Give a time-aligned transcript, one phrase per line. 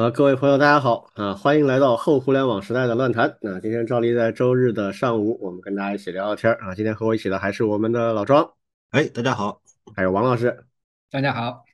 [0.00, 1.34] 啊，各位朋友，大家好啊！
[1.34, 3.36] 欢迎来到后互联网时代的乱谈。
[3.42, 6.74] 那今天照例在周日的上午，我们跟大家一起聊聊天啊。
[6.74, 8.50] 今天和我一起的还是我们的老庄，
[8.92, 9.60] 哎，大家好，
[9.94, 10.64] 还有王老师，
[11.10, 11.66] 大家好。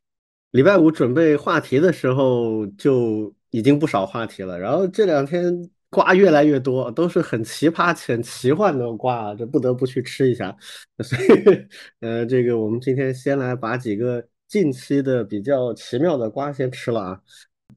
[0.51, 10.53] 礼拜五准备话题的时候就已经不少话题了，然后这两天瓜越来越多，都是很奇葩、且奇幻的瓜，这不得不去吃一下。
[10.99, 11.67] 所以，
[12.01, 17.21] 呃，这个我们今天先来把几个近期的比较奇妙的瓜先吃了啊。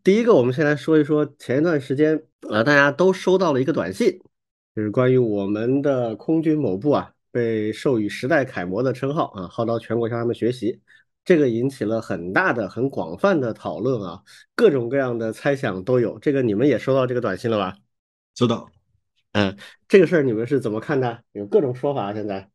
[0.04, 4.20] 第一个，我们先来说一说前一段时间啊，大家都收到了一个短信，
[4.76, 10.80] 就是关于我们的空军某部啊被授予时代楷模的称号啊，号召全国向他们学习。
[11.26, 14.22] 这个引起了很大的、很广泛的讨论啊，
[14.56, 16.18] 各种各样的猜想都有。
[16.20, 17.76] 这个你们也收到这个短信了吧？
[18.36, 18.70] 收到。
[19.34, 19.56] 嗯，
[19.88, 21.24] 这个事儿你们是怎么看的？
[21.34, 22.50] 有各种说法，现在。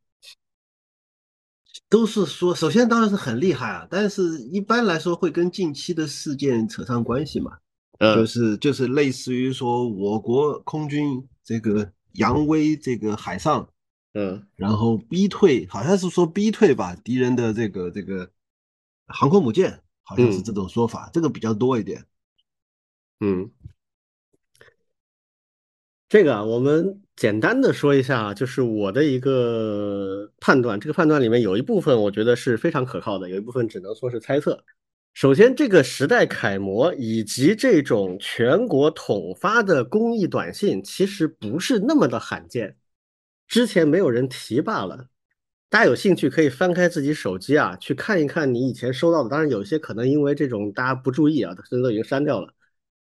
[1.88, 7.58] 都是说，首先当然是很厉害啊，但是一般来说会跟近期的事件扯上关系嘛，
[7.98, 13.68] 就是就是类似于说我国空军这个扬威这个海上，
[14.14, 18.30] 嗯，然后逼退，好像是说逼退吧敌人的这个这个
[19.06, 22.04] 航空母舰，好像是这种说法，这个比较多一点，
[23.20, 23.50] 嗯。
[26.06, 30.78] 这个啊，我们简单的说一下啊，就是我的一个判断。
[30.78, 34.62] 这个判断里面有一部分我觉得是非常可靠的，有一部分只能说是猜测。
[35.12, 42.76] 首先，这个时代楷模以及这种全国统发的公益短信，其实不是那么的罕见，
[43.46, 45.06] 之前没有人提罢了。
[45.70, 49.28] 大家有兴趣可以翻开自己手机啊，去看一看你以前收到的。
[49.28, 52.52] 当然，有些可能因为这种大家不注意啊，甚至都已经删掉了。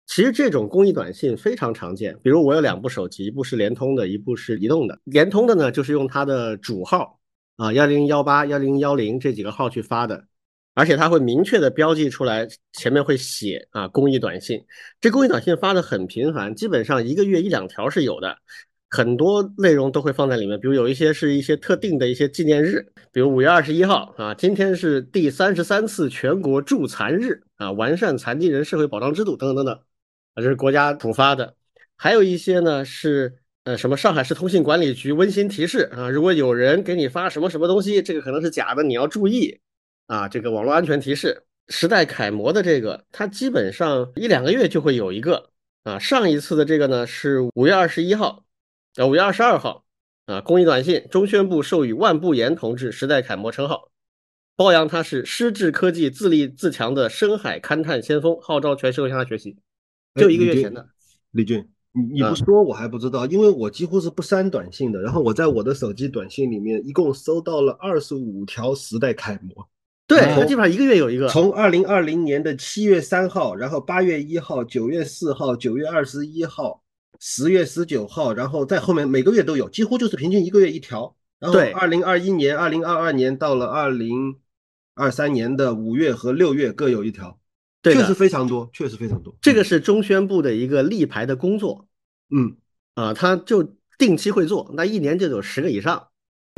[0.05, 4.99] 其实这种公益短信非常常见，比如我有两部手机，一部是联通的，一部是移动的。
[5.05, 7.19] 联通的呢，就是用它的主号
[7.57, 10.25] 啊幺零幺八幺零幺零这几个号去发的，
[10.75, 14.61] 而且它会明确的标记出来，前面会写啊公益短信。
[15.01, 18.37] 这公益短信发的很频繁，基本上一个月一两条是有的，
[18.89, 20.59] 很多内容都会放在里面。
[20.59, 29.79] 比如有一些是一些特定的一些纪念日，比如五月二十一号啊，今天是第三十三次全国助残日啊，完善残疾人社会保障制度等等等等。
[30.33, 31.55] 啊，这是国家补发的，
[31.95, 39.59] 还有一些呢是呃什么上海市通信管理局温馨提示啊，如果有人给你发什么什么东西，这个可能是假的，你要注意
[40.07, 41.43] 啊，这个网络安全提示。
[41.69, 45.49] 时代楷模的这个，它基本上一两个月就会有一个
[45.83, 48.43] 啊，上一次的这个呢是五月二十一号，
[48.97, 49.85] 呃五月二十二号
[50.25, 53.91] 啊，公益短信，中宣部授予万步言同志时代楷模称号，
[54.57, 59.57] 褒扬他是失智科技自立自强的深海勘探先锋，号召全社会向他学习。
[60.15, 60.87] 就一个月前的，
[61.31, 65.01] 李俊，你你不说我还不知道，因为我几乎是不删短信的。
[65.01, 69.67] 然后我在我的手机短信里面一共收到了二十五条时代楷模，
[70.07, 71.27] 对，基本上一个月有一个。
[71.29, 76.83] 从二零二零年的七月三号，然后八月一号、九月四号、九月二十一号、
[77.19, 81.15] 十月十九号，然后在后面每个月都有，几乎就是平均一个月一条。
[81.39, 84.35] 然后二零二一年、二零二二年到了二零
[84.93, 87.39] 二三年的五月和六月各有一条。
[87.83, 89.35] 确实非常多，确实非常多。
[89.41, 91.85] 这个是中宣部的一个立牌的工作，
[92.29, 92.55] 嗯
[92.93, 96.07] 啊，他就定期会做，那一年就有十个以上。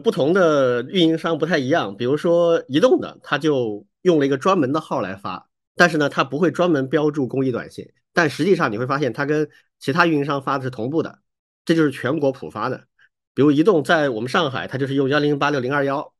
[0.03, 9.49] 不同的运营商不太一样，比如说移动的，他就用了一个专门的号来发，但是呢，他不会专门标注公益短信，但实际上你会发现，它跟
[9.79, 11.17] 其他运营商发的是同步的，
[11.63, 12.85] 这就是全国普发的。
[13.33, 16.13] 比如移动在我们上海，它就是用幺零八六零二幺，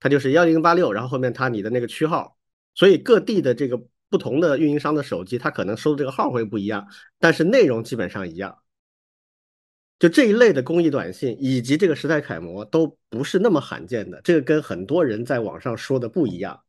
[0.00, 2.36] 它就是幺零八六，然后后面它你的那个区号，
[2.74, 3.80] 所以各地的这个。
[4.10, 6.86] 不同的运营商的手机，它可能收的这个号会不一样，
[7.18, 8.58] 但是内容基本上一样。
[9.98, 16.60] 就这一类的公益短信以及这个时代楷模都不是那么罕见的，这个跟很多人在网上说的不一样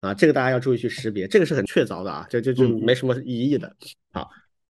[0.00, 3.76] 啊，这个大家要注意去识别，这个是很确凿的啊，这就就没什么疑义的。
[4.12, 4.30] 好，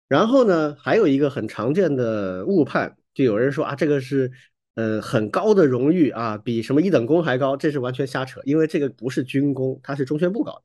[0.08, 4.32] 然后呢，还有一个很常见的误判，就有人说啊，这个是
[4.76, 10.62] 呃很高的荣誉啊，比什么一等功还高，这是完全瞎扯，因为这个不是军功，它是中宣部搞的。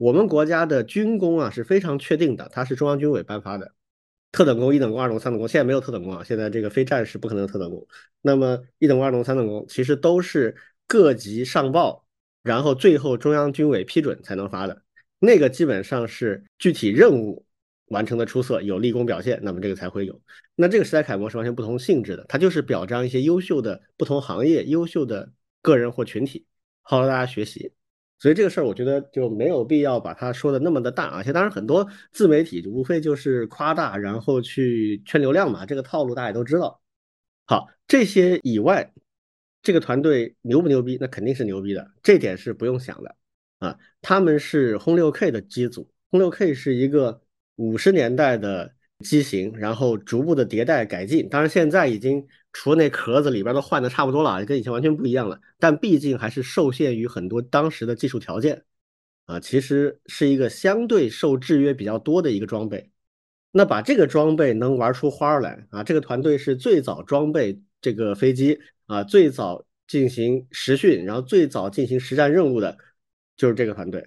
[0.00, 3.74] 我们国家的军功啊是非常确定的，它是中央军委颁发的，
[4.32, 7.86] 特等功、一等功、二等功、三等功，现在没有特等功啊，现在这个非战士不可能有特等功。
[8.22, 10.56] 那么一等功、二等功、三等功其实都是
[10.86, 12.06] 各级上报，
[12.42, 14.82] 然后最后中央军委批准才能发的。
[15.18, 17.44] 那个基本上是具体任务
[17.88, 20.18] 完成的出色，有立功表现，那么这个才会有。
[20.54, 25.30] 那这个时代楷模是完全不同性质的，它就是表彰一些优秀的不同行业优秀的
[25.60, 26.46] 个人或群体，
[26.80, 27.72] 号召大家学习。
[28.20, 36.82] 所以这个事儿，我觉得就没有必要把它说的那么的大，而且当然很多自媒体无非就是夸大，然后去圈流量嘛，这个套路大家都知道。
[37.46, 38.92] 好，这些以外，
[39.62, 40.98] 这个团队牛不牛逼？
[41.00, 43.16] 那肯定是牛逼的，这点是不用想的
[43.58, 43.78] 啊。
[44.02, 47.22] 他们是轰六 K 的机组，轰六 K 是一个
[47.56, 51.26] 五十年代的机型，然后逐步的迭代改进。
[51.30, 55.40] 当然，现在已经除了那壳子里边都换的差不多了，跟以前完全不一样了。
[55.58, 58.64] 但毕竟还是受限于很多当时的技术条件，
[59.26, 62.90] 啊，其实是一个相对受制约比较多的一个装备。
[63.52, 72.76] 那把这个装备能玩出花来啊，这个团队是最早装备这个飞机啊，最早进行实训，然后最早进行实战任务的，
[73.36, 74.00] 就是这个团队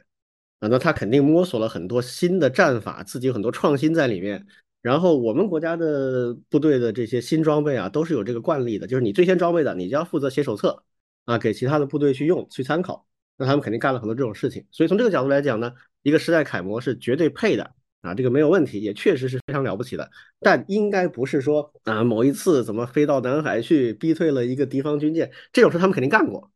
[0.60, 0.68] 啊。
[0.68, 4.46] 那他肯定摸索了很多新的战法，自己有很多创新在里面。
[4.84, 10.84] 然后我们国家的部队的这些新装备啊，都是有这个惯例的，就是你最先装备的，你就要负责写手册
[11.26, 13.08] 啊，给其他的部队去用去参考。
[13.38, 14.66] 那他们肯定干了很多这种事情。
[14.72, 20.12] 所以从这个角度来讲呢，一个时代楷模是绝对配的啊，这个没有问题，也确实是非常了不起的。
[20.42, 26.52] 但应该不是说啊，某一次怎么飞到南海去逼退了一个敌方军舰，这种事他们肯定干过。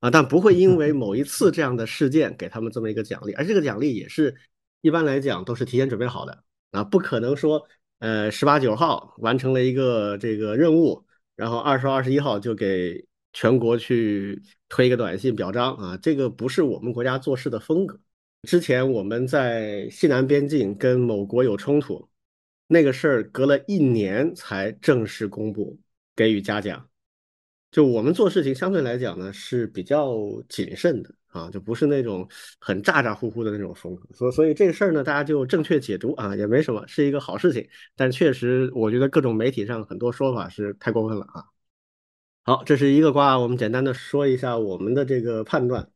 [0.00, 4.34] 啊，但不会因为某一次这样的事件给他们这么一个奖励，而这个奖励也是
[4.80, 7.66] 一般来讲都是提前准备好的啊，不可能说
[7.98, 11.04] 呃十八九号完成了一个这个任务，
[11.36, 18.00] 然后二十二十一号就给全国去推一个短信表彰啊，这个不是我们国家做事的风格。
[18.48, 22.08] 之前我们在西南边境跟某国有冲突，
[22.68, 25.78] 那个事儿隔了一年才正式公布
[26.16, 26.88] 给予嘉奖。
[27.70, 30.16] 就我们做事情相对来讲呢是比较
[30.48, 32.28] 谨慎的啊，就不是那种
[32.60, 37.68] 很咋咋呼呼的那种风格，所所以这个事儿呢，大家就正确解读啊，也没什么，是一个好事情。
[37.96, 41.44] 但确实，我觉得各种媒体上很多说法是太过分了啊。
[42.42, 45.88] 好，这是一个瓜，我们简单的说一下我们的这个判断。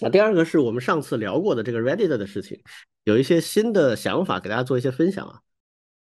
[0.00, 2.58] 啊，第二个是我们上次聊过的这个 Reddit 的事情，
[3.04, 5.40] 有一些新的想法给大家做一些分享啊。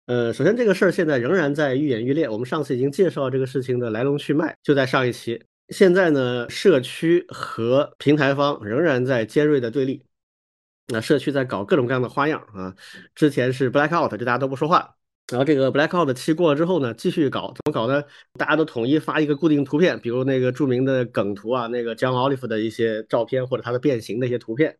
[0.08, 2.30] 呃，首先这个事儿现在仍然在愈演愈烈。
[2.30, 5.42] 我们上次已经介绍这个事情的来龙去脉，就在上一期。
[5.70, 10.04] 现在呢，社区和平台方仍然在尖锐的对立。
[10.88, 12.76] 那社区在搞各种各样的花样啊。
[13.16, 14.96] 之前是 blackout，就大家都不说话。
[15.28, 18.04] 然后这个 blackout 期过了之后呢，继续搞，怎么搞呢？
[18.34, 24.78] 大家都统一发一个固定图片，比如那个著名的梗图啊，那个 John Olive 的一些照片，或者他的变形的一些图片。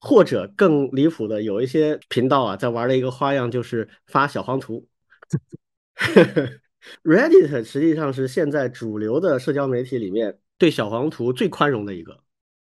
[0.00, 4.86] 或者更离谱的，有一些频道啊，在玩的一个花样就是发小黄图。
[7.02, 12.20] Reddit 实际上是现在主流的社交媒体里面对小黄图最宽容的一个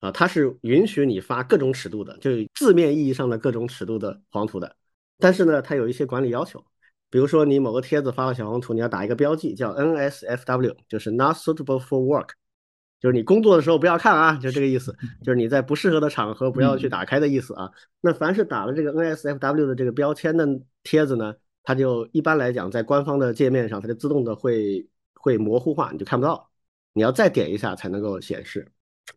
[0.01, 4.75] 啊，它是允许你发各种尺度的，就字面意义上的各种尺度的黄图的。
[5.19, 6.65] 但是呢，它有一些管理要求，
[7.11, 12.31] 比如说你某个帖子发了小黄图，你要打一个标记叫 NSFW，就是 Not Suitable for Work。
[12.99, 14.97] 就是你工作的时候不要看啊，就这个意思。
[15.23, 17.71] 就是你在不适合的场合不要去打开的意思啊。
[18.01, 20.47] 那凡是打了这个 NSFW 的这个标签的
[20.83, 26.51] 帖子呢，它就一般来讲在官方的界面上，它就自动的会会模糊化，你就看不到。
[26.93, 28.67] 你要再点一下才能够显示，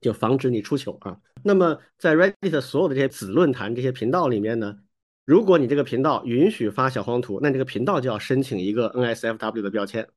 [0.01, 1.17] 就防止你出糗啊。
[1.43, 4.77] 那么在 Reddit 所有的这些子论坛这些频道里面呢，
[5.25, 10.07] 如果你这个频道允许发小黄图，那这个频道就要申请一个 NSFW 的标签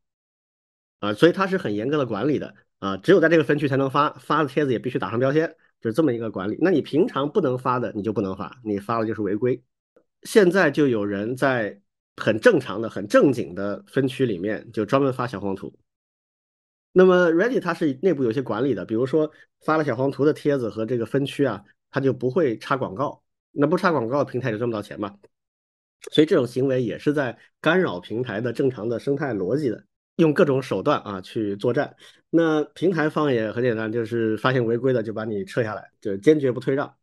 [1.01, 2.55] 啊，所以它是很严格的管理的。
[2.79, 5.49] 啊，只有在这个分区才能发，发的帖子也必须打上标签，
[5.81, 6.59] 就是这么一个管理。
[6.61, 9.63] 那你平常不能发的，你就不能发，你发了就是违规。
[10.25, 11.81] 现在就有人在
[12.17, 15.73] 很正常的、很正经的分区里面，就专门发小黄图。
[16.93, 19.31] 那么 Reddit 它是内部有些管理的，比如说
[19.61, 23.23] 发了小黄图的帖子和这个分区啊，它就不会插广告。
[23.53, 25.15] 那不插广告，平台就赚不到钱嘛。
[26.13, 29.85] 所以这种行为也是在干扰平台的正常的生态逻辑的。
[30.17, 31.95] 用各种手段啊去作战，
[32.31, 36.95] 那平台方也很简单，就是发现违规的就把你撤下来，就坚决不退让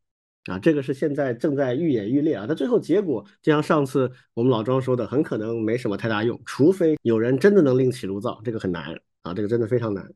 [0.46, 0.60] 啊。
[0.60, 2.46] 这个是现在正在愈演愈烈啊。
[2.48, 10.12] 那最后结果就像上次我们老庄说的，很可能没什么太大用，除非有人真的能另起炉灶，这个很难啊，这个真的非常难。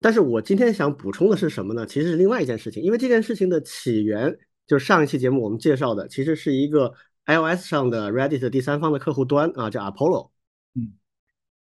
[0.00, 1.84] 但是我今天想补充的是什么呢？
[1.86, 6.94] 其实是另外一件事情，因为这件事情的起源就是上一期节目我们介绍的，其实是一个
[7.26, 10.30] iOS 上的 Reddit 第三方的客户端啊，叫 Apollo。
[10.74, 10.94] 嗯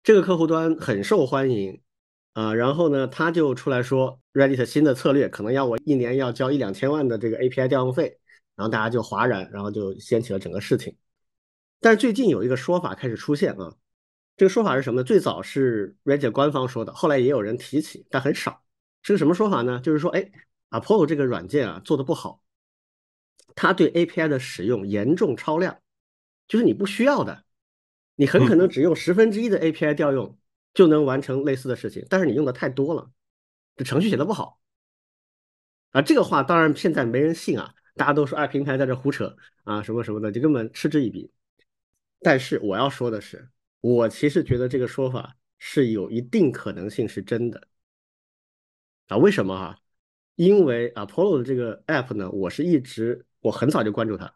[0.03, 1.81] 这个客户端很受欢迎，
[2.35, 8.19] 啊，然后呢，他就出来说，Reddit 新的策略可能要我一年要交一两千万的这个 API 调用费，
[8.57, 10.97] 然后大家就哗然，然后就掀起了整个事情。
[11.81, 13.75] 但是最近有一个说法开始出现啊，
[14.37, 15.05] 这个说法是什么呢？
[15.05, 18.63] 最早是 Reddit 官方说的，后来也有人提起，但很少。
[19.03, 19.81] 是个什么说法呢？
[19.81, 20.31] 就是说，哎
[20.71, 22.43] ，Apollo 这个软件啊做的不好，
[23.55, 25.79] 它对 API 的使用严重超量，
[26.49, 27.45] 就是你不需要的。
[28.17, 30.39] 你很可能只用十分之一的 API 调用
[30.75, 33.11] 就能完成类似的事情，但是你用的太多了，
[33.77, 34.61] 这程序写的不好
[35.93, 36.03] 啊。
[36.03, 41.31] 这个话当然现在没人信啊，大家都说哎平台在这胡扯啊什么什么的，就根本嗤之以鼻。
[42.21, 43.49] 但是我要说的是，
[43.81, 47.69] 我其实觉得这个说法是有一定可能性是真的
[49.07, 49.17] 啊。
[49.17, 49.79] 为什么哈？
[50.35, 54.35] 因为 Apollo 的这个 App 呢，我是一直我很早就关注它。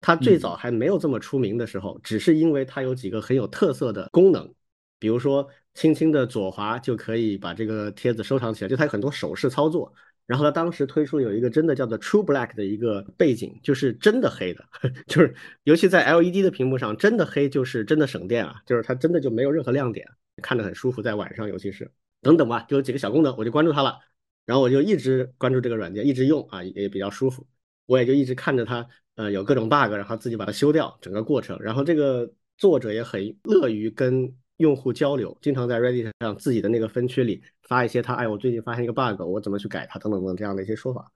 [0.00, 4.54] 它最早还没有这么出名的时候，只是因为它有几个很有特色的功能，
[4.98, 9.92] 比如说轻轻的左滑就可以把这个贴子收藏起来，就它有很多手势操作。
[10.26, 14.62] 然后它当时推出有一个真的叫做 True Black 的一个背景，就是真的黑的，
[15.08, 20.06] 就是尤其在 LED 的屏幕上，真的黑就是真的省电啊，就是它真的就没有任何亮点，
[20.42, 21.90] 看着很舒服，在晚上尤其是
[22.20, 24.00] 等等吧，就有几个小功能，我就关注它了，
[24.44, 27.46] 然后我就一直关注这个软件，一直用啊，也比较舒服，
[27.86, 34.30] 我也就一直看着它，呃，有各种 bug，然后自己把它修掉，整个过程，然后这个作者也很乐于跟。
[34.58, 41.10] 用户交流，经常在 Reddit 上自己的那个分区里发一些他，哎，我最近发现一个 bug，我怎么去改它，等等等这样的一些说法。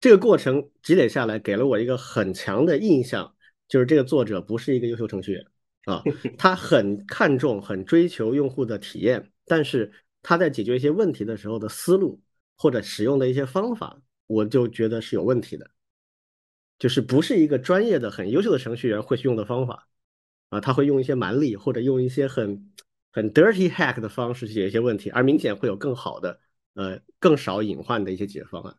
[0.00, 3.34] 这个过程积累下来，给了我一个很强的印象，
[3.68, 5.46] 就是这个作者不是一个优秀程序员
[5.84, 6.02] 啊，
[6.36, 12.20] 他很看重、很追求用户的体验，但是他在解决一些问题的时候的思路
[12.56, 15.70] 或者使用的一些方法，我就觉得是有问题的，
[16.80, 19.86] 就是不是一个专业的、很优秀的程序员会去用的方法
[20.48, 22.72] 啊，他会用一些蛮力或者用一些很。
[23.18, 26.38] 很 dirty hack 的方式去解决一些问题，而明显会有更好的、
[26.74, 28.76] 呃更少隐患的一些解决方案。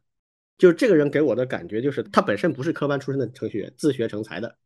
[0.58, 4.58] 就这个人给我的感觉就是，他本身不是科班出身的程序员，自学成才的，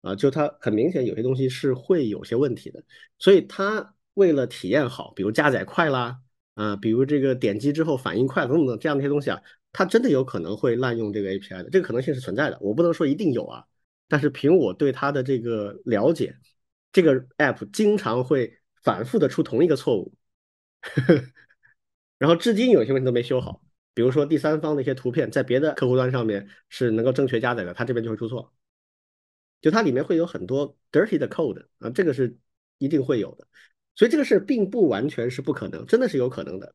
[0.00, 2.82] 啊，就他很明显有些东西是会有些问题的。
[3.16, 6.18] 所以他为了体验好，比如加载快啦，
[6.54, 9.40] 啊，比如这个点击之后反应快等等这样的一些东西啊，
[9.72, 12.58] 他真的有可能会滥用这个 API 的，这个可能性是存在的。
[12.60, 13.64] 我不能说一定有啊，
[14.08, 16.34] 但是凭我对他的这个了解，
[16.90, 18.58] 这个 app 经常会。
[18.82, 20.12] 反复的出同一个错误，
[22.18, 23.62] 然后至今有些问题都没修好。
[23.94, 28.52] 比如说第三方的一些图片，在别的客户端上面是能够正确加载的，它这边就会出错。
[29.60, 32.36] 就它里面会有很多 dirty 的 code 啊，这个是
[32.78, 33.46] 一定会有的。
[33.94, 36.74] 所以这个事并不完全是不可能，真的是有可能的。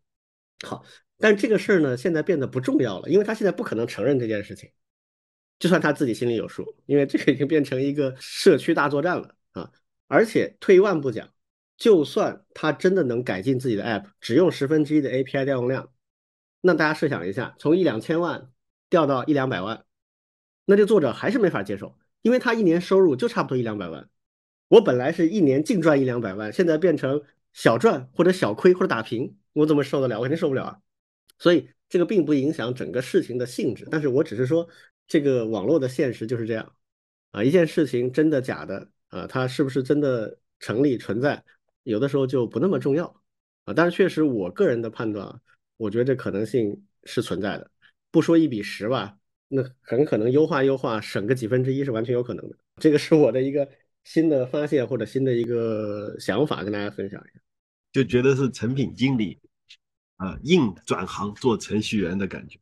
[0.63, 0.85] 好，
[1.17, 4.71] 但这个事儿呢，现在变得不重要了，因为他现在不可能承认这件事情，
[5.59, 9.71] 就算他自己心里有数，因为这个已经变成一个社区大作战了啊！
[10.07, 11.33] 而且退一万步讲。
[11.77, 15.93] 就算他真的能改进自己的 App，只用十分之一的 API 调用量，
[16.61, 18.51] 那大家设想一下，从一两千万
[18.89, 19.85] 掉到一两百万，
[20.65, 24.09] 那这作者还是没法接受，因为他一年收入就差不多一两百万。
[24.69, 30.17] 我本来是一年净赚一两百万，现在变成小赚或者小亏或者打平，我怎么受得了？
[30.17, 30.79] 我肯定受不了啊！
[31.39, 34.67] 所以这个并不影响整个事情的性质，但是我只是说，
[35.07, 36.75] 这个网络的现实就是这样
[37.31, 41.45] 啊，一件事情真的假的啊，它是不是真的成立存在？
[41.87, 43.05] 有的时候就不那么重要
[43.63, 45.39] 啊，但是确实我个人的判断，
[45.77, 47.71] 我觉得这可能性是存在的。
[48.11, 49.17] 不说一比十吧，
[49.47, 52.57] 那很可能优化优化省个几分之一是完全有可能的。
[52.81, 53.69] 这个是我的一个
[54.03, 57.41] 新的发现或者新的一个想法，跟大家分享一下。
[57.93, 59.39] 就觉得是成品经理
[60.17, 62.59] 啊，硬转行做程序员的感觉。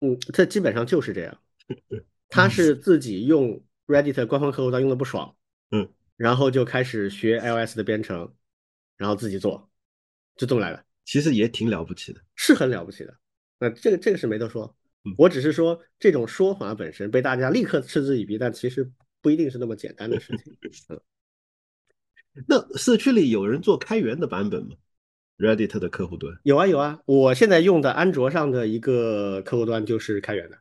[0.00, 1.38] 嗯，这基本上就是这样。
[2.28, 5.34] 他是自己用 Reddit 官方客户端用的不爽。
[5.70, 5.88] 嗯。
[6.16, 8.34] 然后就开始学 iOS 的编程，
[8.96, 9.70] 然后自己做，
[10.36, 10.84] 就这么来的。
[11.04, 13.16] 其实也挺了不起的，是很了不起的。
[13.58, 14.76] 那这个这个是没得说，
[15.16, 20.56] 我只是说这种说法本身被大家立刻嗤之以鼻，但其实不一定是那么简单的事情。
[20.88, 21.00] 嗯，
[22.48, 24.76] 那社区里有人做开源的版本吗
[25.38, 30.58] ？Reddit 的客户端有啊有啊，我现在用的安卓上的一个客户端就是开源的。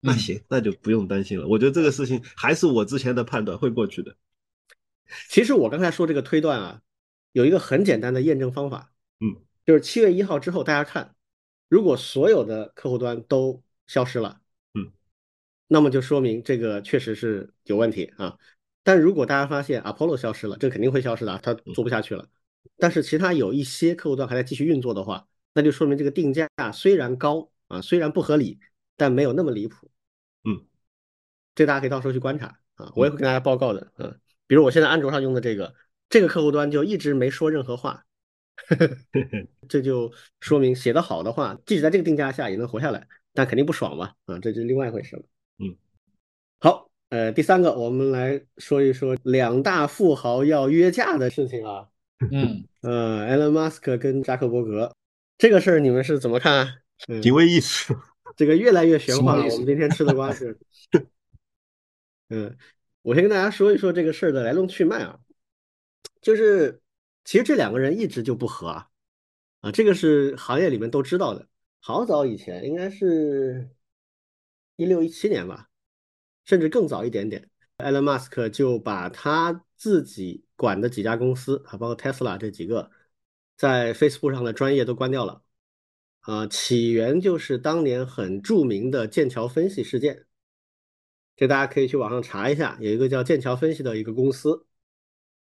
[0.00, 1.46] 那行，那就不用担心了。
[1.48, 4.16] 我觉得这个事情还是我之前的判断会过去的。
[5.28, 6.82] 其实我刚才说这个推断啊，
[7.32, 11.14] 有一个很简单的验证方法，嗯，就是七月一号之后，大家看，
[11.68, 14.40] 如果所有的客户端都消失了，
[14.74, 14.92] 嗯，
[15.68, 18.38] 那么就说明这个确实是有问题啊。
[18.82, 22.28] 但如果大家发现 Apollo 消失了，这肯定会消失的，它做不下去了。
[22.78, 28.58] 但是其他有一些客户端还在继续运作的话，那就说明这个定价虽然高啊，虽然不合理，
[28.96, 29.90] 但没有那么离谱，
[30.44, 30.66] 嗯，
[31.54, 34.18] 这大家可以到时候去观察啊，我也会跟大家报告的，嗯。
[34.46, 35.74] 比如我现在安卓上用的这个，
[36.08, 38.04] 这个客户端就一直没说任何话，
[39.68, 45.22] 这就说明写的好的话，即使在这个定价下也能活下来，但肯定不爽嘛，啊，这是另外一回事了。
[45.58, 45.76] 嗯，
[46.60, 51.88] 好，呃，第三个我们来说一说两大富豪要约架的事情啊。
[52.32, 54.94] 嗯，呃，埃隆·马斯克跟扎克伯格
[55.36, 56.78] 这个事儿你们是怎么看？
[57.20, 57.94] 挺有意思，
[58.36, 59.44] 这个越来越玄幻了。
[59.44, 60.56] 我们今天吃的瓜是，
[62.30, 62.56] 嗯。
[63.06, 65.20] 我先跟大家说一说这个事儿的来龙去脉啊，
[66.20, 66.82] 就是
[67.24, 68.88] 其实这两个人一直就不和啊，
[69.60, 71.46] 啊，这个是行业里面都知道的。
[71.78, 73.70] 好早以前，应该是
[74.74, 75.68] 一六一七年吧，
[76.44, 82.90] 甚至更早一点点，埃隆·马斯克就把他自己管的几家公司啊，包括 Tesla 这几个，
[83.56, 85.44] 在 Facebook 上的专业都关掉了。
[86.22, 90.26] 啊，起源就是当年很著名的剑桥分析事件。
[91.36, 94.64] 这大家可以去网上查一下，有一个叫剑桥分析的一个公司，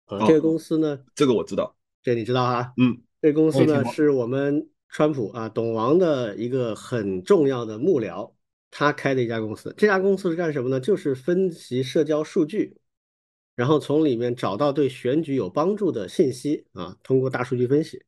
[0.06, 2.73] 啊，这个公司呢，这个我知道，这你知道哈？
[2.76, 8.32] 嗯，这公司呢是我们川普啊董王的一个很重要的幕僚，
[8.70, 9.75] 他开的一家公司。
[9.76, 10.78] 这家公司是干什么呢？
[10.78, 12.76] 就是分析社交数据，
[13.56, 18.00] 然后从里面找到对选举有帮助的信息啊，通过大数据分析，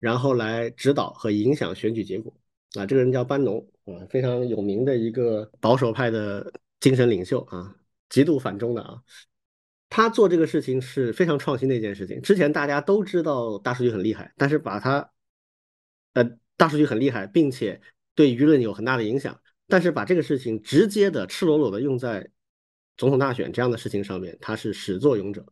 [0.00, 2.32] 然后来指导和影响选举结果。
[2.74, 7.76] 啊，这个人叫班农啊，非常有名的一个保守派的精神领袖啊，
[8.08, 9.02] 极度反中的啊。
[9.88, 12.20] 他做这个事情是非常创新的一件事情。
[12.22, 15.10] 之前大家都知道大数据很厉害，但是把它，
[16.14, 16.24] 呃，
[16.56, 17.80] 大数据很厉害，并且
[18.14, 22.30] 对舆论有很大的影响，但是把这个事情直接的、赤裸裸的用在
[22.96, 25.44] 总统大选这样的事情上面，他是始作俑者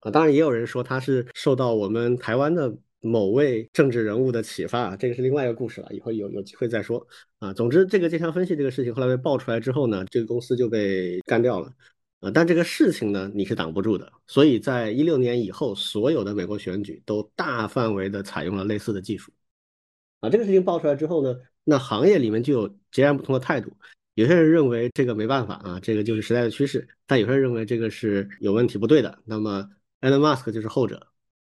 [0.00, 0.10] 啊。
[0.10, 2.76] 当然，也有人说他是受到我们台湾的。
[3.04, 7.06] 某位政治人物的启发啊，这个是另外一个故事了，以后有有机会再说
[7.38, 7.52] 啊。
[7.52, 11.70] 总之，这个剑桥分析这个事情后来被爆出来之后呢，这个公司就被干掉了
[12.20, 12.30] 啊。
[12.32, 14.10] 但这个事情呢，你是挡不住的。
[14.26, 19.30] 所以在一六年以后，所有的美国选举都大范围的采用了类似的技术
[20.20, 20.30] 啊。
[20.30, 23.70] 这个事情爆出来之后呢，那行业里面就有截然不同的态度。
[24.14, 29.18] 有些人认为这个没办法啊，这个就是时代的趋势；但有些人认为这个是有问题、不对的。
[29.24, 29.68] 那么
[30.00, 31.06] ，Elon Musk 就是后者。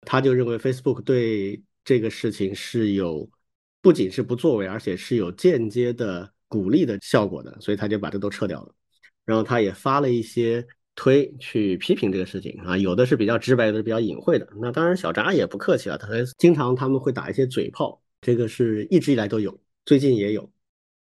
[0.01, 3.29] 他就认为 Facebook 对这个事情是有
[3.81, 8.73] 不仅是不作为，而且是有间接的鼓励的效果的，所以他就把这都撤掉了。
[9.25, 10.65] 然后他也发了一些
[10.95, 14.47] 推去批评这个事情啊，有的是比较直白，有的比较隐晦的。
[14.59, 20.51] 那当然小扎也不客气了，他经常他们会打一些嘴炮，这个是一直以来都有，最近也有，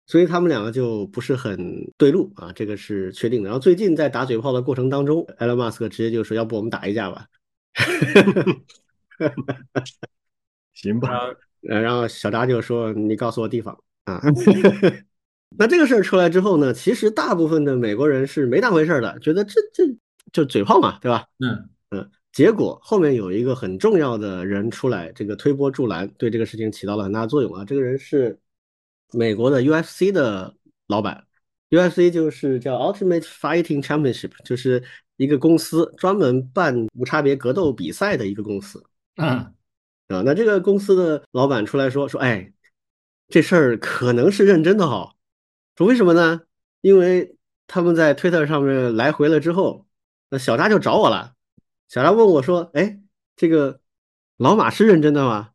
[0.06, 1.58] 所以他们两个就不是很
[1.96, 3.48] 对路啊，这个是确定的。
[3.48, 7.26] 然后最近在打嘴炮的过程当中，，Elon Musk 直接就说：“要不我们打一架吧？”
[10.74, 11.08] 行吧，
[11.68, 14.20] 呃，然后小扎就说：“你告诉我地方啊。
[15.58, 19.84] ”那这个事儿出来之后呢，其实大部分的美国人是没当回事的，觉得这这
[20.32, 21.26] 就嘴炮嘛，对吧？
[21.38, 22.10] 嗯嗯。
[22.30, 27.64] 结果后面有一个很重要的人出来，这个推波助澜，对这个事情起到了很大作用啊。
[27.64, 28.38] 这个人是
[29.12, 30.54] 美国的 UFC 的
[30.86, 31.24] 老板
[31.70, 34.84] ，UFC 就是叫 Ultimate Fighting Championship，就是
[35.16, 38.84] 一个公司，专门办无差别格斗比赛的一个公司。
[39.18, 39.28] 嗯
[40.08, 42.52] 啊，那这个公司的老板出来说说，哎，
[43.28, 45.14] 这事儿可能是认真的哈。
[45.76, 46.42] 说为什么呢？
[46.80, 49.86] 因为他们在推特上面来回了之后，
[50.30, 51.34] 那小扎就找我了。
[51.88, 53.00] 小扎问我说，哎，
[53.36, 53.80] 这个
[54.36, 55.50] 老马是认真的吗？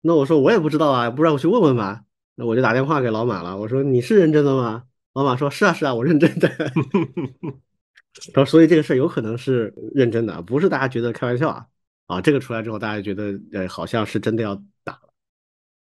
[0.00, 2.04] 那我说我也不知道啊，不然我去问问吧。
[2.36, 4.84] 那我就打电话给老马了，我说你是认真的吗？
[5.12, 6.48] 老马说是啊是啊，我认真的。
[8.32, 11.66] 他说所以这个事儿有可能是认真的，不是大家觉得开玩笑啊。
[12.10, 15.12] 啊，这个出来之后，大家觉得，呃，好像是真的要打了。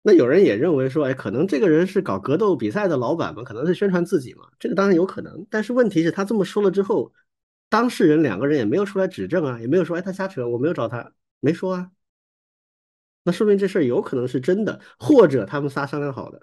[0.03, 5.47] 那有人也认为说，哎，可能这个人是搞格斗比赛的老板嘛，可能是宣传自己嘛，这个当然有可能。
[5.49, 7.11] 但是问题是，他这么说了之后，
[7.71, 11.91] 当事人两个人也没有出来指证啊，也没有说，哎，他瞎扯，我没有找他，没说啊。
[13.25, 16.43] 那说明这事儿有可能是真的，或者他们仨商量好的，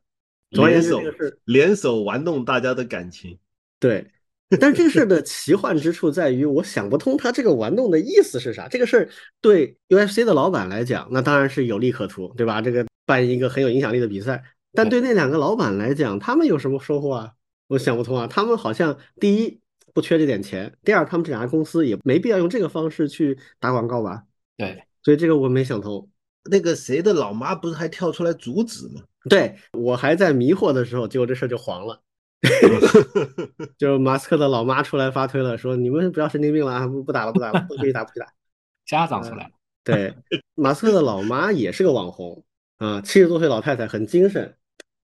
[0.50, 1.00] 联手
[1.46, 3.38] 联手玩弄大家的感情，
[3.80, 4.12] 对。
[4.62, 8.68] 但是这个事儿的奇幻之处在于，我想不通他这个玩弄的意思是啥。
[8.70, 9.10] 这个事儿
[9.42, 12.62] 对 UFC 的老板来讲，那当然是有利可图，对吧？
[12.62, 17.32] 这个办一个很有影响力的比赛，但对那两个老板来讲，他们有什么收获啊？
[17.68, 18.26] 我想不通啊。
[18.26, 19.60] 他们好像第一
[19.94, 24.24] 不缺这点钱，第二他们这两家公司也没必要用这个方式去打广告吧？
[24.56, 26.10] 对，所以这个我没想通。
[26.50, 29.02] 那个谁的老妈不是还跳出来阻止吗？
[29.30, 32.02] 对我还在迷惑的时候，结果这事儿就黄了。
[33.78, 38.28] 就马斯克的老妈出来发推了，说你们不要神经病了啊，不不打了，不打了，不许打，不许打。
[38.86, 39.50] 家长出来了。
[39.84, 40.14] 对，
[40.56, 42.44] 马斯克的老妈也是个网红
[42.78, 44.56] 啊，七十多岁老太太，很精神，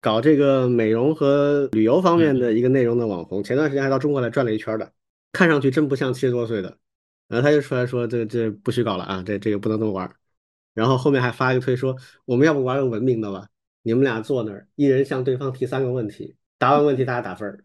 [0.00, 3.42] 搞这个美容和旅游方面的一个内容的网红。
[3.42, 4.92] 前段时间还到中国来转了一圈的，
[5.32, 6.78] 看上去真不像七十多岁的。
[7.28, 10.08] 然后他就出来说，这这不许搞了啊，这这个不能这么玩。
[10.74, 13.48] 然后后面还发一个推说，我们要不玩个文明的吧？
[13.82, 16.36] 你们俩坐那儿，一人向对方提三个问题。
[16.58, 17.64] 答完问题，大家打分儿，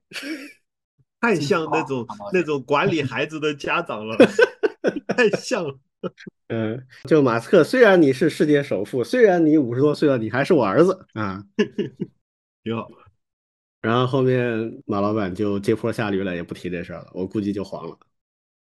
[1.19, 4.17] 太像那种 那种管理孩子的家长了，
[5.07, 5.75] 太像了。
[6.47, 11.43] 嗯，就马斯克，虽然你是世界首富，虽然你五十多岁了，你还是我儿子啊，
[12.63, 12.89] 挺好。
[13.81, 17.97] 然后后面马老板就接坡下驴了，也不提这事儿了，我估计就黄了。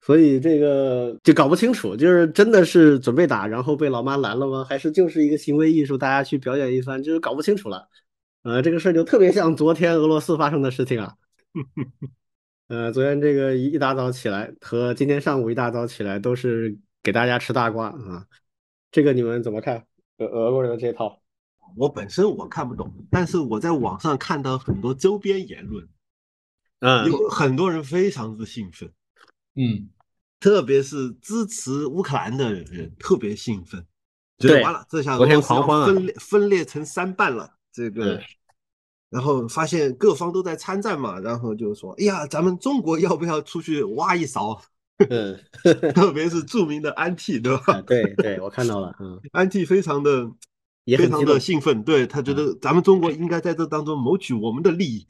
[0.02, 4.64] 所以这个就搞不清楚，就是真的是准备打，然后被老妈拦了吗？
[4.64, 7.88] 还是就是一个行为艺术，大家去表演一番，就是搞不清楚了。
[8.46, 11.16] 呃，这个事儿就特别像昨天俄罗斯发生的事情啊。
[12.70, 18.28] 呃，昨天这个一大早起来和今天上午一大早起来都是给大家吃大瓜啊。
[18.92, 19.84] 这个你们怎么看？
[20.20, 21.20] 俄俄国人的这套？
[21.76, 25.90] 我本身我看不懂，但是我在网上看到很多周边言论，
[26.82, 28.88] 嗯，有很多人非常之兴奋，
[29.56, 29.90] 嗯，
[30.40, 33.84] 特别是支持乌克兰的人特别兴奋，
[34.38, 38.22] 觉得完了，这下昨天狂欢分裂分裂成三半了，这个，
[39.10, 44.62] 然后发现各方都在参战嘛，然后就说，哎呀，咱们中国要不要出去挖一勺？
[45.10, 45.38] 嗯，
[45.94, 47.82] 特别是著名的安替，对吧？
[47.82, 50.32] 对对，我看到了，嗯， 安替非常的
[50.86, 55.06] 也非常的兴奋，对他觉得咱们中国应该在这当中谋取我们的利益。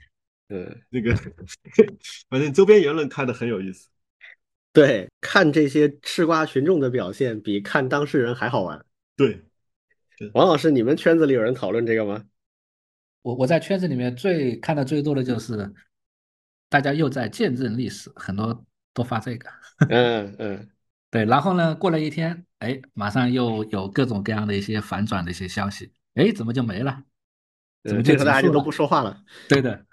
[0.50, 1.16] 嗯，这个
[2.30, 3.88] 反正周边言论看的很有意思。
[4.74, 8.84] 对，看这些吃瓜群众的表现，比看当事人还好玩。
[9.16, 9.42] 对，
[10.34, 12.24] 王老师，你们圈子里有人讨论这个吗？
[13.26, 15.74] 我我在圈子里面最看的最多的就是
[16.70, 19.50] 大家又在见证历史，很多都发这个。
[19.90, 20.70] 嗯嗯，
[21.10, 27.02] 对，然后呢，过了一天，哎，马上又有各种各样的一些反转的一些消息，哎，怎么就没了？
[27.84, 29.20] 怎么就大家就都不说话了？
[29.50, 29.84] 对的。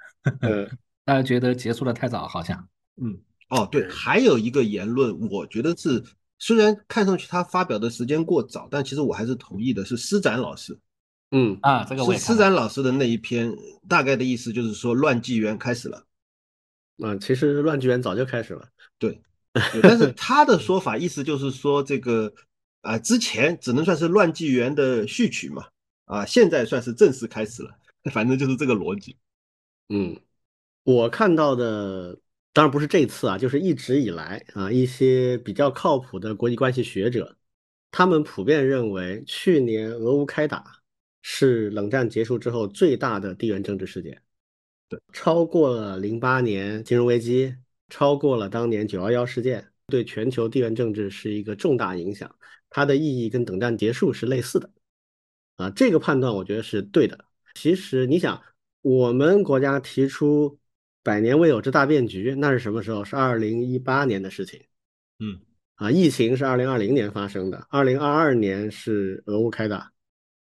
[0.42, 0.68] 嗯，
[1.06, 2.68] 大家觉得结束的太早，好像。
[3.00, 3.18] 嗯，
[3.48, 6.04] 哦，对，还有一个言论，我觉得是，
[6.38, 10.78] 虽然看上去他发表的时间过早，但其实我还是同意的，是施展老师。
[11.32, 13.52] 嗯啊，这个是施展老师的那一篇，
[13.88, 16.06] 大概的意思就是说乱纪元开始了。
[16.98, 18.68] 啊，其实乱纪元早就开始了。
[18.98, 19.20] 对，
[19.82, 22.32] 但是他的说法意思就是说这个
[22.82, 25.66] 啊，之前只能算是乱纪元的序曲嘛，
[26.04, 27.70] 啊，现在算是正式开始了，
[28.12, 29.16] 反正就是这个逻辑。
[29.88, 30.14] 嗯，
[30.84, 32.18] 我看到的
[32.52, 37.36] 当然不是这次啊，就是一直以来啊，一些比较靠谱的国际关系学者，
[37.90, 40.81] 他们普遍认为，去年俄乌开打
[41.22, 44.20] 是冷战结束之后最大的地缘政治事件，
[44.88, 47.54] 对，超过了零八年金融危机，
[47.88, 52.34] 超过了当年九幺幺事件，对全球地缘政治是一个重大影响，
[52.68, 54.70] 它的意义跟冷战结束是类似的，
[55.56, 57.24] 啊，这个判断我觉得是对的。
[57.54, 58.42] 其实你想。
[58.84, 60.58] 我们国家提出
[61.04, 63.04] 百年未有之大变局，那是什么时候？
[63.04, 64.60] 是二零一八年的事情。
[65.20, 65.38] 嗯，
[65.76, 69.92] 啊，疫情是二零二零年发生的，二零二二年是俄乌开打，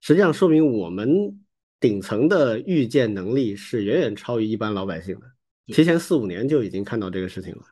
[0.00, 1.40] 实际上说明我们
[1.80, 5.26] 顶层的预见能力是远远超于一般老百姓的，
[5.66, 7.62] 提前四五年就已经看到这个事情了。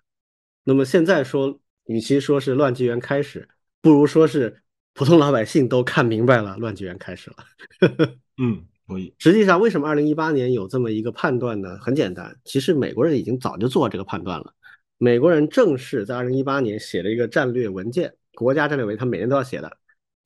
[0.65, 3.49] 那么现在说，与其说是乱纪元开始，
[3.81, 4.63] 不如说是
[4.95, 7.37] 普通老百姓都看明白了，乱纪元开始了。
[8.39, 8.67] 嗯。
[8.89, 9.13] 可以。
[9.19, 11.77] 实际上，为什么二零一八年有这么一个判断呢？
[11.79, 14.55] 很简单，其实美国人已经早就做这个判断了。
[14.97, 19.77] 美国人正式在二零一八年写了一个战略文件，国家战略文件，他每年都要写的。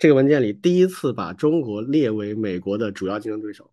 [0.01, 3.71] 这个文件里第一次把中国列为美国的主要竞争对手，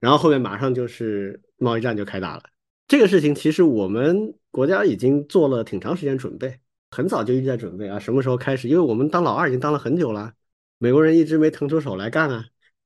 [0.00, 2.42] 然后后面马上就是贸易战就开打了。
[2.86, 8.68] 这个事情其实我们国家已经做了挺长时间准备，很早就一直在准备啊，什么时候开始？
[8.68, 10.34] 因为我们当老二已经当了很久了，
[10.76, 12.44] 美国人一直没腾出手来干啊。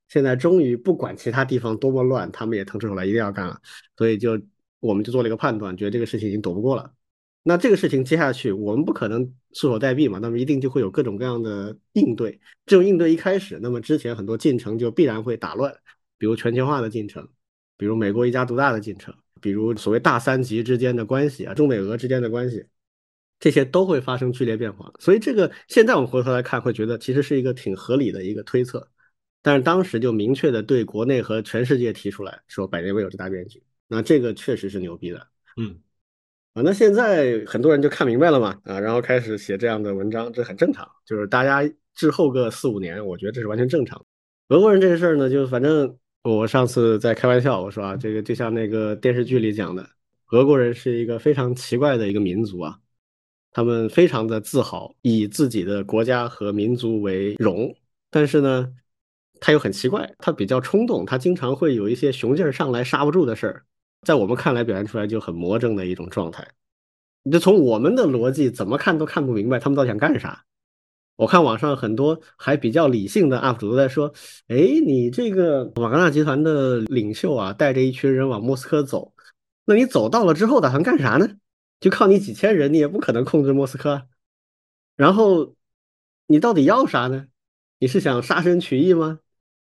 [0.09, 3.61] 现在终于不管其他地方多么乱，他们也腾出手来，一定要干了。
[3.97, 4.41] 所以就
[4.79, 6.93] 我们就做了一个判断，觉得这个事情已经躲不过了。
[7.49, 12.41] 那这个事情接下去，我们不可能束手待毙嘛，那么一定就会有各种各样的应对。
[12.67, 15.73] 这种应对一开始，那么之前很多进程就必然会打乱，
[16.19, 17.29] 比如全球化的进程，
[17.77, 22.65] 比如美国一家独大的进程，比如所谓大三级之间的关系啊，中美俄之间的关系，
[23.39, 24.93] 这些都会发生剧烈变化。
[24.99, 28.91] 所以这个现在我们回头来看，会觉得其实是一个挺合理的一个推测。
[29.41, 35.79] 但是当时就明确的对国内和全世界提出来说百年未有之大变局，那这个确实是牛逼的，嗯，
[36.57, 44.03] 啊，那现在很多人就看明白了嘛，啊，然后开始写这样的文章，这很正常，就是大家滞后个四五年，我觉得这是完全正常。
[44.49, 49.87] 俄国人这个事儿呢，就反正我上次在开玩笑，我说啊，这个就像那个电视剧里讲的，
[50.31, 52.79] 俄国人是一个非常奇怪的一个民族啊，
[53.53, 57.77] 他们非常的自豪，以自己的国家和民族为荣，
[58.11, 58.73] 但是呢。
[59.39, 63.65] 他又很奇怪，他比较冲动，他经常会有一些雄劲儿上来刹不住的事儿，
[64.07, 66.47] 在我们看来表现出来就很魔怔的一种状态。
[67.25, 70.45] 你就从我们的逻辑怎么看都看不明白他们到底想干啥。
[71.17, 74.13] 我看网上很多还比较理性的 UP 主都在说
[74.47, 79.13] ：“哎，你这个瓦格纳集团的领袖啊，带着一群人往莫斯科走，
[79.65, 81.29] 那你走到了之后打算干啥呢？
[81.81, 84.07] 就靠你几千人，你也不可能控制莫斯科。
[84.95, 85.57] 然后
[86.29, 87.27] 你到底要啥呢？
[87.81, 89.19] 你是想杀身取义吗？”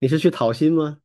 [0.02, 1.00] 你是去讨薪吗？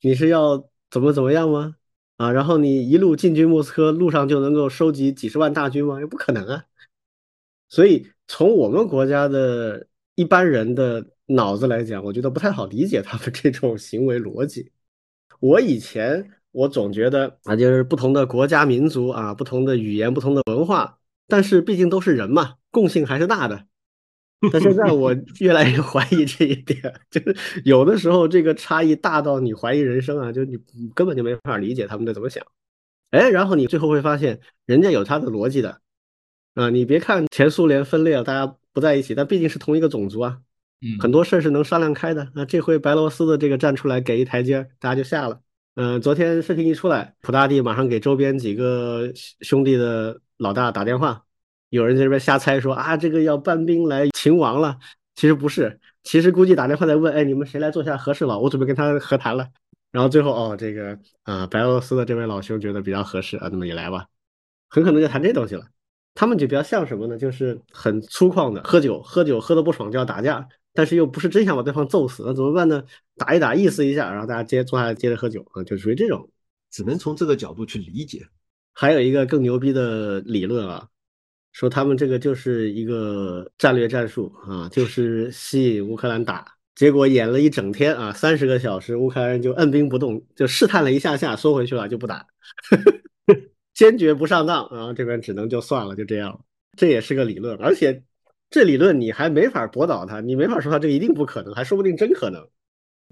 [0.00, 1.74] 你是要怎么怎么样吗？
[2.20, 5.98] 啊，然后你一路进军莫斯科，路上就能够收集几十万大军吗？
[6.00, 6.64] 也不可能啊。
[7.70, 14.70] 所以从我们国家的一般人的脑子来讲，我觉得不太好理解他们这种行为逻辑。
[15.38, 23.64] 我以前我总觉得啊，就是不同的国家民族啊，不同的语言，不同的文化，但是毕竟都是人嘛，共性还是大的。
[24.52, 30.58] 但现在我越来越怀疑这一点， 就是有的时候这个差异大到你怀疑人生啊，就你
[30.94, 32.42] 根本就没法理解他们在怎么想。
[33.10, 35.80] 哎，然后你最后会发现，人家有他的逻辑的，
[36.54, 40.38] 啊，你别看前苏联分裂了，大家不在一起，但毕竟是同一个种族啊，
[40.80, 42.30] 嗯，很多事儿是能商量开的。
[42.34, 45.40] 那这回白罗斯的这个站出来给一台阶，大家就下了。
[45.74, 51.24] 嗯，昨天视频一出来，普大帝马上给周边几个兄弟的老大打电话，
[51.70, 54.78] 有人在这边瞎猜说啊，这个要搬兵来秦王了，
[55.14, 58.38] 其实不是，其实估计打电话在问，哎，你们谁来坐下合适了？
[58.38, 59.48] 我准备跟他和谈了。
[59.90, 64.06] 然后最后哦，这个啊，白俄罗斯的这位老兄觉得比较合适啊，那么你来吧，
[64.68, 65.64] 很可能就谈这东西了。
[66.14, 67.16] 他们就比较像什么呢？
[67.16, 72.84] 就是很粗犷的喝酒，喝酒喝的不爽就要打架，但是又不是真想把对方揍死，那怎么办呢？
[73.16, 76.28] 打一打，意思一下，然后大家接坐下来接着喝酒啊，就属于这种，
[76.70, 78.26] 只能从这个角度去理解。
[78.72, 80.88] 还有一个更牛逼的理论啊，
[81.52, 86.46] 说他们这个就是一个战略战术啊，就是吸引乌克兰打。
[86.76, 92.24] 结果演了一整天啊，三十个小时，乌克兰人就按兵不动，就试探了一下下，缩回去了，就不打，
[93.74, 94.66] 坚决不上当。
[94.72, 96.42] 然后这边只能就算了，就这样。
[96.78, 98.02] 这也是个理论，而且
[98.48, 102.48] 这理论你还没法驳倒他，你没法说他这一定不可能，还说不定真可能。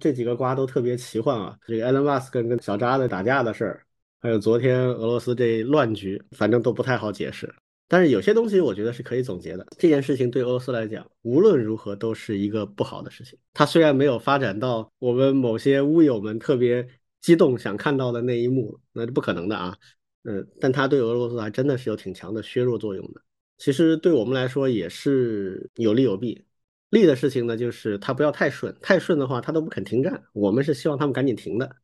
[0.00, 3.82] 这几个瓜都特别奇幻啊，这个埃隆·马斯克跟小扎的打架的事儿，
[4.22, 7.52] 还有昨天俄罗斯这乱局，反正都不太好解释。
[7.90, 9.66] 但是有些东西我觉得是可以总结的。
[9.78, 13.38] 这件事情对俄罗斯来讲，无论如何都是一个不好的事情。
[13.54, 16.86] 它虽然没有发展到我们某些乌友们特别
[17.20, 19.76] 激动想看到的那一幕，那是不可能的啊。
[20.24, 23.22] 嗯，但它对俄罗斯还真的是有挺强的削弱作用的。
[23.56, 26.44] 其实对我们来说也是有利有弊。
[26.90, 30.22] 利的事情呢，就是它不要太顺，太顺的话它都不肯停战。
[30.32, 31.76] 我们是希望他们赶紧停的。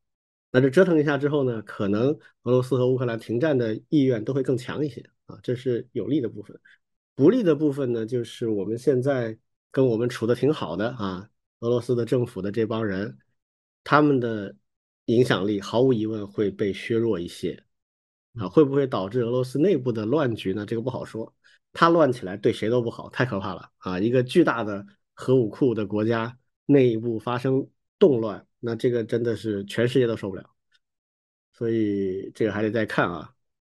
[0.50, 2.08] 那这折腾一下之后呢，可能
[2.42, 5.04] 俄罗斯和乌克兰停战的意愿都会更强一些。
[5.26, 6.58] 啊，这是有利的部分，
[7.14, 9.38] 不利的部分呢，就是我们现在
[9.70, 13.18] 跟我们处的挺好的啊，俄罗斯的政府的这帮人，
[13.82, 14.54] 他们的
[15.06, 17.64] 影响力毫无疑问会被削弱一些，
[18.34, 20.66] 啊，会不会导致俄罗斯内部的乱局呢？
[20.66, 21.34] 这个不好说，
[21.72, 23.98] 它乱起来对谁都不好，太可怕了啊！
[23.98, 30.50] 一个巨大的核武库的国家内部发生动乱，那这个真的是全世界都受不了，
[31.52, 33.33] 所以这个还得再看啊。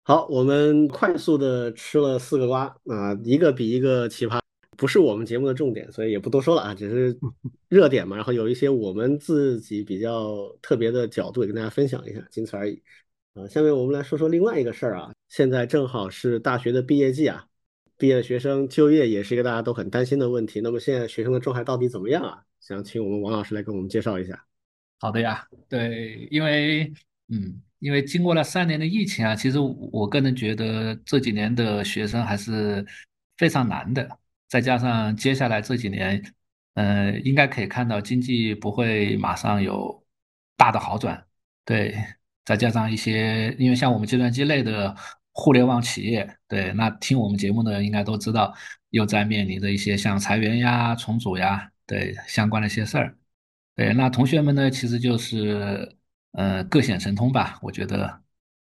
[0.08, 4.40] 好，我们快速的吃了四个瓜啊，一个比一个奇葩，
[4.76, 7.18] 不是我们节目的重点，所以也不多说了啊，只是
[7.68, 8.14] 热点嘛。
[8.14, 12.80] 然后有一些我们自己比较特别的角度，也跟大家分享一下，仅此而已
[13.34, 13.48] 啊。
[13.48, 17.44] 下面我们来说说另外一个事儿啊，现在正好是大学的毕业季啊，
[17.98, 20.60] 毕业学生就业也是一个大家都很担心的问题。
[20.60, 22.44] 那么现在学生的状态到底怎么样啊？
[22.60, 24.46] 想请我们王老师来给我们介绍一下。
[25.00, 26.92] 好的呀，对，因为
[27.26, 27.60] 嗯。
[27.78, 32.84] 因为经过了三年的疫情啊，其实我个人觉得这几年的学生还是
[33.36, 34.18] 非常难的。
[34.48, 36.22] 再加上接下来这几年，
[36.74, 40.04] 嗯，应该可以看到经济不会马上有
[40.56, 41.22] 大的好转。
[41.64, 41.94] 对，
[42.44, 44.94] 再加上一些，因为像我们计算机类的
[45.32, 48.54] 互联网企业，对，那听我们节目的应该都知道，
[48.90, 53.16] 又在面临着一些像裁员呀、重组呀，对相关的一些事儿。
[53.74, 55.95] 对，那同学们呢，其实就是。
[56.36, 58.20] 呃，各显神通吧，我觉得，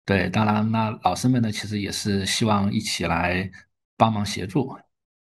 [0.03, 3.47] 对，当然，那老师们呢，其实也是希望一起来
[3.95, 4.75] 帮忙协助。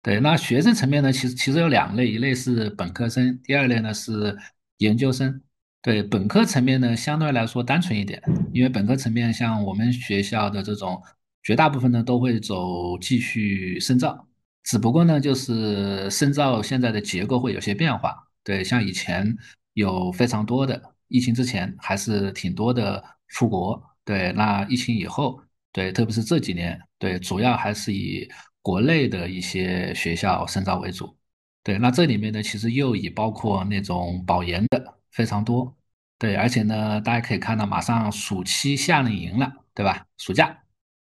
[0.01, 4.37] 对，那学生层面呢，其实其实有两类，一类是本科生，第二类呢是
[4.79, 5.43] 研究生。
[5.83, 8.23] 对，本科层面呢，相对来说单纯一点，
[8.55, 11.03] 因为本科层面像我们学校的这种，
[11.43, 14.27] 绝大部分呢都会走继续深造，
[14.63, 18.27] 只不过呢，就是深造现在的结构会有些变化。
[18.43, 19.37] 对，像以前
[19.75, 20.92] 有非常多的。
[21.13, 28.29] 疫情之前还是挺多的出国，对，那疫情以后，对，特别是这几年，对，主要还是以
[28.63, 31.15] 国内的一些学校深造为主，
[31.63, 35.77] 对，那这里面呢，其实又以包括那种保研的非常多，
[36.19, 40.07] 对，而且呢，大家可以看到，马上暑期夏令营了，对吧？
[40.19, 40.57] 暑假，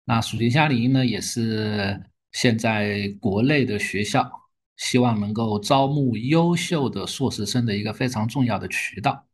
[0.04, 4.30] 那暑期夏令营呢，也是现在国内的学校
[4.76, 9.26] 希望能够招募优秀的硕士生的一个非常重要的渠道。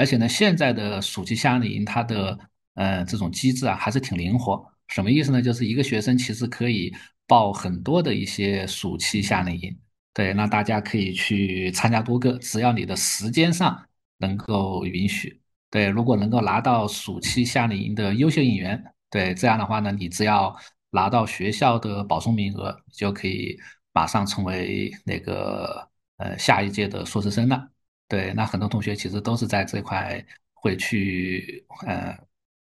[0.00, 2.38] 而且呢，现在的暑期夏令营它的
[2.72, 4.64] 呃这种机制啊还是挺灵活。
[4.88, 5.42] 什么意思呢？
[5.42, 6.90] 就是一个学生其实可以
[7.26, 9.78] 报很多的一些暑期夏令营。
[10.14, 13.78] 对，那大家可以去参加多个，只要你的时间上
[14.16, 15.38] 能够允许。
[15.68, 20.56] 对，如果能够拿到暑期夏令营的优秀应援，对，这样的话呢，你只要
[20.88, 23.54] 拿到学校的保送名额，就可以
[23.92, 25.86] 马上成为那个
[26.16, 27.68] 呃下一届的硕士生了。
[28.10, 32.12] 对，那很多同学其实都是在这块会去呃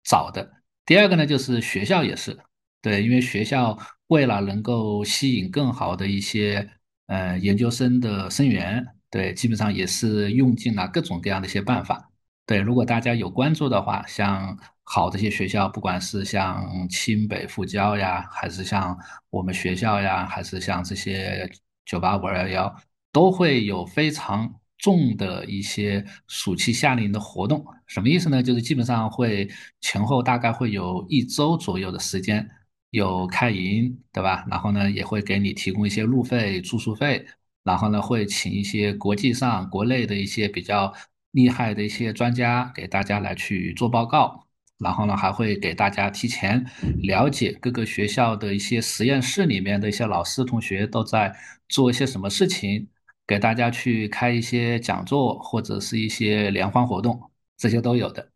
[0.05, 0.49] 找的。
[0.87, 2.39] 第二个呢，就是学校也是，
[2.81, 6.71] 对，因为学校为了能够吸引更好的一些
[7.07, 12.09] 呃研究生的生源，对，基本上也是用尽了各种各样的一些办法。
[12.47, 18.97] 对，如果大家有关注的话，像好这些学校，不管是像清北复交呀，还是像
[19.31, 21.51] 我们学校呀，还是像这些
[21.85, 22.73] 九八五二幺，
[23.11, 27.65] 都会有非常重的一些暑期夏令营的活动。
[27.87, 28.43] 什么意思呢？
[28.43, 29.49] 就是基本上会
[29.81, 32.47] 前后大概会有一周左右的时间
[32.91, 34.45] 有开营，对吧？
[34.51, 37.25] 然后呢，也会给你提供一些路费、住宿费，
[37.63, 40.93] 然后呢，会请一些国际上、国内的一些比较。
[41.35, 44.47] 厉害的一些专家给大家来去做报告，
[44.79, 46.65] 然后呢，还会给大家提前
[47.03, 51.35] 了解各个学校的一些实验室里面的一些老师同学都在
[51.69, 52.87] 做一些什么事情，
[53.27, 57.21] 给大家去开一些讲座或者是一些联欢活动，
[57.57, 58.31] 这些都有的。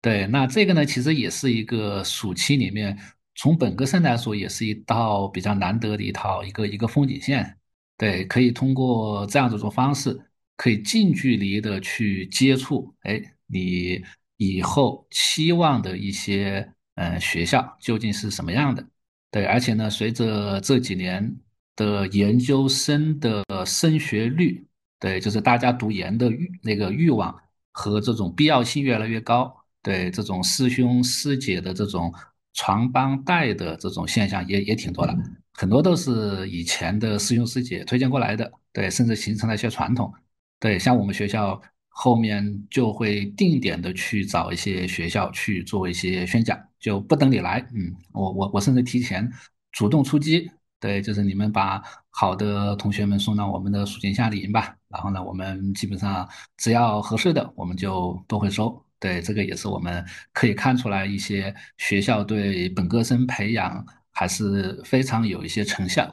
[0.00, 2.98] 对，那这个呢，其实也是一个暑期里面
[3.34, 7.56] 从本科生来说，也是一道比较难得的一套一个一个风景线。
[7.96, 10.20] 对，可以通过这样的一种方式。
[10.54, 14.00] 可以近距离的去接触，哎，你
[14.36, 18.86] 以后期望的一些嗯学校究竟是什么样的？
[19.30, 21.34] 对，而且呢，随着这几年
[21.76, 24.66] 的研究生的升学率，
[24.98, 27.34] 对，就是大家读研的欲那个欲望
[27.72, 32.12] 和这种必要性越来越高，对，这种师兄师姐的这种
[32.54, 35.16] 传帮带的这种现象也也挺多的，
[35.54, 40.12] 很多都是以前的师兄师姐推荐过来的，对，甚至形成了一些传统。
[40.60, 49.28] 对，像我们学校后面就会定点的去找一些学校去做一些宣讲，就不等你来，嗯，我我我甚至提前
[49.72, 50.50] 主动出击，
[50.82, 66.12] 对，就是你们把好的同学们送到我们的暑期夏令营吧，然后呢，我们基本上只要合适的，我们就都会收，对，这个也是我们可以看出来一些学校对本科生培养还是非常有一些成效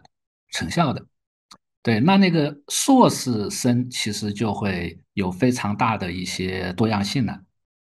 [0.51, 1.03] 成效的。
[1.81, 7.41] 对，那那个硕士生其实就会有非常大的一些多样性了。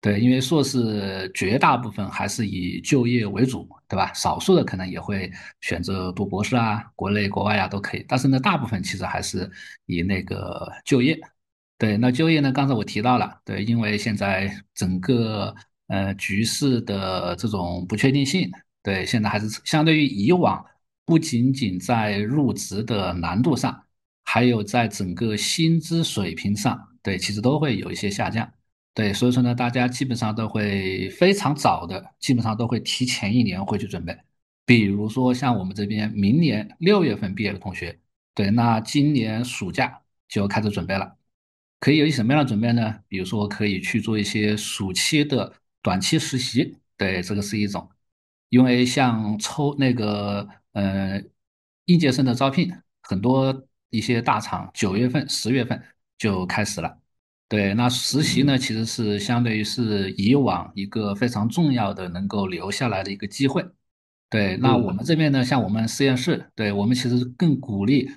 [0.03, 4.13] 对，因为硕士绝大部分还是以就业为主，对吧？
[4.13, 8.05] 少数的可能也会选择读博士啊，国内国外啊都可以。
[8.09, 9.49] 但是呢，大部分其实还是
[9.87, 11.17] 以那个就业。
[11.79, 15.55] 对，那就业呢，刚才我提到了，对，因为现在整个
[15.87, 18.51] 呃局势的这种不确定性，
[18.83, 20.65] 对，现在还是相对于以往。
[21.05, 23.83] 不仅仅在入职的难度上，
[24.25, 28.49] 还有在整个薪资水平上，对，其实都会有一些下降。
[28.95, 34.17] 对，所以说呢，大家基本上都会非常早的，基本上都会提前一年会去准备。
[34.65, 37.99] 比如说像我们这边明年六月份毕业的同学，
[38.35, 41.17] 对，那今年暑假就开始准备了。
[41.81, 43.01] 可以有一些什么样的准备呢？
[43.09, 45.53] 比如说可以去做一些暑期的
[45.83, 47.91] 短期实习，对，这个是一种。
[48.49, 50.49] 因为像抽那个。
[50.75, 51.23] 呃，
[51.85, 55.83] 应届生的招聘很多，一些大厂九月份、十月份
[56.17, 57.02] 就开始了。
[57.53, 63.63] 对，那实习呢，其实是相对于是以往一个非常重要的能够留下来的一个机会。
[64.31, 68.09] 对，那我们这边呢，像我们实验室，对我们其实更鼓励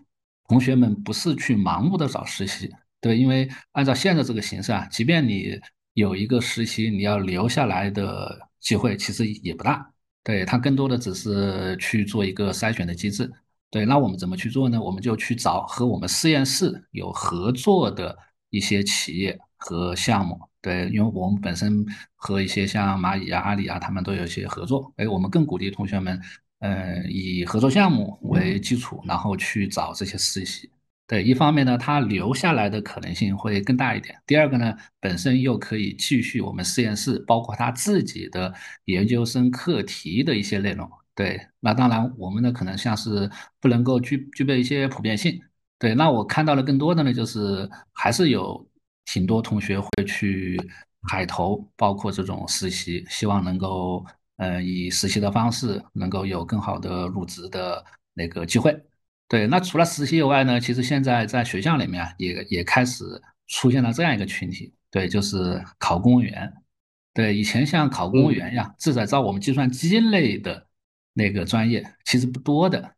[0.48, 2.72] 同学们不是去盲目的找实习。
[3.02, 5.60] 对，因为按照现在这个形式啊，即便你
[5.96, 9.86] 有一个实习，你要留下来的机会其实也不大。
[10.24, 13.30] 对它更多的只是去做一个筛选的机制。
[13.70, 14.82] 对，那我们怎么去做呢？
[14.82, 18.18] 我们就去找和我们实验室有合作的
[18.56, 20.40] 一些企业和项目。
[20.62, 24.92] 对，因为我们本身和一些像蚂蚁啊、阿里啊，他们都有一些合作。
[24.98, 26.20] 哎，我们更鼓励同学们，
[26.60, 30.70] 呃，以合作项目为基础，然后去找这些实习。
[31.08, 34.16] 对，一方面呢，他留下来的可能性会更大一点。
[34.26, 38.52] 第二个呢，本身又可以继续我们实验室，包括他自己的
[38.86, 40.90] 研究生课题的一些内容。
[41.14, 43.30] 对，那当然我们呢，可能像是
[43.62, 45.40] 不能够具具备一些普遍性。
[45.78, 48.66] 对，那我看到了更多的呢，就是还是有
[49.06, 50.58] 挺多同学会去
[51.10, 54.06] 海投，包括这种实习，希望能够
[54.38, 57.84] 呃以实习的方式能够有更好的入职的
[58.14, 58.82] 那个机会。
[59.28, 63.04] 对，那除了实习以外呢，其实现在在学校里面也也开始
[63.48, 66.52] 出现了这样一个群体，对，就是考公务员。
[67.14, 70.68] 对，以前像考公务员呀，至少招我们计算机类的
[71.14, 72.95] 那个专业其实不多的。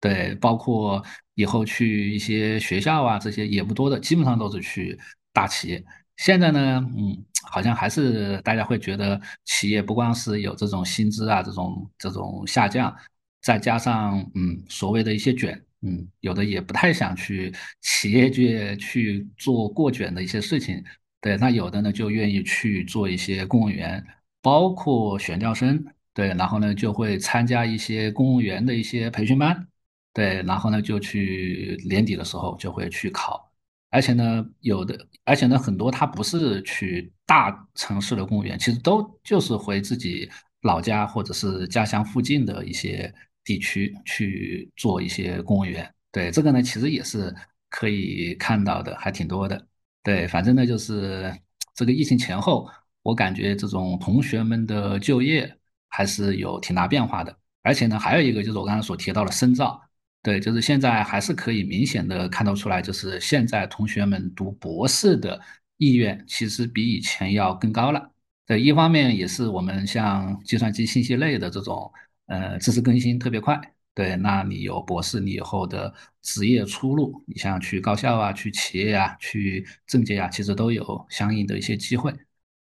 [0.00, 4.98] 对，包括以后去一些学校啊，这些也不多的，基本上都是去
[5.32, 5.84] 大企业。
[6.16, 12.94] 现在呢，嗯，好像还是大家会觉得企业不光是有这种薪资啊，这种这种下降，
[13.42, 15.62] 再加上嗯所谓的一些卷。
[15.82, 20.84] 嗯，有的也不太想去企业界去做过卷的一些事情，
[21.22, 24.04] 对，那有的呢就愿意去做一些公务员，
[24.42, 25.82] 包括选调生，
[26.12, 29.66] 对，然后呢就会参加一些公务员的一些培训班，
[30.12, 33.50] 对，然后呢就去年底的时候就会去考，
[33.90, 40.28] 而且呢，有的，而且呢，很多他不是去大城市的公务员，其实都就是回自己
[40.62, 43.12] 老家或者是家乡附近的一些
[43.44, 45.88] 地区去做一些公务员。
[46.12, 47.32] 对这个呢，其实也是
[47.68, 49.64] 可以看到的，还挺多的。
[50.02, 51.32] 对，反正呢，就是
[51.74, 52.68] 这个疫情前后，
[53.02, 55.56] 我感觉这种同学们的就业
[55.88, 57.36] 还是有挺大变化的。
[57.62, 59.80] 而且呢，还有一个就是我刚才所提到的深造，
[60.22, 65.40] 对，就是现在还是可以明显的看到出来，就是现在同学们读博士的
[65.78, 68.12] 意愿其实比以前要更高了。
[68.46, 71.90] 对，一方面也是我们像计算机信息类的这种，
[72.26, 73.58] 呃，知识更新特别快。
[73.94, 75.92] 对，那你有博士，你以后的
[76.22, 82.12] 职业出路，你像去高校啊、去企业啊、去政界啊，其实都有相应的一些机会。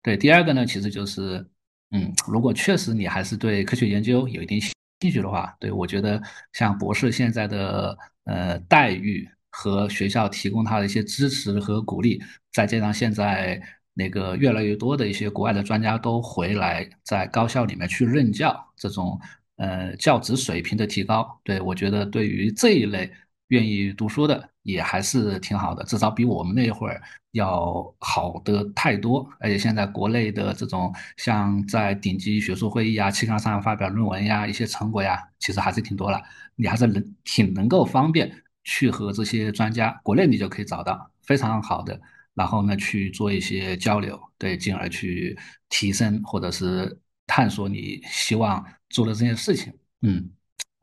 [0.01, 1.45] 对，第二个呢，其实就是，
[1.91, 4.59] 嗯，如果确实你还是对科学研究有一定
[4.99, 6.21] 兴趣的话，对我觉得
[6.53, 12.21] 像博士现在的呃待遇和学校提供他的一些支持和鼓励，
[12.51, 13.61] 再加上现在
[13.93, 19.19] 那个越来越多的一些国外的专家都回来在高校里面去任教，这种。
[19.61, 23.11] 呃，教职水平的提高，对我觉得对于这一类
[23.49, 27.01] 愿意读书的也还是挺好的，至少比我们那会儿
[27.31, 29.27] 要好的太多。
[29.39, 36.21] 而且现在国内的这种像在顶级学术会议啊、期刊上发表论文呀、一些成果呀，其实还是挺多了。
[36.55, 38.31] 你还是能挺能够方便
[38.63, 41.99] 去和这些专家，国内你就可以找到非常好的，
[42.33, 45.37] 然后呢去做一些交流，对，进而去
[45.69, 48.65] 提升或者是探索你希望。
[48.91, 50.31] 做的这件事情，嗯，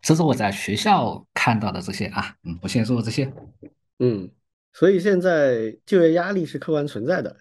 [0.00, 3.28] 这是我在学校看到的这些啊，嗯，我先说这些，
[3.98, 4.30] 嗯，
[4.72, 7.36] 所以现在就业压力是客观存在的，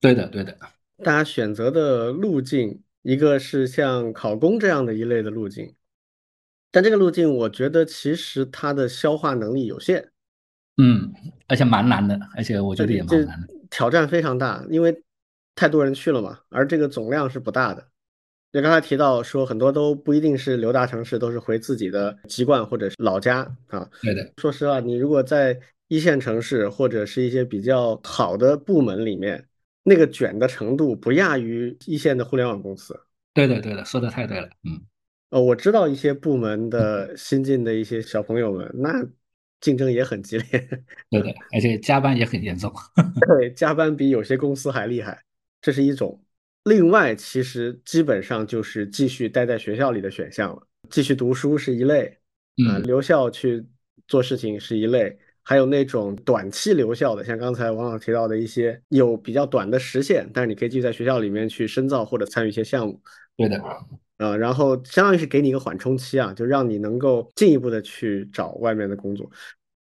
[0.00, 0.56] 对的，对的，
[0.98, 5.74] 大家选择的路径，一个是像考公这样的一类的路径，
[6.70, 10.10] 但这个路径我觉得其实它的消化能力有限，
[10.76, 11.12] 嗯，
[11.46, 15.02] 而且蛮难的，而且我觉得也蛮难的，挑战非常大，因为
[15.54, 17.88] 太多人去了嘛，而这个总量是不大的。
[18.54, 23.90] 就刚才提到说，很多都不一定是留大城市，都是回自己的籍贯或者是老家啊。
[24.00, 24.32] 对的。
[24.36, 29.44] 说实话，你如果在一线城市或者是一些比较好的部门里面，
[29.82, 32.96] 那个卷的程度不亚于一线的互联网公司。
[33.32, 34.46] 对的，对的，说的太对了。
[34.62, 34.80] 嗯。
[35.30, 39.04] 呃，我知道一些部门的新进的一些小朋友们，那
[39.60, 40.46] 竞争也很激烈。
[41.10, 42.72] 对的，而且加班也很严重。
[43.26, 45.24] 对，加班比有些公司还厉害，
[45.60, 46.20] 这是一种。
[46.64, 50.66] 另外，其实基本上就是继续待在学校里的选项了。
[50.90, 52.06] 继续读书是一类，
[52.68, 53.64] 啊，留校去
[54.08, 63.00] 做事情是一类，还有那种短期留校的，像刚才王老提到的一些有比较短的时限，但是你可以继续在学校里面去深造或者参与一些项目。
[63.36, 63.62] 对的，
[64.16, 69.30] 啊，然后相当于是给你一个缓冲期啊，就让你能够进一步的去找外面的工作。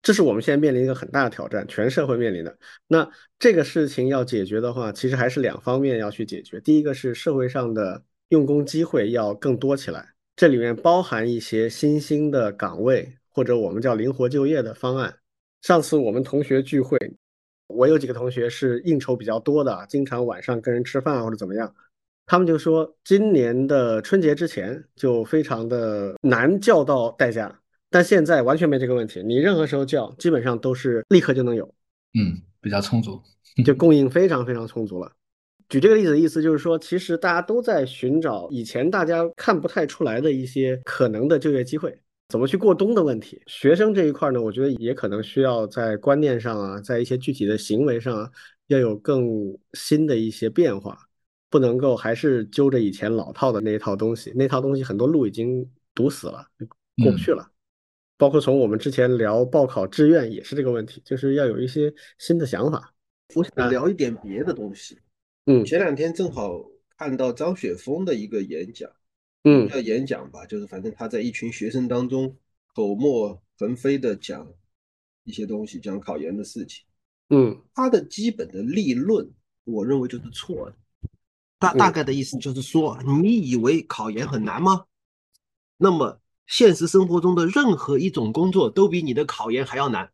[0.07, 2.57] 这是我们现在面临一个很大的挑战，全社会面临的。
[2.87, 6.61] 那这个事情要解决的话，其实还是两方面要去解决。
[6.61, 15.13] 第一个是社会上的用工机会要更多起来，这里面包含一些新兴的岗位，或者我们叫灵活就业的方案。
[15.63, 16.97] 上次我们同学聚会，
[17.67, 21.75] 我有几个同学是应酬比较多的，经常晚上跟人吃饭或者怎么样，
[22.27, 27.61] 他们就说今年的春节之前就非常的难叫到代驾。
[27.97, 31.65] 但现在完全没这个问题，你任何时候叫，基本上都是立刻就能有，
[32.13, 33.19] 嗯，比较充足，
[33.65, 35.11] 就供应非常非常充足了。
[35.71, 43.41] 举这个例子的意思就是说，其实大家都在寻找以前大家看不太出来的一些可能的就业机会，怎么去过冬的问题。
[43.47, 48.31] 学生这一块呢，我觉得也可能需要在观念上啊，在一些具体的行为上啊，
[48.67, 49.27] 要有更
[49.73, 50.99] 新的一些变化，
[51.49, 56.47] 不能够还是揪着以前老套的那一套东西，那套东西很多路已经堵死了，
[57.03, 57.51] 过不去了。
[58.19, 62.95] 包括从我们之前聊报考志愿也是这个问题，就是要有一些新的想法。
[63.35, 64.99] 我想聊一点别的东西。
[65.45, 66.65] 嗯，前两天正好
[66.97, 68.91] 看到张雪峰的一个演讲，
[69.45, 72.35] 嗯，叫演讲吧，就是反正他在一群学生当中
[72.75, 74.51] 口沫横飞的讲
[75.25, 76.85] 一些东西，讲考研的事情。
[77.29, 79.29] 嗯，他的基本的立论，
[79.65, 80.77] 我认为就是错的。
[81.59, 84.87] 大大概的意思就是说，你以为考研很难吗？
[85.77, 86.19] 那么。
[86.47, 90.11] 现实生活中的任何一种工作都比你的考研还要难，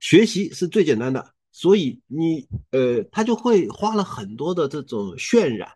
[0.00, 5.70] 学习是最简单的，所以你呃，他就会花了很多的这种渲染，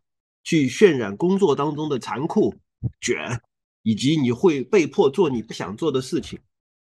[0.44, 2.54] 去渲染工作当中的残酷、
[3.00, 3.40] 卷，
[3.82, 6.38] 以及你会被迫做你不想做的事情。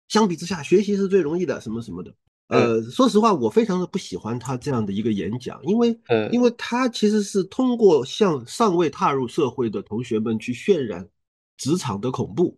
[0.09, 2.15] 相比之下，学习是最容易的，什么什么的。
[2.49, 5.99] 呃，说实话，我非常的不喜欢他这样的一个演讲，因为，
[6.31, 11.09] 因为他其实是通过向尚未踏入社会的同学们去渲染
[11.57, 12.57] 职场的恐怖。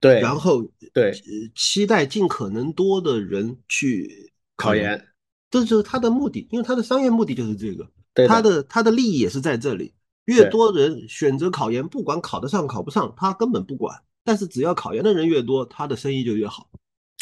[0.00, 1.12] 对，然后对，
[1.54, 5.06] 期待尽可能多的人去考研，
[5.50, 7.88] 这就是他的目的，因为他的商业目的就是这个，
[8.28, 9.94] 他的他的利益也是在这里。
[10.26, 13.96] 越多人选择考研，不管考得上考不上，他根本不管。
[14.24, 16.68] 但是只要考研的人越多，他的生意就越好。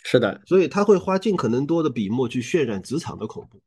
[0.03, 3.61] 是的，所以他会花尽可能多的笔墨去渲染职场的恐怖，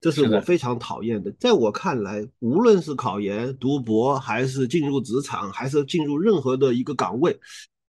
[0.00, 1.30] 这是我非常讨厌的。
[1.38, 7.38] 在我看来，无论是考研、读博，还是进入职场，还是进入任何的一个岗位，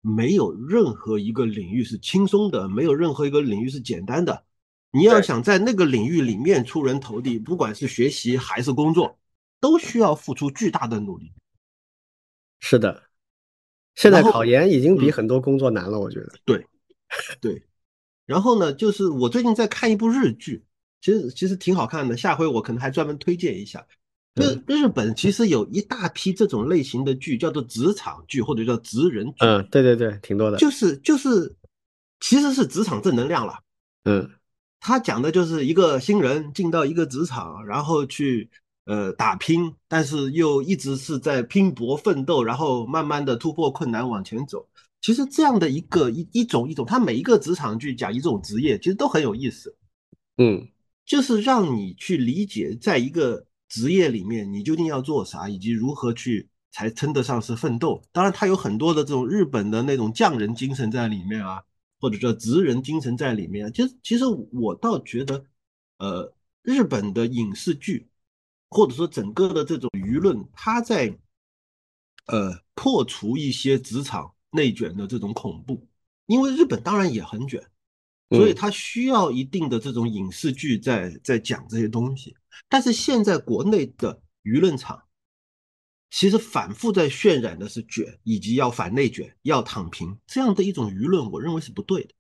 [0.07, 4.45] 没有任何一个领域是轻松的，没有任何一个领域是简单的。
[4.91, 9.19] 你要想在那个领域里面出人头地，不管是学习还是工作，
[9.59, 11.33] 都需要付出巨大的努力。
[12.59, 13.03] 是的。
[13.95, 16.33] 现在考研已经比很多工作难了，我觉得。
[16.45, 16.65] 对，
[17.41, 17.63] 对。
[18.25, 20.63] 然后呢，就是我最近在看一部日剧，
[21.01, 22.15] 其实其实挺好看的。
[22.15, 23.85] 下回我可能还专门推荐一下。
[24.37, 29.33] 日日本其实有一大批这种类型的剧，叫做职场剧或者叫职人剧。
[29.39, 30.57] 嗯，对对对，挺多的。
[30.57, 31.55] 就是就是，
[32.19, 33.59] 其实是职场正能量了。
[34.05, 34.29] 嗯，
[34.79, 38.49] 他讲的就是一个新人进到一个职场，然后去。
[38.89, 44.65] 呃，打拼，但是又一直是在拼搏奋斗，然后慢慢的突破困难往前走。
[45.01, 49.75] 其实这样的一个一一种一种，他每一个职场剧讲一种职业，其实都很有意思。
[50.37, 50.65] 嗯，
[51.05, 58.01] 就是让你去理解，在一个职业里面，你究竟要做啥，以及如何去才称得上是奋斗。
[58.11, 61.63] 当然，它有很多的这种日本的那种匠人精神在里面啊，
[61.99, 63.71] 或者叫职人精神在里面。
[63.73, 65.43] 其实，其实我倒觉得，
[65.97, 68.09] 呃，日本的影视剧。
[68.69, 71.17] 或者说整个的这种舆论，它在
[72.25, 75.87] 呃破除一些职场内卷的这种恐怖，
[76.25, 77.63] 因为日本当然也很卷，
[78.29, 82.35] 所以它需要一定的这种影视剧在在讲这些东西。
[82.69, 85.03] 但是现在国内的舆论场，
[86.09, 92.13] 其实反复在渲染的是卷，以及要反内卷、要躺平这样的一种舆论，我认为是不对的，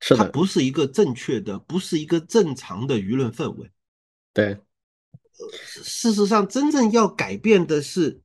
[0.00, 3.70] 是它不是一个正确的，不是一个正常的舆论氛围，
[4.32, 4.60] 对。
[5.82, 8.22] 事实上，真正要改变的是，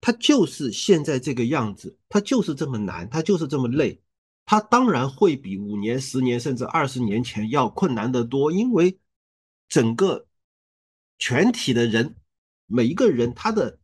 [0.00, 4.00] 它就是现在这个样子，它就是这么难，它就是这么累，
[4.44, 8.96] 它当然会比五年、十年甚至二十年前要困难得多，因为
[9.68, 10.25] 整个
[11.18, 12.14] 全体的人，
[12.66, 13.78] 每一个人他的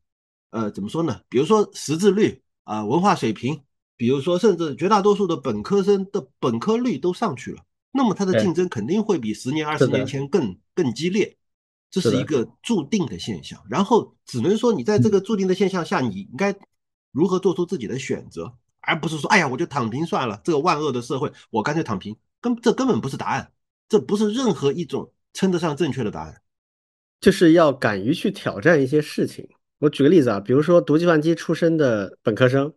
[0.50, 1.20] 呃怎么说呢？
[1.28, 3.62] 比如说识字率啊，文化水平，
[3.96, 7.62] 比如说甚至绝大多数的本科生的本科率都上去了，
[7.92, 11.36] 那么他的竞争肯定会比十年、二十年前更更激烈。
[11.90, 16.56] 这是一个注定的现象，然后只能说你在这个注定的现象下，你应该
[17.10, 20.40] 如何做出自己的选择，而不是说，哎呀，我就躺平算了。
[20.42, 23.52] 这个万恶的社会，我干脆躺平，根这根本不是答案，
[23.90, 26.40] 这不是任何一种称得上正确的答案。
[27.22, 29.48] 就是要敢于去挑战一些事情。
[29.78, 32.74] 我举个例子啊，比如说读计算机出身的本科生，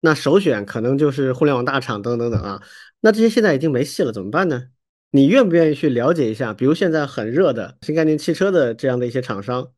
[0.00, 2.62] 那首选可能就是互联网大厂等等等啊。
[3.00, 4.68] 那这些现在已经没戏了，怎么办呢？
[5.10, 6.54] 你愿不愿意去了解一下？
[6.54, 9.72] 比如现在很热的新概念汽车的这样的一些厂商，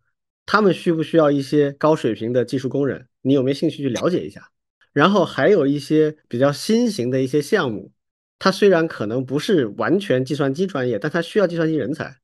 [0.44, 3.06] 他们需不需要一些高水平的技术工人？
[3.22, 4.50] 你有没有兴趣去了解一下？
[4.92, 7.92] 然后还有一些比较新型的一些项目，
[8.38, 12.18] 它虽然可能不是完全计算机专业，但它需要计算机人才，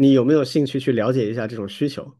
[0.00, 2.16] 你有没有兴趣去了解一下这种需求？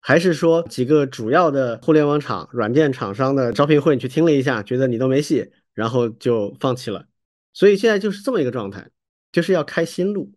[0.00, 7.06] 还是说几个主要的互联网厂、软件厂商的招聘会，你去听了一下，觉得你都没戏，然后就放弃了？
[7.52, 8.88] 所以现在就是这么一个状态。
[9.32, 10.30] 就是要开新路，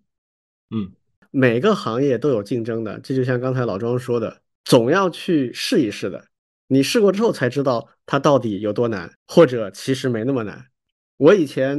[0.72, 0.89] 嗯，
[1.30, 6.26] 每个行业都有竞争的，这就像刚才老庄说的，总要去试一试的。
[6.68, 10.66] 你试过之后才知道它到底有多难，或者其实没那么难。
[11.18, 11.78] 我以前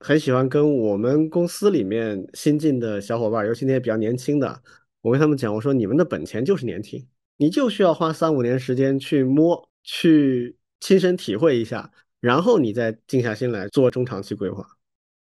[0.00, 4.62] 很喜欢跟我们公司里面新进的小伙伴，尤其那些比较年轻的，
[5.00, 7.04] 我跟他们讲，我说你们的本钱就是年轻，
[7.36, 11.90] 你就需要花三五年时间去摸，去亲身体会一下，
[12.20, 14.66] 然后你再静下心来做中长期规划。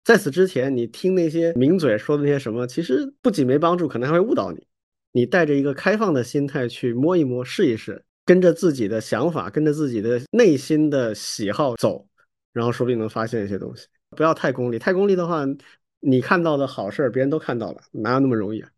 [0.05, 4.67] 在此之前，你听那些名嘴说的那些什么，其实不仅没帮助，可能还会误导你。
[5.13, 12.09] 你带着一个开放的心态去摸一摸、试一试，跟着自己的想法、跟着自己的内心的喜好走，
[12.53, 13.87] 然后说不定能发现一些东西。
[14.17, 15.45] 不要太功利，太功利的话，
[16.01, 18.71] 你看到的好事儿别人都看到了，哪有那么容易啊？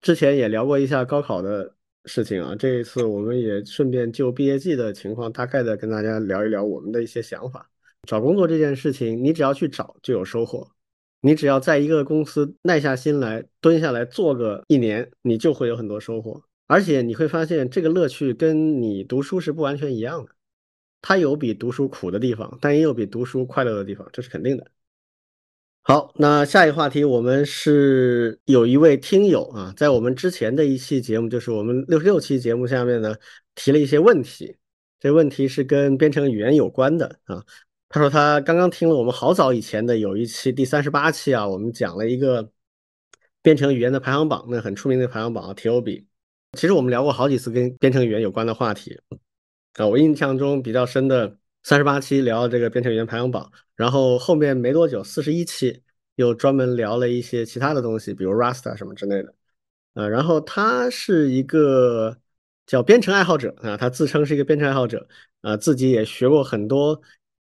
[0.00, 1.74] 之前也聊过一下高考的
[2.06, 7.68] 事情啊，这一次我们也顺便就毕业季的情况，大概的跟大家聊一聊我们的一些想法。
[8.08, 10.70] 找工作这件事情，你只要去找就有收获。
[11.20, 16.42] 你只要在一个公司耐下心来蹲下来做个一年，你就会有很多收获。
[16.66, 20.32] 而且你会发现，这个乐趣跟你读书是不完全一样的。
[21.02, 24.66] 它有比读书苦的地方，但也有比读书快乐的地方，这是肯定的。
[25.82, 33.16] 好，那下一个话题，我们是有一位听友啊，在我们之前的一期节目，就是我们六十六期节目下面呢，
[33.54, 34.56] 提了一些问题。
[35.00, 37.42] 这问题是跟编程语言有关的啊。
[37.88, 42.52] 他说他刚刚听了我们好早以前的有一期第三十八期啊，我们讲了一个
[43.42, 46.04] 编程语言的排行榜，那很出名的排行榜 TOB。
[46.58, 49.00] 其实我们聊过好几次跟编程语言有关的话题
[49.74, 55.82] 啊，我印象中比较深的三十八期聊这个编程语言排行榜，然后后面没多久四十一期
[56.16, 59.34] 又专门聊了一些其他的东西，比如 Rust 什么之类的。
[59.94, 62.16] 呃，然后他是一个
[62.66, 65.08] 叫编程爱好者啊，他自称是一个编程爱好者，
[65.40, 67.00] 啊，自己也学过很多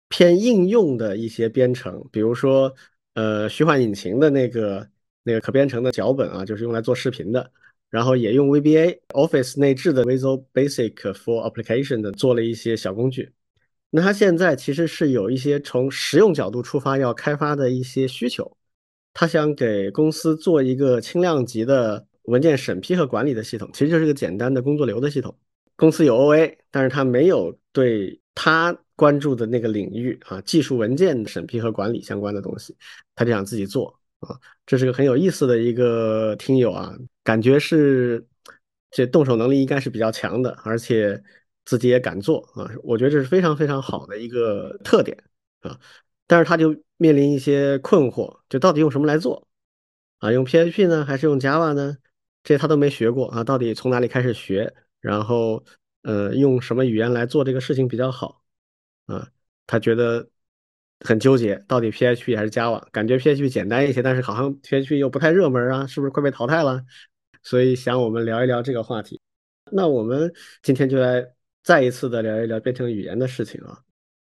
[0.08, 2.74] 偏应用的一些编程，比如说
[3.14, 4.88] 呃虚幻引擎的那个
[5.22, 7.50] 那个可编程的脚本啊，就是用来做视频的，
[7.90, 13.32] 然后也用 VBA Office 内置的 Visual Basic for Application 的做了一些小工具。
[13.90, 18.56] 那他现在其实是有一些从实用角度出发要开发的一些需求，
[19.12, 22.06] 他想给公司做一个轻量级的。
[22.24, 25.34] 文件审批和管理的系统其实就是个简单的工作流的系统。
[25.74, 32.76] 公司有 OA，但是他没有对他关注的那个领域啊，技术文件审批和管理相关的东西，
[33.16, 34.38] 他就想自己做啊。
[34.64, 38.26] 这是个很有意思的一个听友啊，感觉是
[38.90, 41.22] 这动手能力应该是比较强的，而且
[41.64, 42.70] 自己也敢做啊。
[42.82, 45.16] 我觉得这是非常非常好的一个特点
[45.60, 45.78] 啊。
[46.26, 49.48] 但是他就面临一些困惑，就到底用什么来做
[50.18, 50.30] 啊？
[50.30, 51.98] 用 PHP 呢，还是用 Java 呢？
[52.42, 54.72] 这他都没学过啊，到底从哪里开始学？
[55.00, 55.64] 然后，
[56.02, 58.42] 呃，用什么语言来做这个事情比较好？
[59.06, 59.28] 啊，
[59.66, 60.28] 他觉得
[61.00, 62.82] 很纠结，到底 PHP 还是 Java？
[62.92, 66.82] 感觉 PHP 简单一些，但是好像 PHP 又不太热门啊，是不是快被淘汰了？
[67.42, 69.20] 所以想我们聊一聊这个话题。
[69.72, 70.32] 那我们
[70.62, 71.26] 今天就来
[71.62, 73.78] 再一次的聊一聊编程语言的事情啊。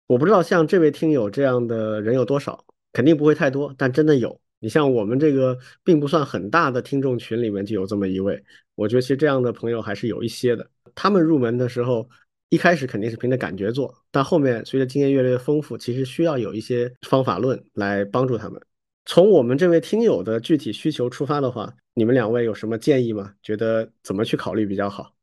[0.07, 4.39] 我不知道像这位听友这样的人有多少，肯定不会太多，但真的有。
[4.61, 8.43] 你像我们这个并不算很大的听众群里面就有这么一位，
[8.75, 10.69] 我觉得其实这样的朋友还是有一些的。
[10.95, 12.09] 他们入门的时候，
[12.49, 18.61] 一开始肯定是凭着感觉做，但后面随着经验越来越丰富，其实需要有一些方法论来帮助他们。
[19.05, 23.33] 从我们这位听友的具体需求出发的话，你们两位有什么建议吗？
[23.41, 25.13] 觉得怎么去考虑比较好？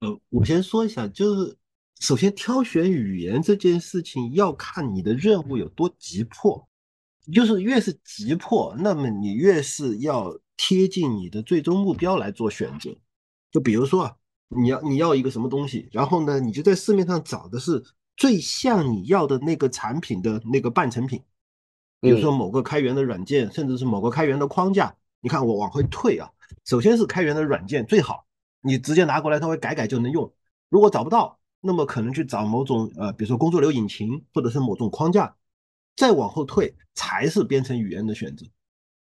[0.00, 1.56] 呃，我先说一下，就是
[2.00, 6.68] 首先挑选语言这件事情要看你的任务有多急迫。
[7.32, 12.94] 就是越是急迫，那么你越是要贴近你的最终目标来做选择。
[13.50, 14.14] 就比如说啊，
[14.48, 17.82] 你要你要一个什么东西，然后呢，你就在市面上找的是
[18.16, 21.22] 最像你要的那个产品的那个半成品。
[22.00, 24.94] 比如说某个开源的软件，甚至是某个开源的框架。
[25.20, 26.30] 你看我往回退啊，
[26.64, 28.26] 首先是开源的软件最好，
[28.60, 30.32] 你直接拿过来稍微改改就能用。
[30.68, 35.34] 如果找不到，那么可能去找某种呃，比如说工作流引擎或者是某种框架。
[35.96, 38.44] 再往后退才是编程语言的选择，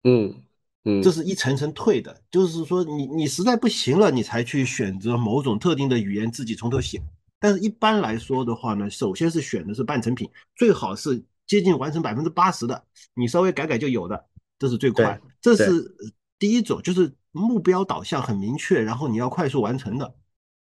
[0.04, 0.42] 嗯
[0.88, 6.98] 嗯，这是一层层退的，就是说你你实在不行了，你才去选择某种特定的语言自己从头写。
[7.38, 12.82] 但是一般来说的话呢，首先是选的是半成品，最好是接近完成百分之八十的，
[13.14, 14.24] 你稍微改改就有的，
[14.58, 15.20] 这是最快。
[15.40, 15.94] 这是
[16.38, 20.14] 第一种，就是目标导向很明确，然后你要快速完成的。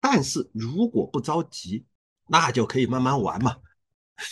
[0.02, 1.86] 但是如果不着急，
[2.28, 3.58] 那就可以慢慢玩嘛。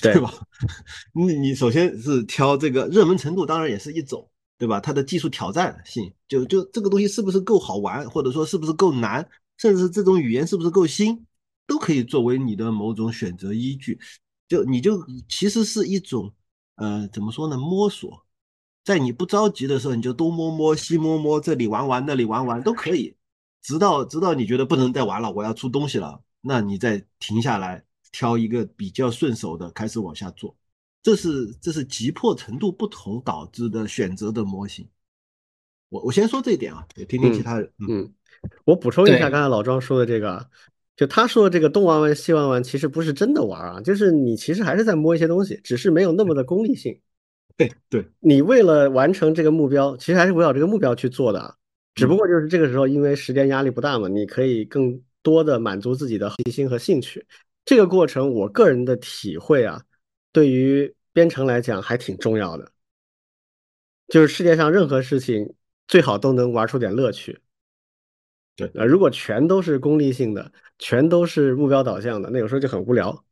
[0.01, 0.33] 对吧？
[1.13, 4.29] 你你首先是挑这个热门程度，当然也是一种，
[4.63, 4.79] 对吧？
[4.79, 11.25] 它的技术挑战性，就就这个东西是不是够好玩，或者说是不是够难，甚至是这种语言是不是够新，
[11.67, 13.99] 都可以作为你的某种选择依据。
[14.47, 16.33] 就你就其实是一种，
[16.75, 17.57] 呃，怎么说呢？
[17.57, 18.25] 摸索，
[18.85, 23.13] 在你不着急的时候，你就东摸摸西摸摸，这里玩玩那里玩玩都可以，
[23.61, 27.83] 直到直到你觉得不能再玩了，我要出东西了，那你再停下来。
[28.13, 30.55] 挑一个比较顺手的开始往下做，
[31.03, 34.87] 这是这是急迫程度不同导致的选择的模型。
[35.89, 37.69] 我我先说这一点啊，也听听其他人。
[37.87, 38.11] 嗯，
[38.65, 40.49] 我补充一下刚才老庄说的这个，
[40.95, 46.99] 就他说的这个东玩玩西玩玩，其实不是真的玩啊，就是你其实还是在摸一些东西，只是没有那么的功利性。
[47.55, 51.55] 对对，你为了完成这个目标，其实还是围绕这个目标去做的，
[51.93, 57.23] 只不过就是这个时候因为时间压力不大嘛，你可以更多的满足自己的好奇心和兴趣。
[57.65, 59.79] 这个过程，我个人的体会啊，
[60.33, 62.73] 对于编程来讲还挺重要的。
[64.09, 65.53] 就是世界上任何事情
[65.87, 67.39] 最好都能玩出点乐趣。
[68.55, 73.23] 对，啊，如果全都是功利性的，全都是目标导向的，那有时候就很无聊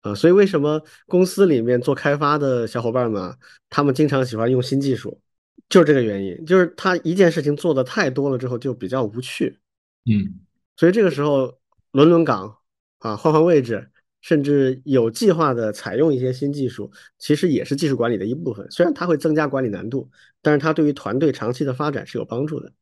[0.00, 0.14] 啊。
[0.14, 3.36] 所以为什么公司里面做开发的小伙伴们，
[3.68, 5.20] 他们经常喜欢用新技术，
[5.68, 9.58] 就是这个原因，就是他一件事情做的太多了之后就比较无趣。
[10.06, 10.40] 嗯，
[10.76, 11.58] 所以这个时候
[11.90, 12.58] 轮轮岗。
[12.98, 13.90] 啊，换换位置，
[14.24, 18.66] 甚至有计划的采用一些新技术，其实也是技术管理的一部分。
[18.70, 20.10] 虽然它会增加管理难度，
[20.40, 22.72] 但是它对于团队长期的发展是有帮助的。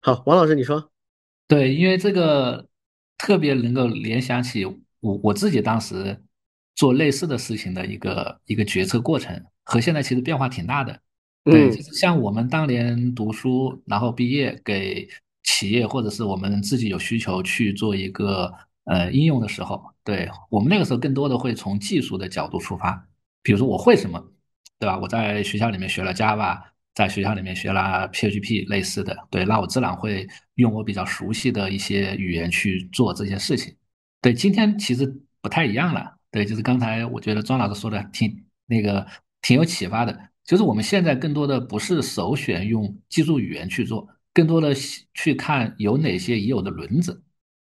[0.00, 0.90] 好，王老师，你说，
[1.46, 2.66] 对，因为这个
[3.16, 6.20] 特别能够联想起我我自己当时
[6.74, 11.00] 做类似的事情的一个一个决策过程，和现在其实变化挺大的。
[11.44, 15.08] 对，就是像我们当年读书，然后毕业给
[15.44, 18.52] 企业或者是我们自己有需求去做一个
[18.88, 23.08] 呃应用的时候，对我们那个时候更多的会从技术的角度出发，
[23.42, 24.20] 比如说我会什么，
[24.78, 24.98] 对吧？
[24.98, 26.60] 我在学校里面学了 Java。
[26.94, 30.26] 在学校里面学了 PHP 类似的，对，那我自然会
[30.56, 33.72] 用我比较熟悉的一些语言去做这些事情。
[34.20, 35.06] 对，今天其实
[35.40, 36.12] 不太一样了。
[36.32, 39.06] 对，就是刚才我觉得庄老师说的挺那个
[39.42, 44.74] 挺有启发的，就是我们现在更多的不是首选用技术语言去做，更多的
[45.14, 47.22] 去看有哪些已有的轮子。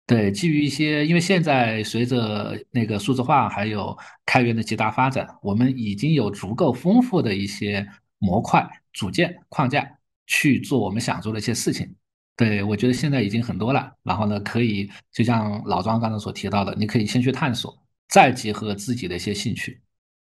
[0.09, 3.95] 对，基于一些，因为现在随着那个数字化还有
[4.25, 7.87] 开源的极大发展，我们已经有足够丰富的一些
[8.17, 8.67] 模块。
[8.91, 9.87] 组件框架
[10.25, 11.93] 去做我们想做的一些事情，
[12.35, 13.93] 对我觉得现在已经很多了。
[14.01, 19.79] 然后呢，可以就像老庄刚才所提到的，你可以先去探索，再结合自己的一些兴趣。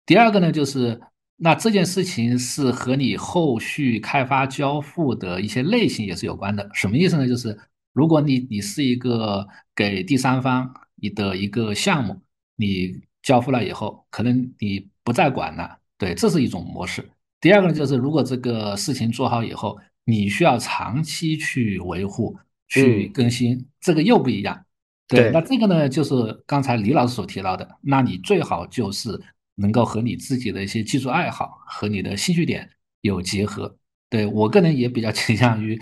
[0.04, 1.00] 第二个呢，就是
[1.36, 6.68] 那这件事情是和你后续开发交付的一些类型也是有关的。
[6.74, 7.26] 什么意思呢？
[7.26, 7.58] 就是
[7.94, 9.48] 如果你你是一个
[9.80, 12.20] 给第三方你的一个项目，
[12.56, 17.08] 你交付了以后，可能你不再管了，对，这是一种模式。
[17.40, 22.36] 第二个呢，就是如果这个事情做好以后，你需要长期去维护、
[22.68, 24.66] 去更新，这个又不一样。
[25.08, 26.14] 对，那这个呢，就是
[26.46, 29.18] 刚才李老师所提到的，那你最好就是
[29.54, 32.68] 能够和你自己的一些技术爱好和你的兴趣点
[33.00, 33.74] 有结合。
[34.10, 35.80] 对我个人也比较倾向于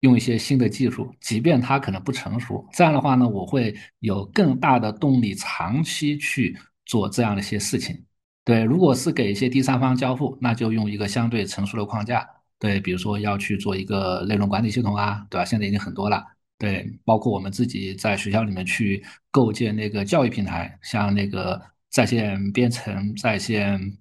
[0.00, 8.04] 用一些新的技术，即便它可能不成熟，这样的话呢，我会有更大的动力长期去做这样的一些事情。
[8.44, 12.26] 对，如果是给一些第三方交付，那就用一个相对成熟的框架。
[12.58, 15.44] 对，比如说要去做一个内容管理系统啊，对吧？
[15.44, 16.24] 现在已经很多了。
[16.58, 23.98] 对，包括我们自己在学校里面去构建那个教育平台，像那个在线编程、在线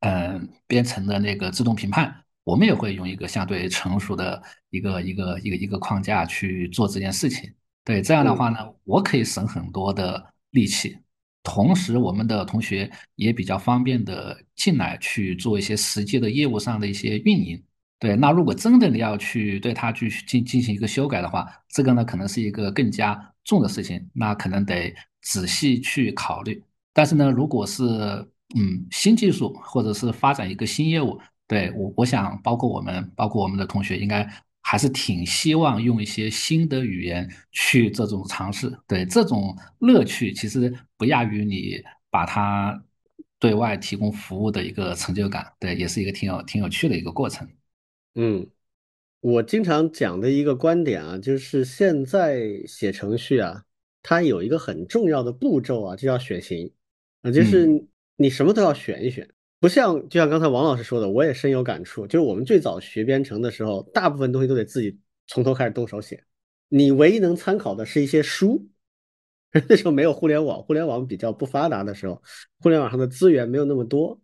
[0.00, 2.14] 嗯编程的那个自动评判，
[2.46, 4.40] 我们也会用一个相对成熟的
[4.70, 7.52] 一个一个一个一个框架去做这件事情。
[7.82, 10.96] 对，这样的话呢，我可以省很多的力气。
[11.42, 17.60] 同时，我们的同学也比较方便的进来去做一些实际的业务上的一些运营。
[17.98, 26.62] 对，那如果真的你要去对它去进进行一个修改的话，这个呢可能是一个更加重的事情，那可能得仔细去考虑。
[26.92, 27.82] 但是呢，如果是
[28.54, 34.28] 嗯新技术或者是发展一个新业务，对我我想包括我们包括我们的同学应该。
[34.68, 41.80] 还是挺希望用一些新的语言去这种尝试，对这种乐趣其实不亚于你
[42.10, 42.82] 把它
[43.38, 47.48] 对外提供服务的一个成就感，对，也是一个挺有挺有趣的一个过程。
[48.16, 48.44] 嗯，
[49.20, 53.62] 我经常讲的一个观点啊，就是现在写程序啊，
[54.02, 56.72] 它有一个很重要的步骤啊，就叫选型
[57.22, 57.86] 啊，就是
[58.16, 59.30] 你什么都要选一选。
[59.58, 62.06] 不像，就像刚才王老师说的，我也深有感触。
[62.06, 66.22] 就是我们最早学编程的时候，大部分东西都得自己从头开始动手写。
[66.68, 68.68] 你唯一能参考的是一些书。
[69.68, 72.22] 那时候没有互联网，互联网比较不发达的时候，
[72.60, 74.20] 互联网上的资源没有那么多。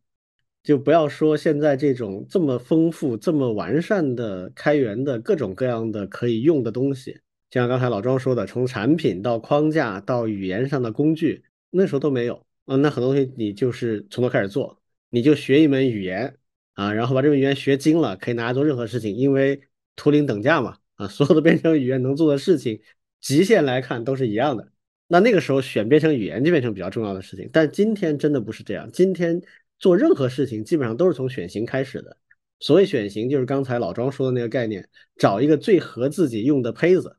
[0.62, 7.12] 就不要说现在这种这么丰富、这么完善的开源的各种各样的可以用的东西，
[7.48, 12.44] 就像刚才老庄说的，从产品到框架到语言上的工具，那时候都没有。
[12.66, 14.81] 嗯，那很多东西你就是从头开始做。
[15.14, 16.38] 你就学一门语言
[16.72, 22.80] 啊，然后把这门语言学精了，可以拿来做任何事情，因为图灵等价嘛啊， 所有的编程语言能做的事情，
[23.20, 24.72] 极限来看都是一样的。
[25.08, 29.42] 那那个时候选编程语言就变成比较重要的事情，但今天真的不是这样，今天
[29.78, 32.16] 做任何事情基本上都是从选型开始的。
[32.58, 34.88] 所谓选型，就是刚才老庄说的那个概念，
[35.18, 37.18] 找一个最合自己用的胚子，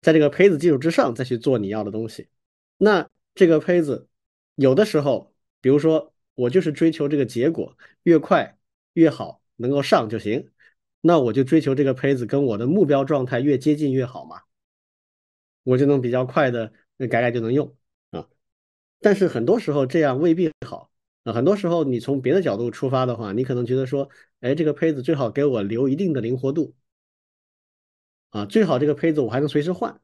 [0.00, 2.28] 在这个胚子基础之上再去做你要的东西。
[2.78, 4.06] 那这个胚子
[4.54, 6.14] 有的时候，比如说。
[6.40, 8.58] 我就是追求这个结果越快
[8.94, 10.48] 越好，能够上就行。
[11.02, 14.42] 那我就追求这个胚子跟我的目标状态越接近越好嘛，
[15.64, 17.74] 我就能比较快的改改就能用
[18.10, 18.26] 啊。
[19.00, 20.90] 但是很多时候这样未必好
[21.24, 21.32] 啊。
[21.32, 24.08] 很多时候你从别的角度出发的话，你可能觉得说，
[24.40, 26.74] 哎，这个胚子最好给我留一定的灵活度
[28.30, 30.00] 啊，最好这个胚子我还能随时换。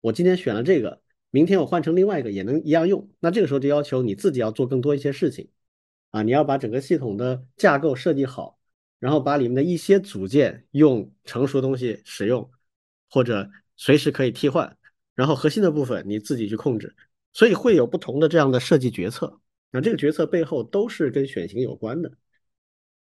[0.00, 3.08] 我今天选了这个，明天我换成另外一个也能一样用。
[3.20, 5.48] 那这个时候就要求你自己要做更多一些事情。
[6.12, 8.58] 啊，你要把整个系统的架构设计好，
[9.00, 12.50] 然后把里面的一些组件用成熟的东西使用，
[13.10, 14.76] 或者随时可以替换，
[15.14, 16.94] 然后核心的部分你自己去控制，
[17.32, 19.40] 所以会有不同的这样的设计决策。
[19.70, 22.12] 那这个决策背后都是跟选型有关的。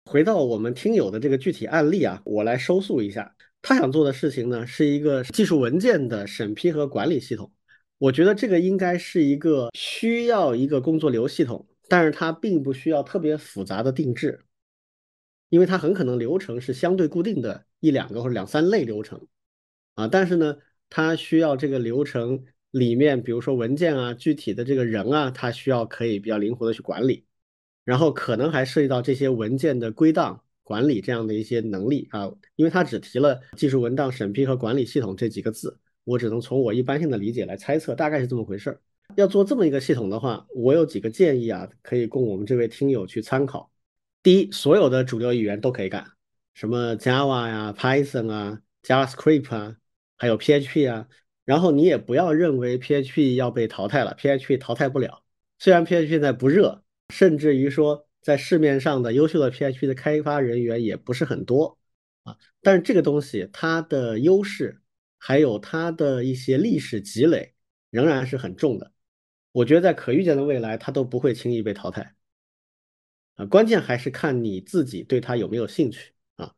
[0.06, 7.52] 回到我们听友的这个具体案例啊，我来收束一下，他想做的事情呢是一个技术文件的审批和管理系统。
[7.98, 11.66] 我觉得这个应该是一个需要一个工作流系统。
[11.88, 14.44] 但是它并不需要特别复杂的定制，
[15.48, 19.26] 因为它很可能流程是相对固定的一两个或者两三类流程
[19.94, 20.56] 啊，但是呢，
[20.90, 27.24] 它需要这个流程里面，比如说文件啊、具体的这个人啊，它需要可以比较灵活的去管理，
[27.84, 38.80] 然后可能还涉及到这些文件的归档管理这样的一些能力啊，因为它只提了技术文档审批和管理系统这几个字，我只能从我一般性的理解来猜测，大概是这么回事儿。
[39.14, 43.70] 要做这么一个系统的话，我有几个建议啊，可以供我们这位听友去参考。
[44.22, 46.04] 第一，所有的主流语言都可以干，
[46.52, 49.76] 什么 Java 呀、Python 啊、JavaScript 啊，
[50.16, 51.08] 还有 PHP 啊。
[51.44, 55.22] 然后你也不要认为 PHP 要被淘汰了，PHP 淘汰不了。
[55.58, 61.78] 虽然 PHP 现在不热，甚至于说在市面上的优秀的 PHP 的开发人员也不是很多
[62.24, 64.82] 啊，但是这个东西它的优势
[65.16, 67.54] 还有它的一些历史积累
[67.90, 68.90] 仍然是很重的。
[69.56, 72.14] 我觉得在可预见的未来，它都不会轻易被淘汰，
[73.36, 76.52] 啊，关键还是看你自己对它有没有兴趣啊。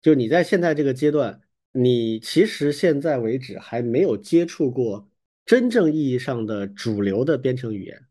[0.00, 1.42] 就你在现在这个阶段，
[1.72, 5.10] 你其实现在为止还没有接触过
[5.44, 8.06] 真正意义上的主流的编程语言。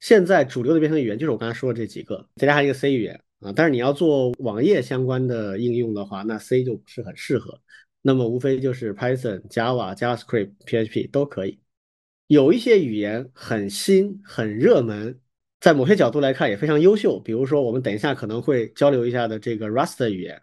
[0.00, 3.50] 现在主流的编程语言就是我刚才说的这几个，再加上一个 C 语言啊。
[3.56, 7.58] 但是你要做网页相关的应用的话，那 C 就不是很适合。
[8.02, 11.58] 那么无非就是 Python、Java、JavaScript、PHP 都可以。
[12.30, 15.18] 有一些语言很新、很热门，
[15.58, 17.18] 在某些角度来看也非常优秀。
[17.18, 20.40] 比如说，我们等一下可能会交流一下的这个 Rust 语言，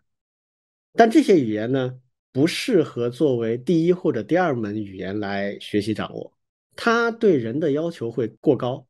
[0.96, 1.98] 但这些语言呢，
[2.34, 6.34] 不适合作为第一或者第二门语言来学习掌握，
[6.76, 8.86] 它对人的要求会过高。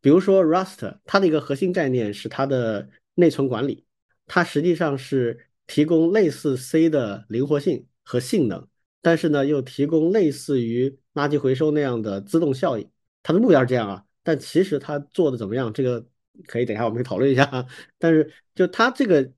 [0.00, 3.84] 比如说 Rust，它的一个核心概念是它的内存管理，
[4.26, 8.66] 它实际上是提供类似 C 的灵活性和性能。
[9.00, 12.88] 但是呢，又提供类似于垃圾回收那样的自动效应，
[13.22, 14.04] 它的目标是这样啊。
[14.22, 16.06] 但其实它做的怎么样，这个
[16.46, 17.66] 可以等一下我们可以讨论一下。
[17.98, 19.32] 但是就它这个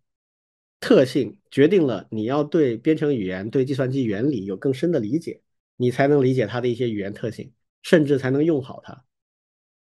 [0.78, 5.40] 特性，决定了你要对编程语言、对计算机原理有更深的理解，
[5.76, 7.52] 你才能理解它的一些语言特性，
[7.82, 9.04] 甚至才能用好它。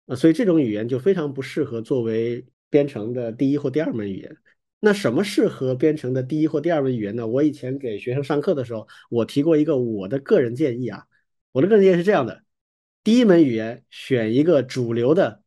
[0.05, 4.37] 呃，所以这种语言就非常不适合作为编程的第一或第二门语言。
[4.79, 7.25] 那什么适合编程的第一或第二门语言呢？
[7.25, 11.07] 我以前给学生上课的时候，我提过一个我的个人建议啊。
[11.53, 12.43] 我的个人建议是这样的：
[13.03, 15.43] 第一门语言选一个主流的、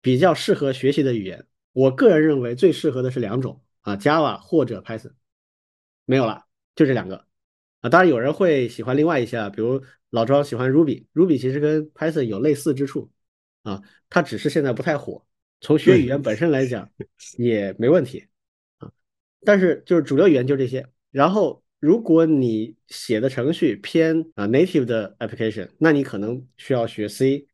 [0.00, 1.46] 比较适合学习的语言。
[1.72, 5.12] 我个人认为最适合的是两种啊，Java 或者 Python，
[6.06, 7.26] 没有了，就这两个
[7.80, 7.90] 啊。
[7.90, 13.12] 当然有人会喜欢另外一些，比如老庄喜欢 Ruby，Ruby 其实跟 Python 有类似之处
[13.62, 15.24] 啊，它只是现在不太火。
[15.60, 16.90] 从学语言本身来讲，
[17.36, 18.26] 也没问题
[18.78, 18.90] 啊。
[19.44, 27.48] 但是就是主流语言就这些，然后如果你写的程序偏啊 native 的 application，那你可能需要学 C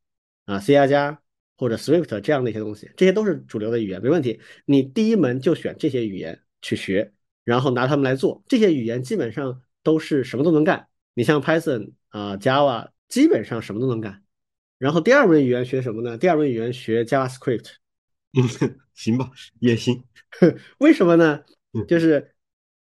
[0.44, 1.22] 啊 C 加加
[1.56, 4.38] 或者 Swift 这样的一些东西，这些都是主流的语言，没问题。
[4.66, 7.10] 你第一门就选这些语言去学，
[7.42, 10.88] 然后拿它们来做，这些语言基本上都是什么都能干。
[11.14, 14.22] 你像 Python 啊 Java 基本上什么都能干。
[14.76, 16.18] 然后第二门语言学什么呢？
[16.18, 17.70] 第二门语言学 JavaScript，
[18.34, 20.04] 嗯， 行吧，也行。
[20.80, 21.40] 为什么呢？
[21.88, 22.34] 就是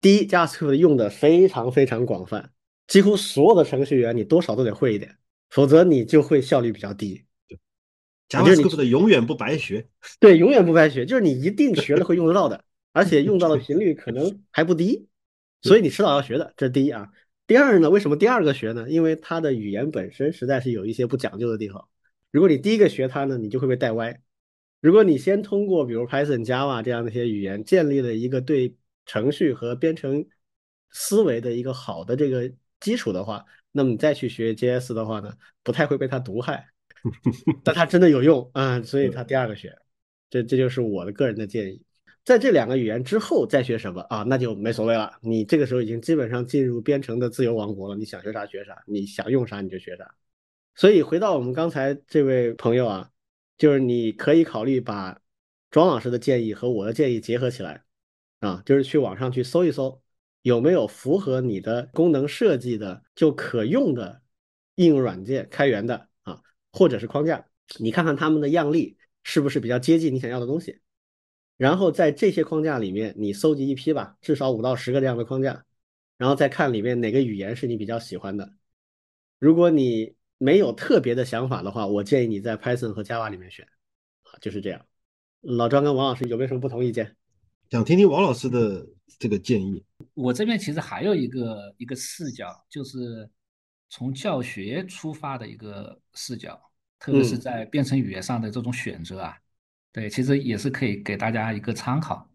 [0.01, 2.51] 第一，JavaScript 用的非常非常广泛，
[2.87, 5.17] 几乎所有的程序员你多少都得会一点，
[5.51, 7.25] 否则你就会效率比较低。
[8.29, 9.89] JavaScript 永远不白学，
[10.19, 15.09] 对，永远不白学，就是你一定学了会用得到的， 而且用到的频率可能还不低，
[15.63, 17.11] 所以你迟早要学的，这是第一啊。
[17.47, 18.89] 第二呢，为什么第二个学呢？
[18.89, 21.89] 因为它的语言本身实在是有一些不讲究的地方，
[22.31, 24.23] 如果你第一个学它呢，你就会被带歪。
[24.81, 28.77] 如果你先通过比如 Python、Java 这样的一些语言建立了一个对
[29.11, 30.25] 程序和编程
[30.91, 32.49] 思维的一个好的这个
[32.79, 36.65] 基础的话，那么你再去学 JS 的话呢，不太会被它毒害。
[37.65, 39.77] 但它真的有用啊，所以它第二个学，
[40.29, 41.83] 这这就是我的个人的建议。
[42.25, 45.19] 在这两个语言之后再学什么啊，那就没所谓了。
[45.23, 50.15] 你这个时候已经基本上进入编程的自由王国了，你想学啥学啥，你想用啥你就学啥。
[50.77, 53.11] 所以回到我们刚才这位朋友啊。
[53.59, 55.21] 就是你可以考虑把
[55.71, 57.85] 庄老师的建议和我的建议结合起来，
[58.41, 60.03] 啊，就是去网上去搜一搜，
[60.43, 64.21] 有没有符合你的功能设计的就可用的
[64.75, 67.47] 应用软件开源的啊，或者是框架，
[67.79, 70.81] 你看看他们的样例是不是比较接近你想要的东西，
[71.57, 75.65] 然后在这些框架里面你搜集一批吧，至少五到十个这样的框架，
[76.19, 78.53] 然后再看里面哪个语言是你比较喜欢的，
[79.39, 80.17] 如果你。
[80.43, 83.69] 没有特别的想法的话，我建议你在 Python 和 Java 里面选，
[84.23, 84.87] 啊，就是这样。
[85.43, 87.15] 老张跟王老师有没有什么不同意见？
[87.71, 88.85] 想听听王老师的
[89.17, 89.81] 这个建议。
[90.15, 93.31] 我这边其实还有一个一个视角，就是
[93.89, 96.61] 从教学出发的一个视角，
[96.99, 99.37] 特别是在编程语言上的这种选择啊，
[99.93, 102.29] 对，其实也是可以给大家一个参考。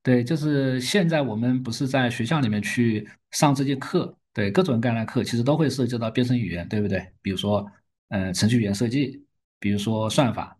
[0.00, 7.04] 对，就是现在我们不是在学校里面去上这些课，对各种各样的课，其实都会涉及到编程语言，对不对？
[7.20, 7.68] 比如说，
[8.10, 9.26] 嗯，程序语言设计，
[9.58, 10.56] 比如说算法，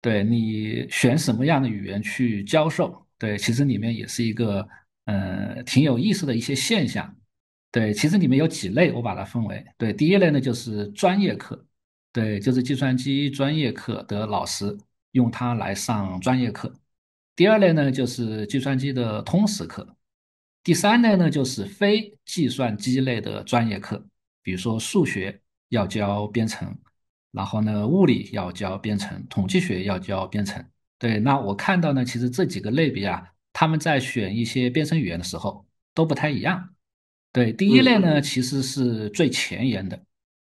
[0.00, 4.66] 对你选什么样的语言去教授，对，其实里面也是一个，
[5.04, 7.14] 呃，挺有意思的一些现象。
[7.70, 11.66] 对，其实里面有几类，我把它分为，对，第一类呢就是专业课，
[12.14, 14.74] 对，就是计算机专业课的老师
[15.12, 16.74] 用它来上专业课。
[17.36, 19.84] 第二类呢，就是计算机的通识课；
[20.64, 24.02] 第三类呢，就是非计算机类的专业课，
[24.42, 26.74] 比如说数学要教编程，
[27.32, 30.64] 然后呢，物理要教编程，统计学要教编程。
[31.00, 36.74] 对，那我看到呢，其实这几个类别啊，他们在选一些编程语言的时候都不太一样。
[37.32, 39.98] 对，第一类呢，其实是最前沿的，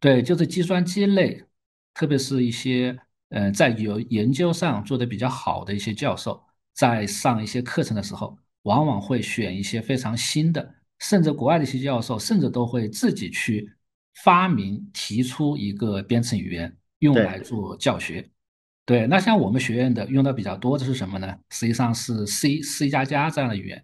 [0.01, 1.43] 对，就是计算机类，
[1.95, 6.43] 特别是一些呃，在有研究上做的比较好的一些教授。
[6.75, 13.71] 在上一些课程的时候，往往会选一些非常新的，甚至国外的一些教授，甚至都会自己去
[14.25, 18.29] 发明、提出一个编程语言用来做教学。
[18.93, 21.35] 对，那像我们学院的用的比较多的是什么呢？
[21.49, 23.83] 实际上是 C、C 加加这样的语言。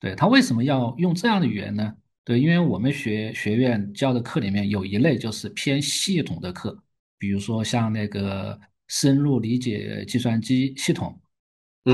[0.00, 1.92] 对，他为什么要用这样的语言呢？
[2.24, 6.82] 对，因为我们学学院教的课里面有一类就是偏系统的课，
[7.18, 11.20] 比如说像那个深入理解计算机系统。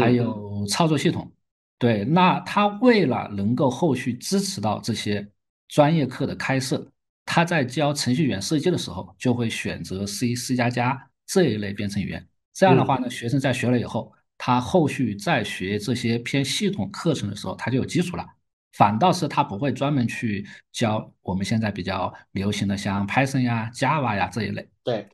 [0.00, 1.30] 还有操作系统，
[1.78, 5.28] 对，那他为了能够后续支持到这些
[5.68, 6.90] 专业课的开设，
[7.26, 12.26] 他在教程序员设计的时候，就会选择 C、C 加加这一类编程语言。
[12.53, 18.26] 这样的话呢，学生在学了以后，他后续再学这些偏系统课程的时候，他就有基础了。
[18.72, 24.68] 反倒是他不会专门去教我们现在比较流行的像 Python 呀、Java 呀这一类。
[24.82, 25.07] 对，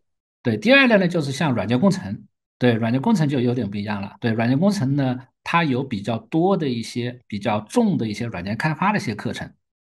[0.42, 2.24] 对，第二类呢，就是像软件工程。
[2.60, 4.16] 对软件工程就有点不一样了。
[4.20, 9.48] 对软件工程呢，它有比较多的一些比较重的一些软件开发的一些课程。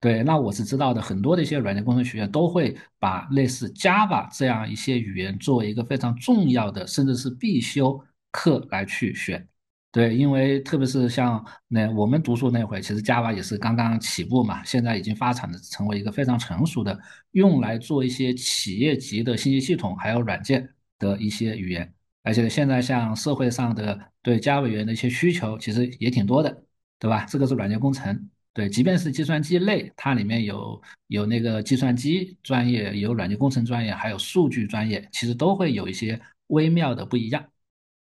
[0.02, 9.46] 对，那我是知道的，很多的一些软件工程学院都会把类似 Java 这样一些语言作为一个非常重要的，甚至是必修课来去选。
[9.92, 16.98] 对，因为特别是像那我们读书那会，其实 Java 也是刚刚起步嘛，现在已经发展的成为一个非常成熟的，
[17.30, 21.94] 用来做一些企业级的信息系统还有软件的一些语言。
[22.24, 26.64] 而且现在像社会上的对 Java 语言的一些需求，其实也挺多的，
[26.98, 27.24] 对吧？
[27.26, 37.44] 这个是软件工程，对，即便是计算机类，它里面有有那个计算机专业，有软件工程专业，还有数据专业，其实都会有一些微妙的不一样。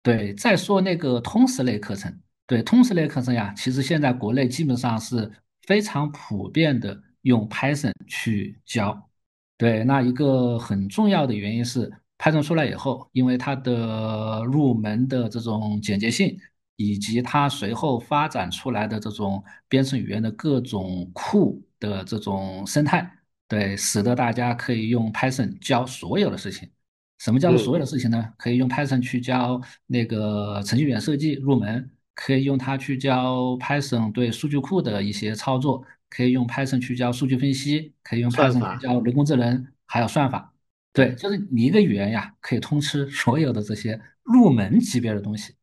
[0.02, 2.14] 对，再说那个通识类课程，
[2.46, 5.30] 对，通识类课程呀，其实现在国内基本上是
[5.62, 9.08] 非常普遍的用 Python 去教。
[9.56, 11.90] 对，那一个很重要的原因是。
[12.18, 16.38] Python 出来以后，因为它的入门的这种简洁性，
[16.76, 23.10] 以及它随后发展出来的这种编程语言的各种库的这种生态，
[23.48, 26.68] 对，使得大家可以用 Python 教所有的事情。
[27.18, 28.32] 什么叫做所有的事情呢？
[28.36, 40.52] 可以用 Python 去教那个程序员设计入门，可以用它去教 Python 对数据库的一些操作，可以用 Python 去教数据分析，可以用 Python 去教人工智能，还有算法。
[40.92, 45.54] 对，就是你一个语言呀，可以通吃所有的这些入门级别的东西。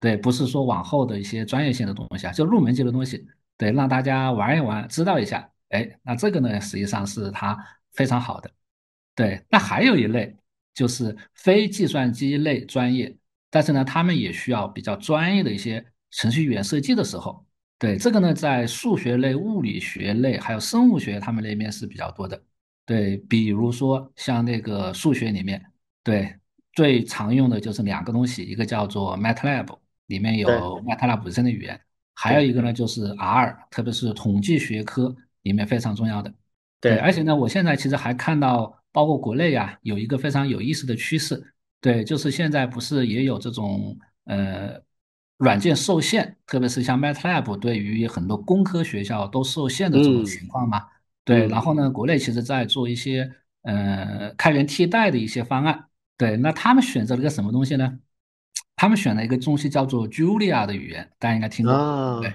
[0.00, 3.26] 对，不是说往后的一些专业性的东西啊，就入门级的东西。
[3.56, 5.50] 对，让大家玩一玩，知道一下。
[5.70, 7.58] 哎，那这个呢，实际上是它
[7.92, 8.50] 非常好的。
[9.14, 10.36] 对，那还有一类
[10.72, 13.16] 就是非计算机类专业，
[13.50, 17.44] 但是呢，他们也需要比较专业的一些程序语言设计的时候，
[17.78, 22.40] 对这个呢，在数学类、物理学类还有生物学他们那边是比较多的。
[22.86, 25.60] 对，比如说像那个数学里面，
[26.04, 26.32] 对
[26.72, 29.76] 最常用的就是两个东西，一个叫做 MATLAB，
[30.08, 30.48] 里面有
[30.82, 31.80] MATLAB 本身的语言，
[32.14, 36.34] 还有一个呢就是 R，特别是统计学科里面非常重要的。
[36.80, 44.80] 对，而且呢，我现在其实还看到，包括国内呀，有一个非常有意思的趋势，对，就是现在不是也有这种呃
[45.38, 50.86] 软件受限，特别是像 MATLAB 对于很多工科学校都受限的这种情况吗？
[51.24, 53.30] 对，然后呢，国内其实在做一些
[53.62, 55.86] 呃开源替代的一些方案。
[56.16, 57.98] 对，那他们选择了个什么东西呢？
[58.78, 62.20] 他们选了一个东西叫做 Julia 的语言，大家应该听过。
[62.22, 62.34] 对，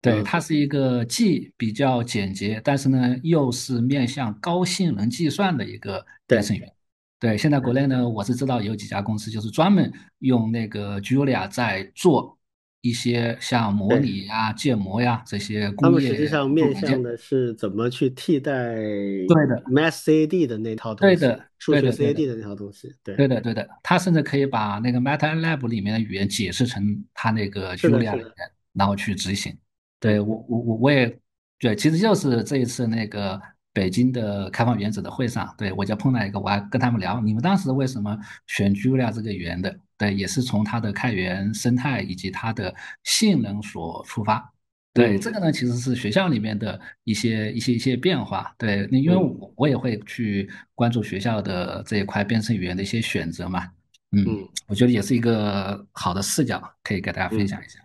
[0.00, 6.72] 对，它是一个既比较简洁，但是呢又是面向高性能计算的一个编程语言。
[7.20, 12.36] 对，现在国内呢，我是知道有几家公司就是专门用那个 Julia 在做。
[12.84, 28.34] 一些像模拟呀、建模呀这些工业，他们实际上面向的是怎么去替代对的 MathCAD 的那套东西，对的数学 CAD 的那套东西，对对的对的，他甚至可以把那个 MATLAB 里面的语言解释成他那个 Julia 里面，
[28.74, 29.56] 然后去执行。
[29.98, 31.18] 对我我我我也
[31.58, 33.40] 对，其实就是这一次那个
[33.72, 38.14] 北京的开放原子的会上，对我就碰到一个，我还跟他们聊，你们当时为什么
[38.46, 39.74] 选 Julia 这个语言的？
[39.96, 44.52] 对，也是从它的开源生态以及它的性能所出发。
[44.92, 48.54] 对这个呢，其实是学校里面的一些一些一些变化。
[48.56, 53.68] 对，那因为我我也会去关注学校的这一块编程语言的一些选择嘛。
[54.12, 54.24] 嗯，
[54.68, 57.80] 我觉得也是一个好的视角，可以给大家分享一下。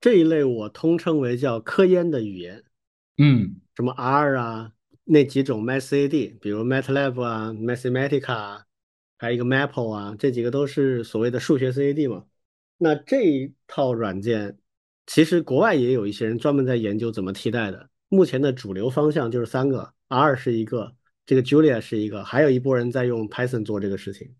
[0.00, 2.64] 这一类我通称为叫科研的语言。
[3.18, 4.72] 嗯，什么 R 啊，
[5.04, 8.62] 那几种 MathCAD，比如 MATLAB 啊，Mathematica，
[9.20, 12.24] 还有一个 Maple 啊，这几个都是所谓的数学 CAD 嘛。
[12.78, 14.56] 那这一套软件。
[15.06, 17.90] 其实国外也有一些人专门在研究怎么替代的。
[18.08, 20.94] 目前的主流方向就是三个，R 是一个，
[21.26, 24.32] 这个 Julia 是一个，还有一波人在用 Python 做这个事情。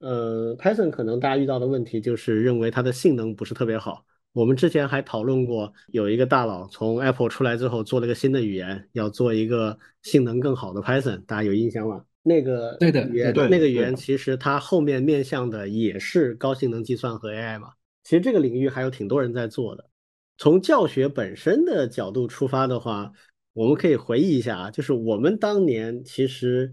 [0.00, 4.04] 呃，Python 可能大家遇到的问题就是认为它的性能不是特别好。
[4.32, 12.04] 我们之前还讨论过，有一个大佬从 Apple 出来之后做了个新的语言，要做一个性能更好的 Python，大家有印象吗？
[12.28, 17.72] 那个对的，语言那个语言其实它后面面向的也是高性能计算和 AI 嘛。
[18.04, 19.88] 其实这个领域还有挺多人在做的。
[20.36, 23.10] 从教学本身的角度出发的话，
[23.54, 26.72] 我们可以回忆一下啊，就是我们当年其实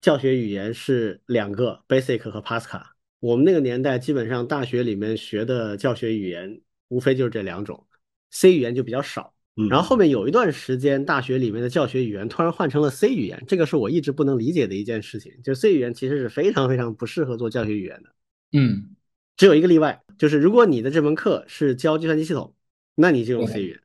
[0.00, 2.84] 教学语言是两个，Basic 和 Pascal。
[3.18, 7.86] 我们那个年代基本上大学里面学的教学语言无非就是这两种
[8.30, 9.34] ，C 语言就比较少。
[9.68, 15.32] 然后后面有一段时间，大学里面的教学语言突然换成了 C 语言，这个是我一直不能理解的一件事情。
[15.42, 18.10] 就 C 语言其实是非常非常不适合做教学语言的。
[18.52, 18.96] 嗯。
[19.34, 22.54] 只有一个例外，就是如果你的这门课是教计算机系统，
[22.94, 23.80] 那你就用 C 语言，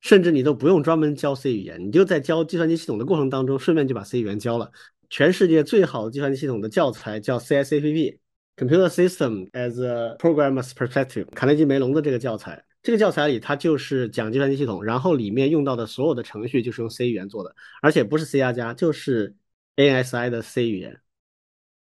[0.00, 4.72] 甚至你都不用专门教 C 语言，你就在教计算机系统的过程当中，顺便就把 C 语言教了。
[5.10, 19.34] 全世界最好的计算机系统的教材叫 CSAPP，Computer System as a Programmer's Perspective，卡内基梅隆的这个教材，这个教材里它就是讲计算机系统，然后里面用到的所有的程序就是用 C 语言做的，而且不是 C 加加，就是
[19.74, 21.00] ASI 的 C 语言，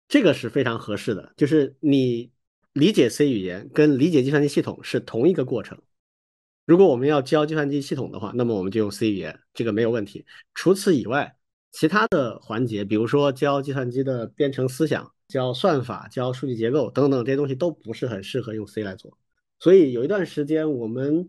[0.06, 2.30] 这个是非常合适的，就是你。
[2.72, 5.78] 理解 C 语言跟理解计算机系统是同一个过程。
[6.66, 10.26] 如果我们要教计算机系统的话，那么我们就用 C 语言，这个没有问题。
[10.54, 11.34] 除此以外，
[11.72, 19.16] 其他的环节，比如说教计算机的编程思想、教算法、教数据结构等等这些东西，都不是很适合用 C 来做。
[19.58, 21.26] 所以有一段时间，我们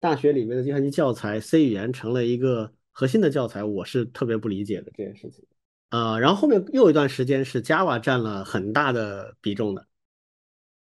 [0.00, 5.44] 大学里面的计算机教材，C 语言成了一个核心的教材，我是特别不理解的这件事情。
[5.90, 9.86] 呃，然后后面又有一段时间是 Java 占了很大的比重的。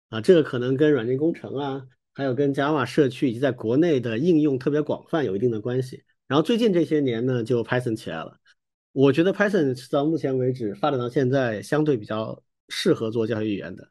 [0.10, 6.04] 啊，这个可能跟软件工程啊，还有跟 Java 社区以及在国内的应用特别广泛有一定的关系。
[6.28, 8.38] 然后最近这些年呢，就 Python 起来了。
[8.93, 13.89] 我觉得 Python 到目前为止发展到现在，相对比较适合做教学语言的。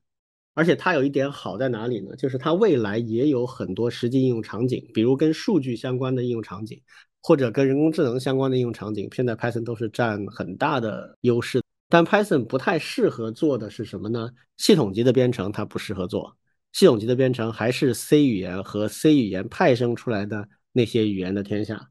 [0.54, 2.14] 而且它有一点好在哪里呢？
[2.16, 6.80] 就是它未来也有很多实际应用场景，比如跟数据相关的应用场景，
[7.22, 11.60] 或者跟人工智能相关的应用场景，现在 Python 都是占很大的优势。
[11.88, 14.30] 但 Python 不太适合做的是什么呢？
[14.56, 16.36] 系统级的编程它不适合做，
[16.72, 21.90] 系统级的编程还是 C 语言和 C 语言派生出来的那些语言的天下。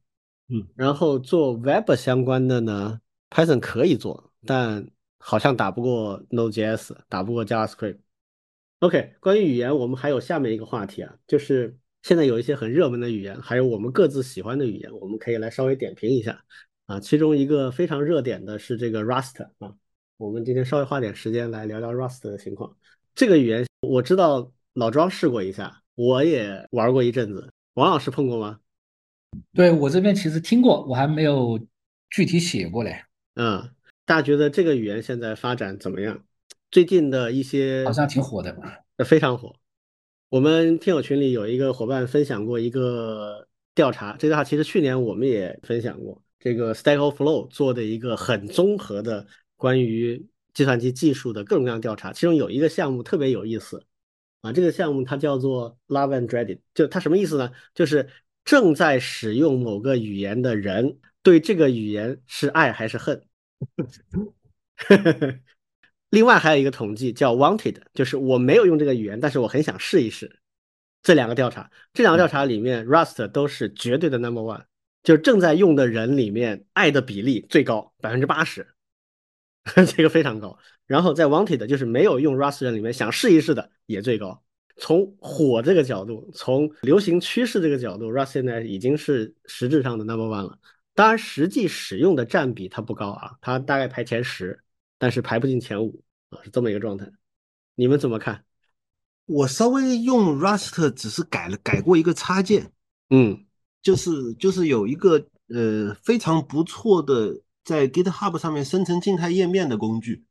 [0.50, 3.00] 嗯，然后做 Web 相关的呢
[3.30, 4.86] ，Python 可以做，但
[5.18, 7.98] 好像打不过 Node.js，打不过 JavaScript。
[8.84, 16.44] OK，关于语言，我们还有下面一个话题啊，就是现在有一些很热门的语言，还有我们各自喜欢的语言，我们可以来稍微点评一下
[16.86, 17.00] 啊。
[17.00, 19.74] 其中一个非常热点的是这个 Rust 啊。
[20.18, 22.76] 我们今天稍微花点时间来聊聊 Rust 的情况。
[23.16, 27.50] 这个语言我知道老庄试过一下，我也玩过一阵子。
[27.76, 28.60] 王老师碰过吗？
[29.54, 31.58] 对我这边其实听过，我还没有
[32.10, 33.02] 具体写过嘞。
[33.36, 33.74] 嗯，
[34.04, 36.22] 大家觉得这个语言现在发展怎么样？
[36.74, 38.58] 最近的一些好像挺火的，
[39.06, 39.56] 非常火。
[40.30, 49.28] 我们听友群里有一个伙伴分享过一个调查，这个话其实去年我们也分享过，这个 Stack Overflow 做的一个很综合的。
[49.56, 53.86] 关于计算机技术的各种各样调查，其中有一个项目特别有意思
[54.42, 57.52] 啊，这个项目它叫做 Love and Dreaded，就它什么意思呢？
[57.76, 58.10] 就是
[58.44, 63.24] 正在使用某个语言的人对这个语言是爱还是恨。
[66.14, 70.40] 另外还有一个统计叫 Wanted，就是我没有用这个语言，但是我很想试一试。
[71.02, 74.62] 这两个调查，这两个调查里面 Rust 都是绝对的 Number One，
[75.02, 78.68] 就是正在用的人里面爱的比例最高，百分之八十。
[79.88, 84.44] 这个非常高，然后在 Wanted 就是没有用 Rust 人里面想试一试的也最高。
[84.78, 90.60] 从火这个角度，从流行趋势这个角度，Rust 现在已经是实质上的 Number One 了。
[90.94, 94.63] 当然，实际使用的占比它不高啊，它大概排前十，
[95.04, 97.06] 但是排不进前五啊，是这么一个状态。
[97.76, 98.46] 你们怎么看？
[99.26, 102.72] 我稍微用 Rust 只是改了改过一个插件，
[103.10, 103.46] 嗯，
[103.82, 110.24] 就是就是有一个呃非常不错的在 GitHub 上面生成静态页面的工具，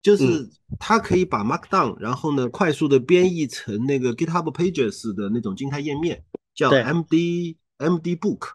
[0.00, 0.48] 就是
[0.78, 6.24] 它可以把 Markdown，然后呢快速的编译成那个 GitHub Pages 的那种静态页面，
[6.54, 8.52] 叫 MD MD Book。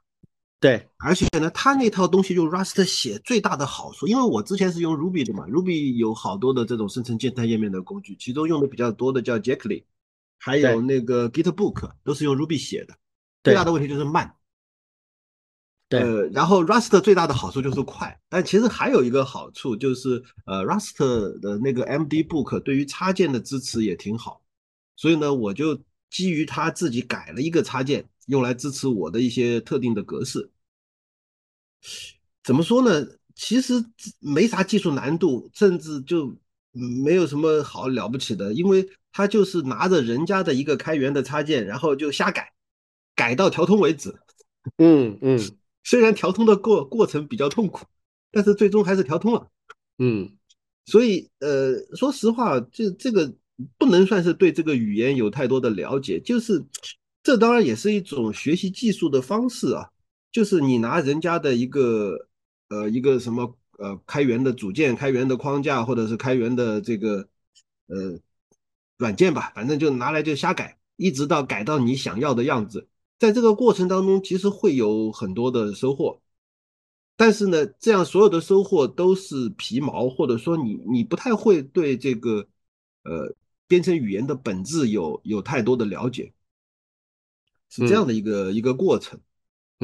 [0.61, 9.85] 对，而且呢，它那套东西用 Rust 写最大的好处，因为我之前是用 Ruby 的嘛，Ruby 有好多的这种生成静态页面的工具，其中用的比较多的叫 Jekyll，
[10.37, 12.93] 还有那个 Gitbook 都是用 Ruby 写的。
[13.41, 14.35] 最大的问题就是慢。
[15.87, 24.41] 对，呃，然后 Rust 最大的好处就是快，但其实还有一个好处就是，呃，Rust 的那个 MD Book 对于插件的支持也挺好，
[24.97, 25.79] 所以呢，我就
[26.09, 28.09] 基于它自己改了一个插件。
[28.29, 30.51] 用来支持我的一些特定的格式，
[32.43, 33.07] 怎么说呢？
[33.33, 33.83] 其实
[34.19, 36.37] 没啥技术难度，甚至就
[36.71, 42.53] 没有什么好了不起的，因为他就是拿着人家的一个开源的插件，然后就瞎改，
[43.15, 44.13] 改到调通为止。
[44.77, 45.39] 嗯嗯，
[45.83, 47.87] 虽然调通的过过程比较痛苦，
[48.29, 49.47] 但是最终还是调通了。
[49.97, 50.37] 嗯，
[50.85, 53.33] 所以呃，说实话，这这个
[53.79, 56.63] 不能算是对这个语言有太多的了解，就是。
[57.21, 59.91] 这当然也是一种学习技术的方式啊，
[60.31, 62.27] 就是你拿人家的一个
[62.69, 67.27] 呃一个什么呃开源的组件、开源的框架或者是开源的这个
[67.87, 68.17] 呃
[68.97, 72.87] 软件吧，反正就拿来就瞎改，一直到改到你想要的样子。
[73.19, 76.21] 在这个过程当中，其实会有很多的收获，
[77.17, 82.47] 但是呢，这样所有的收获都是皮毛，或者说你你不太会对这个
[83.03, 83.35] 呃
[83.67, 86.31] 编程语言的本质有有太多的了解。
[87.69, 89.19] 是这样的一个一个过程，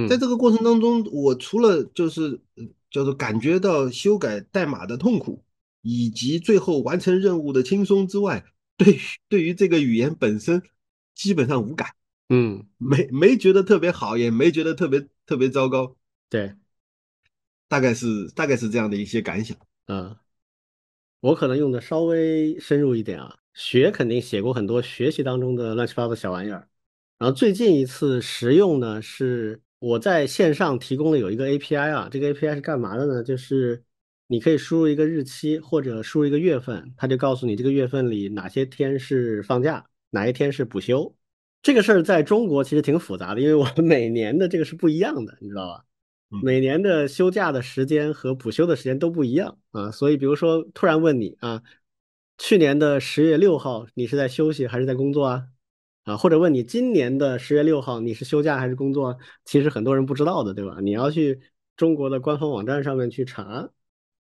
[0.09, 2.41] 在这个过程当中，我除了就是
[2.89, 5.43] 叫做感觉到修改代码的痛苦，
[5.81, 8.43] 以及最后完成任务的轻松之外，
[8.75, 8.97] 对
[9.29, 10.61] 对于这个语言本身
[11.13, 11.89] 基本上无感，
[12.29, 15.95] 嗯，没没觉得特别好，也没觉得特别特别糟糕，
[16.27, 16.55] 对，
[17.67, 19.55] 大概是大概是这样的一些感想，
[19.87, 20.15] 嗯，
[21.19, 26.67] 我可能用的稍微深入一点啊，学肯定写过很多学习当中的乱七八糟小玩意儿。
[27.17, 33.23] 然后最近一次实用呢，是我在线上提供的有一个 API 啊，这个 API 是干嘛的呢？
[33.23, 33.83] 就是
[34.27, 41.15] 你可以输入一个日期或者输入一个月份，它就告诉你这个月份里哪些天是放假，哪一天是补休。
[41.61, 45.85] 这个事儿在中国其实挺复杂的，因为我们每年的这个是不一样的，你知道吧？
[46.43, 51.63] 每年的休假的时间和补休的时间都不一样啊，所以比如说突然问你啊，
[52.37, 55.47] 去年的十月六号你是在休息还是在工作啊？
[56.05, 59.17] 啊，或者问你今年的十月六号你是休假还是工作？
[59.43, 60.77] 其实很多人不知道的，对吧？
[60.79, 61.41] 你要去
[61.75, 63.69] 中国的官方网站上面去查。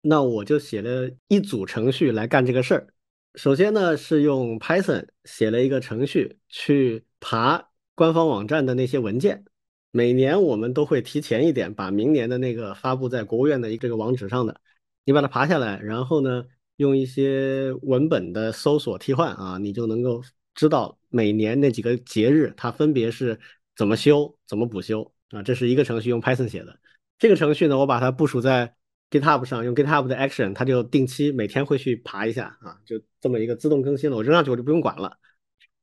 [0.02, 2.88] 那我就写了一组程序来干这个事儿。
[3.34, 9.44] 首先呢，是用 Python 写了一个程序去爬官方网站的那些文件。
[9.92, 14.62] 每年我们都会提前一点把明年的那个发布在国务院的一个网址上的，
[15.04, 16.46] 你把它爬下来，然后呢，
[16.78, 20.22] 用一些文本的搜索替换啊，你就能够。
[20.56, 23.40] 知道每年那几个节日，它分别是
[23.76, 25.44] 怎么休、怎么补休啊？
[25.44, 26.80] 这是一个程序用 Python 写的。
[27.20, 28.76] 这个程序呢，我把它部署在
[29.12, 34.18] GitHub 上，用 GitHub 的 Action，它就定期每天会去爬一下啊，就这么一个自动更新了。
[34.18, 35.18] 我扔上去我就不用管了。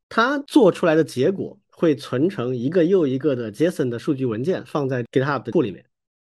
[0.08, 5.86] 它做出来的结果会存成一个又一个的 JSON 的数据文件，放在 GitHub 的库里面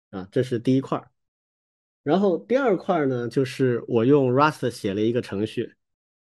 [0.10, 1.04] 啊，这是第一块。
[2.04, 5.77] 然后第二块呢，就是我用 Rust 写了一个程序。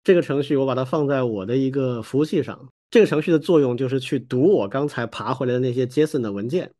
[0.03, 2.69] 这个程序我把它放在我的一个服务器上。
[2.91, 6.73] 这个程序的作用就是去读我刚才爬回来的那些 JSON 的文件，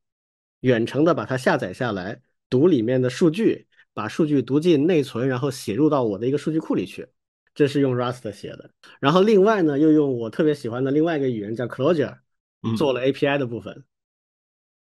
[0.60, 7.08] 远程的把它下载下来，读里面的数据，把数据读进内存，然后写入到我的一个数据库里去。
[7.56, 8.72] 这是用 Rust 写的。
[9.00, 12.18] 然后另外呢，又用我特别喜欢的另外一个语言叫 Clojure
[12.78, 13.84] 做了 API 的部分。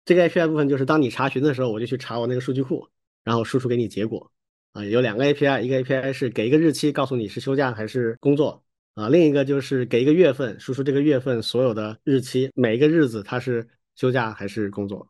[0.04, 2.88] 这个 API 部分就是当你查询的时候，我就去查我那个数据库，
[3.22, 4.32] 然后输出给你结果。
[4.72, 8.62] 啊，有两个 API，一个 API 是给一个日期，告诉你是休假还是工作
[8.94, 15.08] 啊，另一个就是给一个月份，输出这个月份所有的日期，每一个日子它是休假还是工作，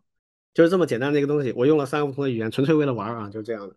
[0.54, 1.52] 就是这么简单的一个东西。
[1.52, 3.76] 我用了三个不同的语言，纯粹为了玩啊，就是这样的。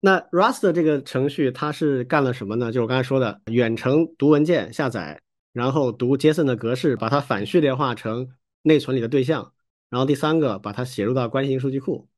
[0.00, 2.66] 那 Rust 这个程序它是干了什么呢？
[2.72, 5.20] 就是我刚才说的，远程读文件下载，
[5.52, 8.30] 然后读 JSON 的格式，把它反序列化成
[8.62, 9.52] 内存里的对象，
[9.90, 12.08] 然后第三个把它写入到关系型数据库，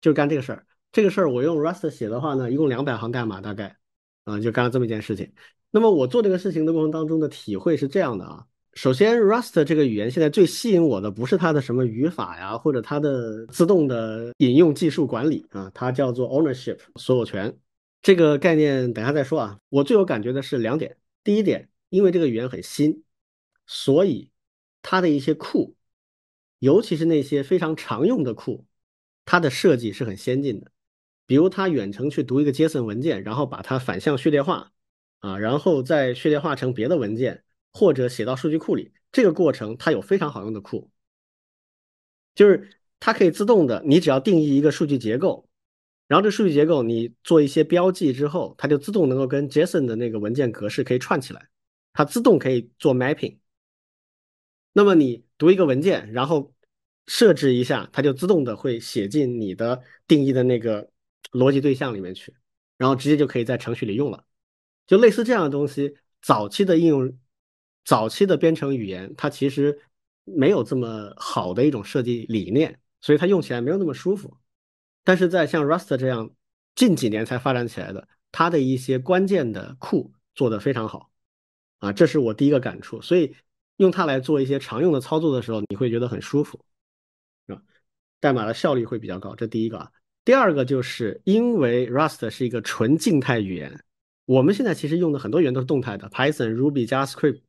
[0.00, 0.66] 就是干这个事儿。
[0.92, 3.76] 这个事儿我用 Rust 写的话呢，一共两百行代码大概，
[4.24, 5.32] 啊，就干了这么一件事情。
[5.70, 17.56] 那么我做这个事情的过程当中的体会是这样的啊，首先 Rust 这个语言现在最吸引我的不是它的什么语法呀，或者它的自动的引用技术管理啊，它叫做 ownership 所有权
[18.02, 19.58] 这个概念，等下再说啊。
[19.70, 20.94] 我最有感觉的是两点，
[21.24, 23.02] 第一点，因为这个语言很新，
[23.66, 24.30] 所以
[24.82, 25.74] 它的一些库
[26.58, 28.66] 尤其是那些非常常用的库，
[29.24, 30.70] 它的设计是很先进的。
[31.26, 34.72] 比如它远程去读一个 JSON 文件，然后把它反向序列化，
[35.20, 40.90] 啊，然后再序列化成别的文件，或者写到数据库里，这个过程它有非常好用的库，
[42.34, 42.70] 就是
[43.00, 45.48] 它可以自动的，你只要定义一个数据结构，
[46.08, 51.48] 然后这数据结构你做一些标记之后，它就自动能够跟 JSON 的那个文件格式可以串起来，
[51.92, 53.38] 它自动可以做 mapping。
[54.74, 56.54] 那么你读一个文件，然后
[57.06, 60.88] 设置一下，它就自动的会写进你的定义的那个
[61.30, 62.34] 逻辑对象里面去，
[62.76, 64.24] 然后直接就可以在程序里用了。
[64.86, 67.18] 就类似这样的东西，早期的应用，
[67.84, 69.80] 早期的编程语言，它其实
[70.24, 74.36] 没有这么好的一种设计理念，所以它用起来没有那么舒服。
[75.04, 76.30] 但是在像 Rust 这样
[76.74, 81.10] 近几年才发展起来的，它的一些关键的库做得非常好，
[81.78, 83.00] 啊，这是我第一个感触。
[83.00, 83.34] 所以。
[83.76, 86.62] 用它来做一些常用的操作的时候，你会觉得很舒服，
[87.48, 87.62] 是吧？
[88.20, 89.90] 代码的效率会比较高，这第一个啊。
[90.24, 93.82] 第二个就是因为 Rust 是一个纯静态语言，
[94.24, 97.40] 我们现在其实用的很多语言都是动态的，Python、Ruby、JavaScript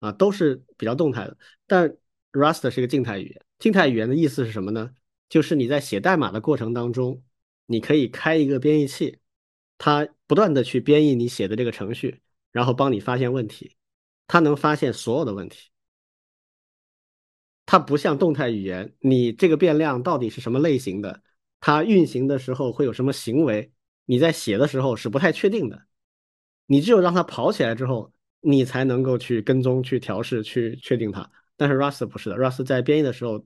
[0.00, 1.36] 啊都是比较动态的，
[1.66, 1.96] 但
[2.32, 3.44] Rust 是一个静态语言。
[3.58, 4.90] 静态语言的意思是什么呢？
[5.28, 7.22] 就是你在写代码的过程当中，
[7.66, 9.18] 你可以开一个编译器，
[9.78, 12.20] 它不断的去编译你写的这个程序，
[12.52, 13.76] 然后帮你发现问题。
[14.26, 15.68] 它能发现所有的问题，
[17.66, 21.22] 它不像动态语言，你这个变量到底是什么类型的，
[21.66, 23.72] 它运行的时候会有什么行为，
[24.04, 25.86] 你在写的时候是不太确定的。
[26.66, 28.12] 你只有让它跑起来之后，
[28.42, 31.30] 你才能够去跟踪、去调试、去确定它。
[31.56, 33.42] 但是 Rust 不是的，Rust 在编译的时候，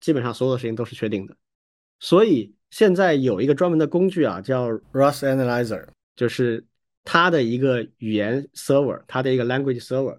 [0.00, 1.34] 基本上所有的事情都是确定的。
[1.98, 6.66] 所以现在有一个专门的工具啊，叫 Rust Analyzer，就是。
[7.08, 10.18] 它的一个语言 server，它的一个 language server，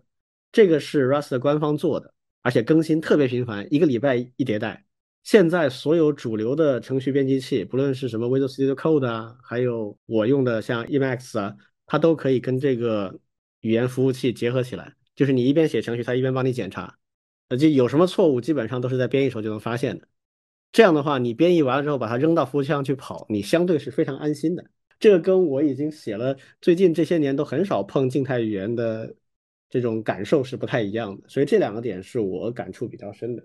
[0.54, 4.86] 这个是 Rust 官方做的，而且更新特别频繁，一个礼拜一迭代。
[5.28, 11.54] 现在所有主流的程序编辑器，不论是什么 Visual Studio Code 啊，还有我用的像 Emacs 啊，
[11.86, 13.20] 它都可以跟这个
[13.60, 16.98] 语言服务器结合起来，就是你一边写程序，它一边帮你检查，
[17.50, 20.08] 呃，就有什么错误，基本上都是在编译时候就能发现的。
[20.72, 24.64] 这样的话，你编译完了之后，把它扔到服务器上去跑，你相对是非常安心的。
[24.98, 29.14] 这个跟我已经写了最近这些年都很少碰静态语言的
[29.70, 33.44] 这种感受是不太一样的，所以这两个点是我感触比较深的。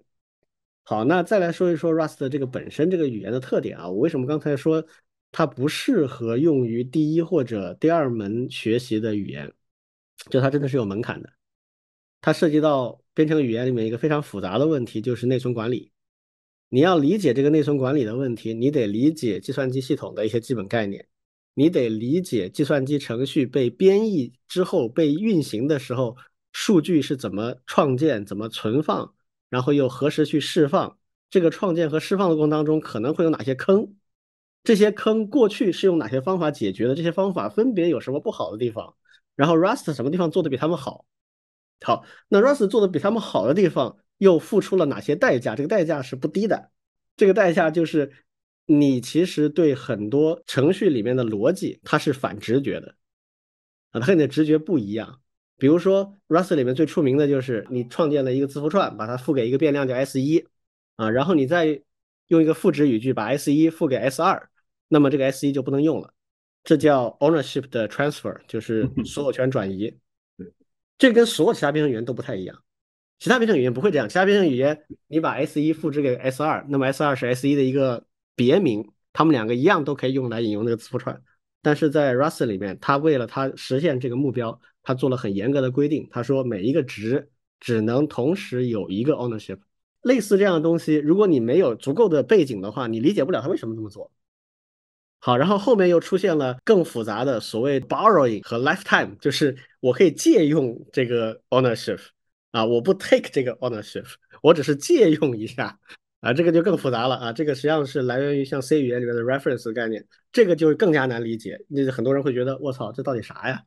[0.84, 4.84] 好，那再来说一说 Rust 这个本身这个语言的特点啊，我为什么刚才说
[5.30, 9.52] 它不适合用于第一或者第二门学习的语言？
[10.30, 11.30] 就它真的是有门槛的，
[12.20, 15.92] 它涉及到编程语言里面一个非常复杂的问题，就是内存管理。
[16.68, 21.06] 你要理解这个内存管理的问题，你得理解计算机系统的一些基本概念。
[21.54, 26.16] 你得理解计算机程序被编译之后被运行的时候，
[26.52, 29.14] 数据是怎么创建、怎么存放，
[29.52, 30.96] 然后又何时去释放。
[31.28, 33.94] 这个创建和释放的过程当中可能会有哪些坑？
[34.64, 36.94] 这些坑过去是用哪些方法解决的？
[36.94, 38.96] 这些方法分别有什么不好的地方？
[39.36, 41.04] 然后 Rust 什么地方做的比他们好？
[41.82, 45.54] 好，那 Rust 做的比他们好的地方又付出了哪些代价？
[45.54, 46.70] 这个代价是不低的。
[47.16, 48.12] 这个代价就是。
[48.66, 52.94] 你其实对很多程序里面的逻辑，它是反直觉的
[53.90, 55.20] 啊，它和你的直觉不一样。
[55.62, 60.44] 比如说，Rust 里面最出名的就是你创建了一个字符串，把它赋给一个变量叫 s 一
[60.96, 61.80] 啊，然后你再
[62.26, 64.50] 用一个赋值语句把 s 一赋给 s 二，
[64.88, 66.12] 那么这个 s 一就不能用了，
[66.64, 69.96] 这叫 ownership 的 transfer，就是 所有权转移。
[70.98, 72.60] 这跟所有其他编程语言都不太一样，
[73.20, 78.04] 其他编程语言不会这样，其他编程语言你把 s 一复制给 s 二，那么 s 二是 s 一的一个。
[78.34, 81.22] 别名，他们两个一样都可以用来引用那个字符串，
[81.60, 86.08] 但是在 Rust 里面，它为了它实现这个目标，他做了很严格的规定。
[86.10, 87.30] 他说每一个值
[87.60, 89.58] 只能同时有一个 ownership。
[90.02, 94.10] 类似这样的东西，如果你没有足够的背景的话，你理解不了他为什么这么做。
[95.20, 102.00] 好，然后后面又出现了更复杂的所谓 borrowing 和 lifetime，就是我可以借用这个 ownership
[102.50, 104.06] 啊，我不 take 这个 ownership，
[104.42, 105.78] 我只是借用一下。
[106.22, 107.32] 啊，这个就更复杂了啊！
[107.32, 111.58] 这个实际上是来源于像 C 语言里面的 reference 概念，这个就更加难理解。
[111.66, 113.60] 那很多人会觉得，我操，这到底啥呀？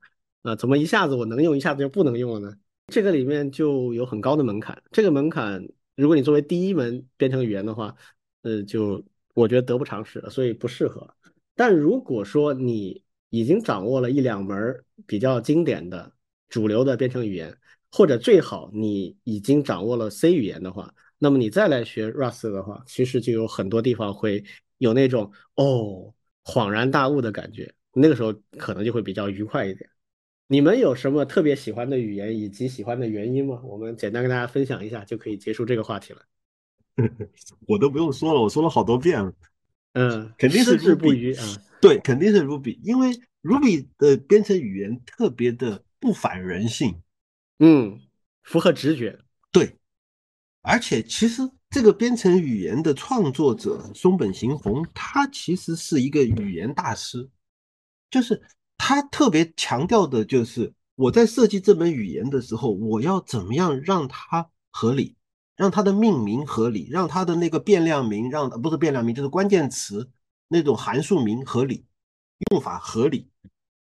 [0.46, 2.56] 啊，怎么一下子我能用，一下子就不能用了呢？
[2.94, 4.80] 这个里面就有很高的门槛。
[4.92, 7.96] 这个门槛，如果你作为第一门编程语言的话，
[8.44, 9.04] 呃，就
[9.34, 11.10] 我觉得得不偿失了，所以不适合。
[11.56, 13.02] 但如果说你
[13.32, 16.14] 已经掌握了一两门比较经典的
[16.48, 17.58] 主流的编程语言，
[17.92, 24.44] 或者最好你已经掌握了 C 语言的话，那么你再来学 Rust 的话，其实就有很多地方会
[24.78, 26.14] 有那种哦
[26.44, 29.90] 恍然大悟的感觉，那个时候可能就会比较愉快一点。
[30.48, 33.60] 你们有什么特别喜欢的语言以及喜欢的原因吗？
[33.64, 36.22] 我们简单跟大家分享一下就可以结束这个话题了。
[37.68, 39.34] 我都不用说了，我说了好多遍了。
[39.94, 43.10] 嗯，肯定是 Ruby 啊，对，肯定是 Ruby，因为
[43.42, 47.02] Ruby 的编程语言特别的不反人性，
[47.60, 48.00] 嗯，
[48.44, 49.18] 符合直觉。
[49.52, 49.78] 对，
[50.62, 57.30] 而且其实这个编程语言的创作者松本行弘，他其实是一个语言大师，
[58.10, 58.42] 就是
[58.78, 65.16] 他特别强调的就是我在设计这门语言的时候，我要怎么样让它合理。
[65.58, 70.12] 让它的命名合理，让它的那个变量名，让不是变量名，就是关键词
[70.50, 71.86] 那种函数名合理，
[72.52, 73.30] 用法合理，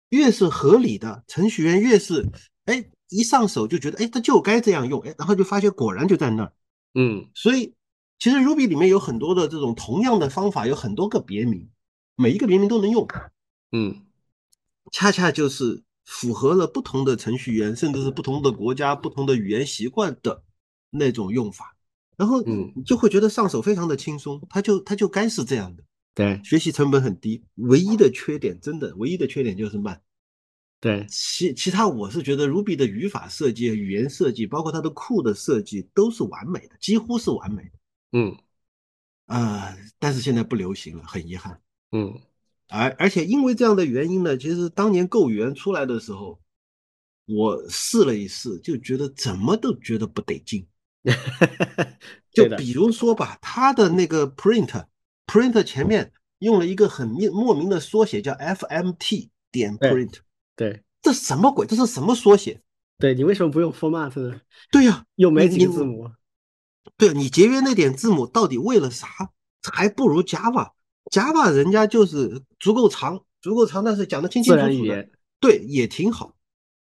[0.07, 2.25] 越是合理的程序员越是
[2.63, 6.53] 哎一上手就觉得哎他就该这样用哎，然后就发现果然就在那儿，
[6.93, 7.75] 嗯，所以
[8.19, 11.69] 其实 Ruby 里面有很多的这种同样的方法，有很多个别名，
[12.15, 13.05] 每一个别名都能用，
[13.73, 14.04] 嗯，
[14.91, 20.43] 恰恰就是符合了不同的程序员，甚至是不同的国家、不同的语言习惯的。
[20.97, 21.75] 那种用法，
[22.15, 25.83] 然后嗯，你就会觉得上手非常的轻松，它就它就该是这样的。
[26.13, 30.01] 对，学习成本很低，唯一的缺点真的唯一的缺点就是慢。
[30.79, 37.71] 对，其其他我是觉得 Ruby 的语法设计、语言设计，包括它的库的设计都是完美的，几乎是完美的。
[38.13, 38.37] 嗯，
[39.25, 41.61] 啊，但是现在不流行了，很遗憾。
[41.91, 42.17] 嗯，
[42.67, 46.39] 而而且因为这样的原因呢，其实当年构语言出来的时候，
[47.25, 50.67] 我试了一试，就觉得怎么都觉得不得劲。
[52.33, 60.15] 就比如说吧，它的那个 print，print 前面用了一个很莫名的缩写，叫 fmt 点 print。
[60.55, 61.67] 对，这什么鬼？
[61.67, 62.61] 这是什么缩写？
[62.97, 64.41] 对你为什么不用 format 呢？
[64.71, 66.09] 对呀，又没几个字母。
[66.97, 69.07] 对你节约那点字母到底为了啥？
[69.71, 70.21] 还不如
[71.11, 75.09] Java，Java 人家就是足够长，足够长，但是讲的清清楚楚的。
[75.39, 76.35] 对，也挺好。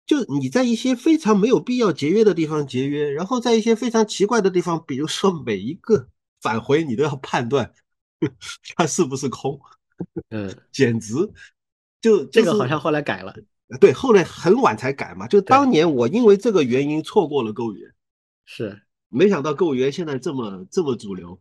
[0.06, 6.10] 就你在一些非常没有必要节约的地方节约，然后在一些非常奇怪的地方，比如说每一个
[6.41, 7.72] 返回你都要判断
[8.76, 9.60] 它是不是空，
[10.30, 11.14] 嗯，简直
[12.02, 13.36] 就这个好像后来改了，
[13.80, 15.27] 对，后来很晚才改嘛。
[15.27, 17.94] 就当年我因为这个原因错过了购语言，
[18.45, 21.40] 是没想到购语言现在这么这么主流，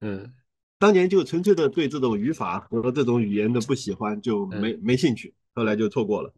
[0.00, 0.32] 嗯，
[0.78, 6.32] 当年就纯粹的对这种语法和这种语言的不喜欢，就没没兴趣，后来就错过了。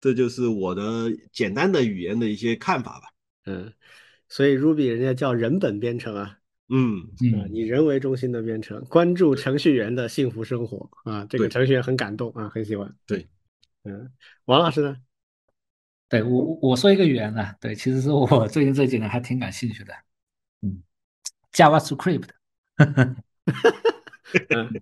[0.00, 3.08] 这就是我的简单的语言的一些看法吧。
[3.46, 3.72] 嗯，
[4.28, 7.00] 所以 Ruby 人家叫人本编程啊，嗯
[7.34, 12.94] 啊，以人为中心的编程，关注程序员的幸福生活啊，这个程序员很感动啊，很喜欢。
[13.06, 13.26] 对，
[13.82, 14.08] 嗯，
[14.44, 14.96] 王老师呢？
[16.08, 19.92] 对我我说一个语言呢，对，其实是我最近这几年还挺感兴趣的，
[20.62, 20.80] 嗯
[21.52, 22.28] ，JavaScript。
[24.50, 24.80] 嗯。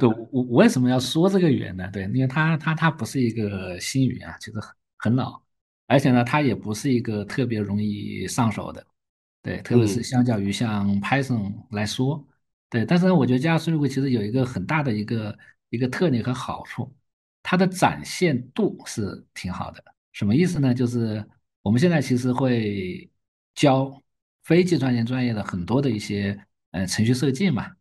[0.00, 1.88] 对我我为什么要说这个语言呢？
[1.92, 5.40] 对，因为它它它不是一个新语言啊，其实很很老，
[5.86, 8.84] 而且呢，它也不是一个特别容易上手的，
[9.42, 12.26] 对，特别是相较于像 Python 来说，
[12.70, 15.38] 对，但是呢，我觉得 JavaScript 其实有一个很大的一个
[15.68, 16.92] 一个特点和好处，
[17.42, 19.84] 它的展现度是挺好的。
[20.12, 20.74] 什么意思呢？
[20.74, 21.24] 就是
[21.62, 23.08] 我们现在其实会
[23.54, 24.02] 教
[24.42, 26.36] 非计算机专业的很多的一些
[26.72, 27.75] 呃程序设计嘛。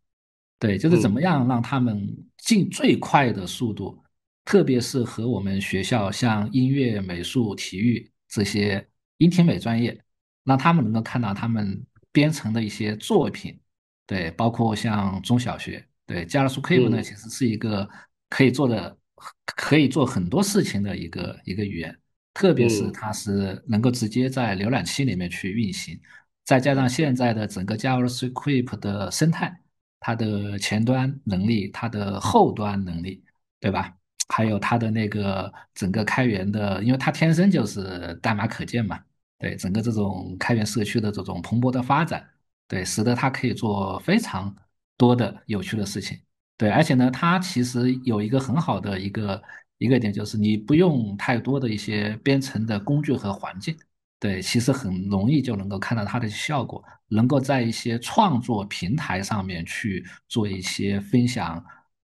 [0.58, 2.08] 对，就是怎么样让他们
[2.38, 4.02] 尽最快的速度，
[4.46, 8.88] 特别是和我们学校像音乐、美术、体育这些
[9.18, 10.02] 音体美专业，
[10.44, 13.60] 让他们能够看到他们编程的一些作品。
[14.08, 17.88] 对，包括像中小学，对，JavaScript 呢，其实是一个
[18.30, 18.98] 可以做的、
[19.46, 22.00] 可以做很多事情的一个一个语言，
[22.34, 26.00] 特别是它是能够直接在浏览器里面去运行，
[26.44, 29.60] 再加上现在的整个 JavaScript 的生态。
[30.00, 33.24] 它的前端能力，它的后端能力，
[33.60, 33.96] 对吧？
[34.28, 39.00] 还有它的那个整个开源的，因为它天生就是代码可见嘛，
[39.38, 42.28] 对，整个这种开源社区的这种蓬勃的发展，
[42.68, 44.56] 对，使得它可以做非常
[44.98, 46.20] 多的有趣的事情，
[46.58, 49.42] 对，而且呢，它其实有一个很好的一个
[49.78, 53.78] 一个点，就是你不用太多的一些编程的工具和环境。
[54.20, 61.64] 对，其实很容易就能够看到它的效果，能够在一些创作平台上面去做一些分享、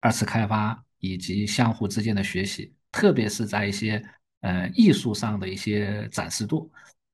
[0.00, 4.04] 二次开发以及相互之间的学习，特别是在一些
[4.40, 6.70] 呃艺术上的一些展示度。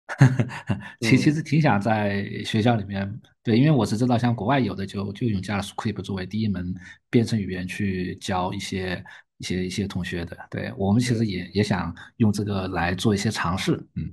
[1.03, 6.75] 其其实挺想在学校里面，对，因为我是知道，像国外有的就就用 JavaScript 作为第一门
[7.11, 9.05] 编程语言去教一些
[9.37, 10.37] 一些一些同学的。
[10.51, 14.11] 对我们其实也也想用这个来做一些尝试，嗯。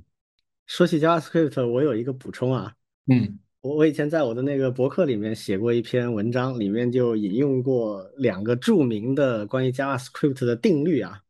[0.67, 2.73] 说起 JavaScript，我有一个补充啊，
[3.07, 11.21] 嗯，我我以前在我的那个博客里面写过一篇文章，里面就引用过两个著名的关于 JavaScript 的定律啊，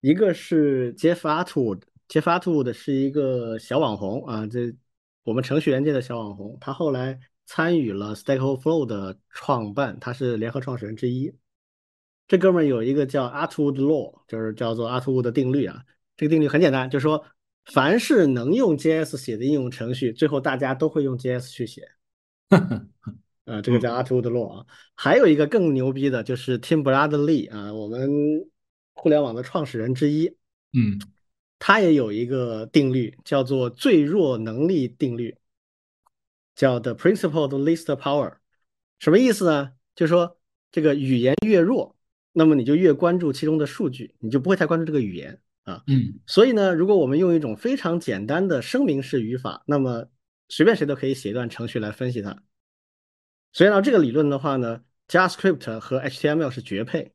[0.00, 4.74] 一个是 Jeff Atwood，Jeff Atwood 是一个小网红啊，这
[5.24, 11.34] 我们程序员界的小网红，他后来参与了 Stack Overflow 的创办，他是联合创始人之一。
[12.28, 15.82] 这哥们儿有一个叫 Atwood Law，就是叫做阿图伍的定律啊。
[16.16, 17.24] 这个定律很简单，就是说，
[17.66, 21.88] 凡是能用 JS 写的应用程序，最后大家都会用 JS 去写。
[23.44, 24.66] 啊，这个叫 Atwood Law 啊。
[24.94, 28.08] 还有一个更牛逼的，就是 Tim Berners-Lee 啊，我们
[28.94, 30.36] 互联网的创始人之一。
[30.72, 30.98] 嗯，
[31.58, 35.36] 他也有一个定律，叫做最弱能力定律，
[36.54, 38.36] 叫 The Principle of Least Power。
[38.98, 39.72] 什么意思呢？
[39.94, 40.38] 就是说，
[40.70, 41.96] 这个语言越弱。
[42.32, 45.82] 那么你就越关注其中的数据，你就不会太关注这个语言啊。
[45.86, 50.06] 嗯，所以呢，如果我们用一种非常简单的声明式语法，那么
[50.48, 52.42] 随便谁都可以写一段程序来分析它。
[53.52, 57.12] 所以呢，这个理论的话呢，JavaScript 和 HTML 是绝配。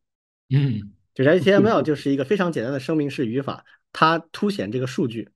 [0.53, 5.29] 嗯，就是 HTML 就是一个非常简单的声明式语法，它凸显这个数据，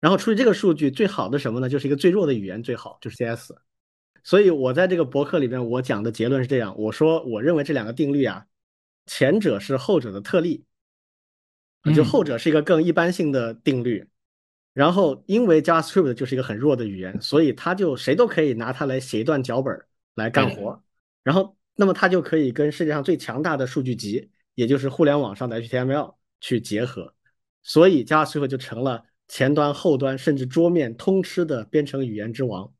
[0.00, 1.68] 然后处理这个数据最好的什么呢？
[1.68, 3.52] 就是一个最弱的语言最好，就是 CS。
[4.24, 8.46] 所以我在这个博客里面我讲的结论是这样，我说我认为这两个定律啊。
[9.04, 10.64] 前者是后者的特例，
[11.90, 14.06] 就后者是一个更一般性的定律。
[14.74, 19.78] 然后，因为 JavaScript 就是一个很弱的语言，所以它就谁都可以拿它来写一段脚本
[20.14, 20.82] 来干活。
[21.22, 27.14] 然后，那么它就可以跟世界上最强大的数据集，也就是互联网上的 HTML 去结合。
[27.62, 32.72] 所以，JavaScript 就成了前端、后端甚至桌面通吃的编程语言之王。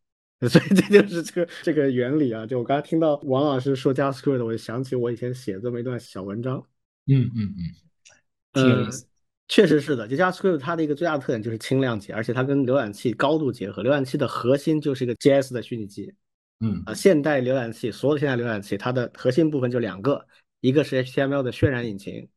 [0.49, 2.45] 所以这就是这个这个原理啊！
[2.45, 6.59] 就我刚才听到王老师说 JavaScript，我就想起我以前写这么一段小文章。
[7.07, 7.63] 嗯嗯嗯，
[8.53, 8.89] 呃，
[9.49, 10.07] 确实是的。
[10.07, 13.83] 就 JavaScript 它的一个最大的特点就是轻量级，而且它跟浏览器高度结合。
[13.83, 16.13] 浏览器的核心就是一个 JS 的虚拟机。
[16.61, 20.27] 嗯啊，现代浏览器，所有的现代浏览器，它的核心部分就两个，
[20.61, 22.29] 一个是 HTML 的渲染引擎，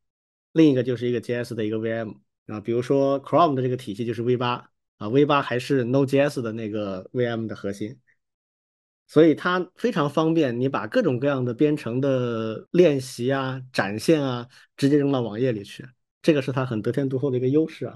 [0.52, 2.16] 另一个就是一个 JS 的一个 VM
[2.46, 2.60] 啊。
[2.60, 4.70] 比如说 Chrome 的这个体系就是 V 八。
[4.98, 7.98] 啊，V 八还是 Node.js 的那个 VM 的核心，
[9.06, 15.86] 所以它非常方便，你把各种各样的编程的练习啊、展现啊，直接扔到网页里去，
[16.26, 17.94] 这个是它很得天独厚的一个优势啊。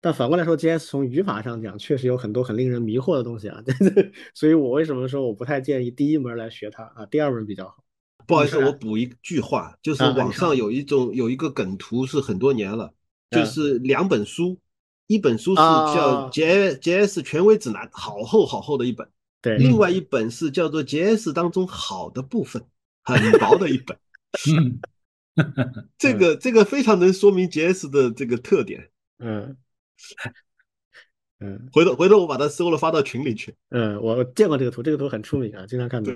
[0.00, 3.62] 但反过来说，JS 从语法上讲，确实有很多很令人迷惑的东西啊。
[4.32, 7.04] 所以我为什么说我不太建议第一门来学它啊？
[7.10, 7.84] 第二门比较好。
[8.26, 12.94] 不好意思，我补一句话，就是网上有一种有一个梗图是很多年了，
[13.30, 14.58] 就是两本书。
[15.06, 19.06] 一本书是叫《J JS 权威指南》，好厚好厚的一本。
[19.42, 22.60] 对，另外一本是叫做《JS 当中好的部分》，
[23.04, 23.96] 很薄的一本。
[25.56, 28.90] 嗯，这个这个非常能说明 JS 的这个特点。
[29.18, 29.56] 嗯
[31.38, 33.54] 嗯，回头回头我把它搜了发到群里去。
[33.68, 36.12] 嗯，我见过这个图，这个图很出名啊，经常看到。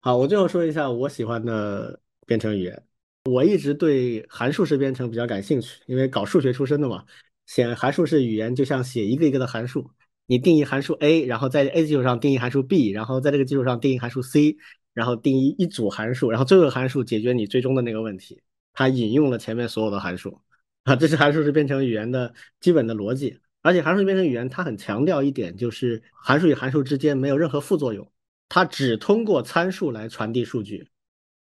[0.00, 2.82] 好，我最后说一下我喜欢的编程语言。
[3.24, 7.04] 我一直对函数式编程比较感兴趣，因为搞数学出身的嘛。
[7.46, 9.90] 写函数式语言就像写一个一个的函数，
[10.26, 14.56] 你定义函数 A，然后在 A 基础上定义函数 B，然后在这个基础上定义函数 C，
[14.94, 18.42] 然后定义一组函数，然后最后函数解决你最终的那个问题。
[18.72, 20.40] 它引用了前面所有的函数
[20.84, 23.38] 啊，这是函数式编程语言的基本的逻辑。
[23.62, 28.10] 而且函数式编程语言它很强调一点，就是函数与函数之间没有任何副作用，
[28.48, 30.88] 它只通过参数来传递数据。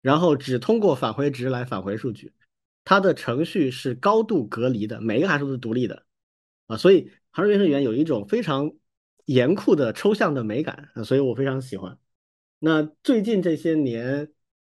[0.02, 2.34] 然后只通过返回值来返回数据，
[2.84, 6.04] 它的程序是高度隔离的，每一个函数都是独立的
[6.66, 8.74] 啊，所以函数编程语言有一种非常
[9.26, 11.96] 严酷的抽象的美感，所以我非常喜欢。
[12.64, 14.32] 那最近这些年，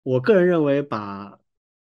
[0.03, 1.37] 我个人认为把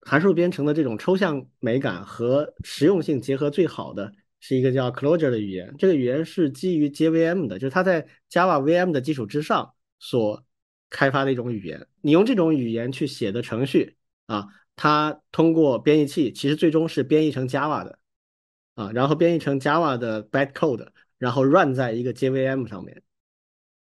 [0.00, 10.44] 函数编程的这种抽象美感和实用性结合最好的是一个叫 Clojure 的语言，这个语言是基于 JVM 的，就是它在 Java VM 的基础之上所。
[10.90, 13.96] 开发的一种语言，你用这种语言去写的程序
[14.26, 14.46] 啊，
[14.76, 17.98] 它通过编译器，其实最终是编译成 Java 的
[18.76, 20.86] 啊，然后编译成 Java 的 bytecode，
[21.18, 23.02] 然后 run 在一个 JVM 上面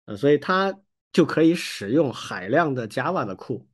[0.05, 0.76] 啊，所以它
[1.15, 3.65] 就可以使用海量的 Java 的库，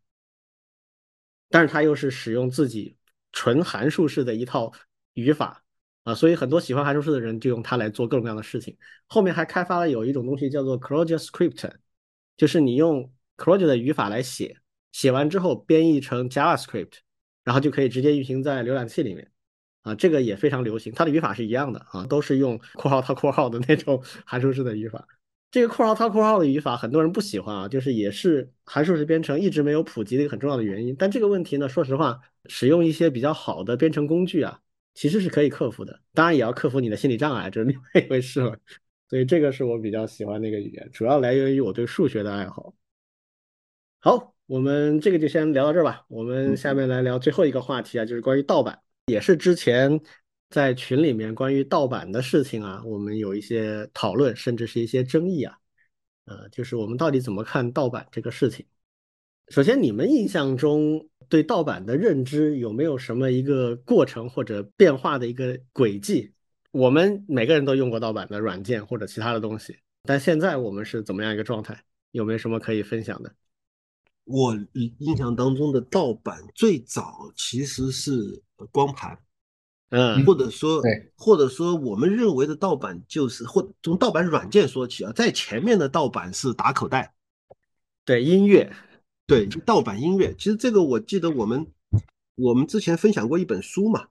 [1.49, 2.95] 但是它又是使用自己
[3.31, 4.71] 纯函数式的一套
[5.13, 5.63] 语法
[6.03, 8.77] 啊，所以很多喜欢函数式的人就用它来做各种各样的事情。
[9.07, 11.67] 后面还开发了有一种东西叫做 Clojure Script，
[12.37, 14.55] 就是你用 Clojure 的语法来写，
[14.91, 16.99] 写完之后编译成 JavaScript，
[17.43, 19.31] 然后就可以直接运行在浏览器里面，
[19.81, 20.93] 啊，这个也非常流行。
[20.93, 25.07] 它的语法是一样的啊，都是用括号套括号的那种 函数式的语法。
[25.51, 30.95] 这个括号套括号的语法很多人不喜欢啊，就是也是函数式编程一直没有普及的一个很重要的原因。
[30.97, 34.61] 但这个问题呢，说实话，使用一些比较好的编程工具啊，
[34.93, 35.99] 其实是可以克服的。
[36.13, 38.57] 当然也要克服你的心理障碍，这是另外一回事了。
[39.09, 42.73] 所以这个是我比较喜欢的一个语言，主要来源于我对数学的爱好。
[43.99, 46.05] 好，我们这个就先聊到这儿吧。
[46.07, 49.99] 我们下面来聊最后一个话题啊，就是关于盗版，也是之前
[50.51, 55.57] 在群里面关于盗版的事情啊，我们有一些讨论，甚至是一些争议啊。
[56.25, 58.65] 呃，就是我们到底怎么看盗版这个事情。
[59.47, 66.31] 首先，你们印象中对盗版的认知有没有什么一个过程或者变化的一个轨迹？
[66.71, 71.81] 我们每个人都用过盗版的软件或者其他的东西，但现在我们是怎么样一个状态？
[72.11, 73.33] 有没有什么可以分享的？
[74.25, 78.11] 我印象当中的盗版最早其实是
[78.71, 79.17] 光盘，
[79.91, 80.81] 嗯，或者说，
[81.15, 87.13] 或者说我们认为的盗版就是或从盗版软件说起啊，在前面的盗版是打口袋，
[88.03, 88.73] 对，音乐。
[89.27, 91.65] 对盗版音乐，其实这个我记得我们
[92.35, 94.07] 我们之前分享过一本书嘛，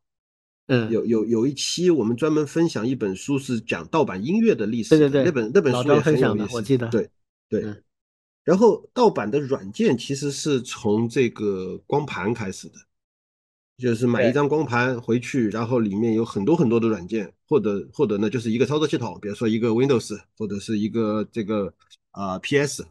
[0.68, 7.10] 嗯，有有有一期我们专门分享一本书是讲盗版音乐的历史，对对对，那本那本书也分享的，我记得，对
[7.50, 7.62] 对。
[8.44, 12.74] 然后盗版的软件其实是从这个光盘开始的，
[13.80, 21.74] 就是买一张光盘回去，然后里面有很多很多的软件，或者或者呢就是一个操作系统，比如说一个 Windows 或者是一个这个
[22.10, 22.86] 啊 PS。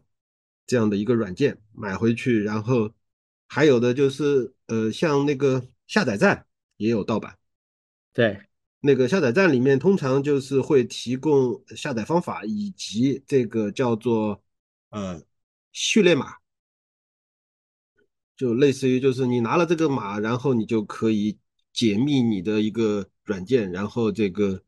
[0.69, 2.91] 这样的一个软件买回去，然后
[3.47, 6.45] 还有的就是呃，像那个下载站
[6.77, 7.35] 也有盗版，
[8.13, 8.39] 对，
[8.79, 14.39] 那个下载站里面通常就是会提供下载方法以及这个叫做
[14.91, 15.19] 呃
[15.71, 16.35] 序列码，
[18.39, 21.37] 就类似于就是你拿了这个码，然后你就可以
[21.73, 24.63] 解密你的一个软件，然后这个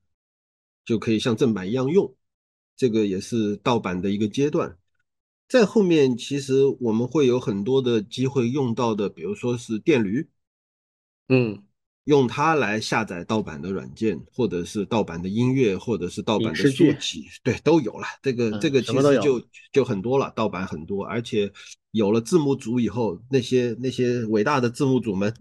[0.84, 2.14] 就可以像正版一样用，
[2.76, 4.78] 这个也是盗版的一个阶段。
[5.48, 10.28] 在后面，其实我们会有很多的机会用到的，比如说是电驴，
[11.30, 11.64] 嗯，
[12.12, 18.06] 用它来下载盗版的软件，或者是盗版的音乐，或者是盗版的书籍，对，都有了。
[18.22, 21.50] 这个这个其实就就很多了，盗版很多，而且
[21.92, 25.34] 有了字幕组以后，那些那些伟大的字幕组们，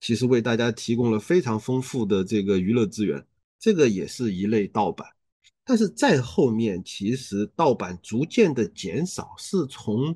[0.00, 3.24] 其实为大家提供了非常丰富的这个娱乐资源，
[3.60, 5.06] 这个也是一类盗版。
[5.64, 10.06] 但是再后面，其实盗版逐渐的减少，是从，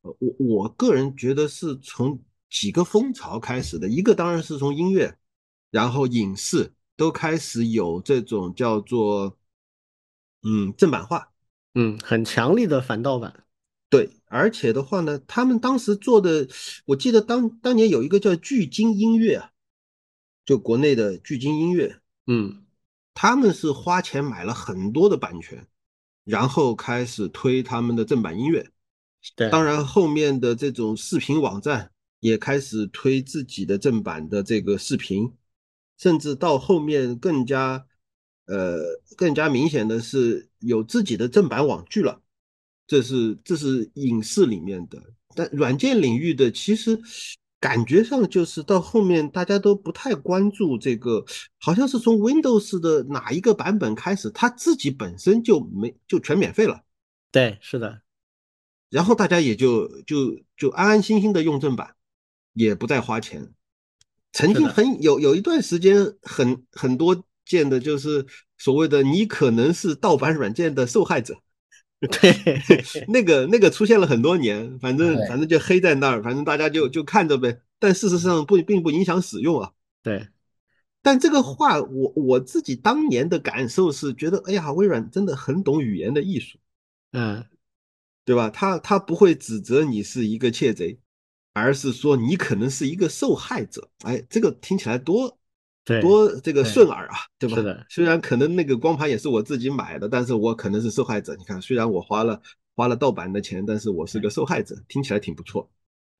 [0.00, 2.18] 呃，我我个人觉得是从
[2.48, 3.86] 几个风潮开始的。
[3.86, 5.14] 一个当然是从音乐，
[5.72, 9.36] 然后影视都开始有这种叫做，
[10.44, 11.32] 嗯，正版化，
[11.74, 13.44] 嗯，很强力的反盗版。
[13.90, 16.46] 对，而且的话呢，他们当时做的，
[16.84, 19.50] 我记得当当年有一个叫聚金音乐啊，
[20.44, 22.60] 就国内的聚金音乐，嗯。
[23.14, 25.68] 他们是花钱买了很多的版权，
[26.24, 28.66] 然后开始推他们的正版音乐。
[29.36, 35.30] 对，当然后面的这种视频网站也开始推自己的正版的这个视频，
[36.02, 37.86] 甚至到后面更加，
[38.46, 38.80] 呃，
[39.16, 42.20] 更加明显的是有自己的正版网剧了。
[42.88, 45.00] 这是这是影视里面的，
[45.36, 47.00] 但软件领域的其实。
[47.62, 51.24] 感觉上就是到后面大家都不太关注这个，
[51.60, 56.82] 好像是从 Windows 的哪一个版本开始，它自己本身就没就全免费了。
[57.30, 58.02] 对，是的。
[58.90, 61.94] 然后大家也就就就安安心心的用正版，
[62.52, 63.54] 也不再花钱。
[64.32, 68.26] 曾经很有有一段时间很很多见的就是
[68.58, 71.36] 所谓的你可能是盗版软件的受害者。
[72.02, 72.34] 对，
[73.06, 77.60] 那个那个出现了很多年，反正反正就黑在那儿，反正大家就就看着呗。
[77.78, 79.70] 但事实上不并不影响使用啊。
[80.02, 80.26] 对，
[81.00, 86.58] 但这个话我我自己当年的感受是觉得，哎呀，微软真的很懂语言的艺术，
[87.12, 87.44] 嗯，
[88.24, 88.50] 对吧？
[88.50, 90.98] 他他不会指责你是一个窃贼，
[91.52, 93.90] 而是说你可能是一个受害者。
[94.04, 95.38] 哎，这个听起来多。
[96.00, 97.56] 多这个顺耳啊，对吧？
[97.56, 101.34] 是的，虽然可能那个光盘也是我自己买的，但是我可能是受害者。
[101.34, 102.40] 你看，虽然我花了
[102.76, 105.68] 花了盗版的钱，但是我是个受害者，听起来挺不错。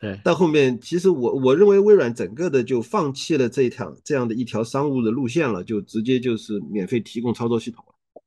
[0.01, 8.21] 对，到后面其实我我认为微软整个的就放弃了这一条这样的一条商务的路线了，就直接就是免费提供操作系统了。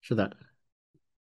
[0.00, 0.34] 是的，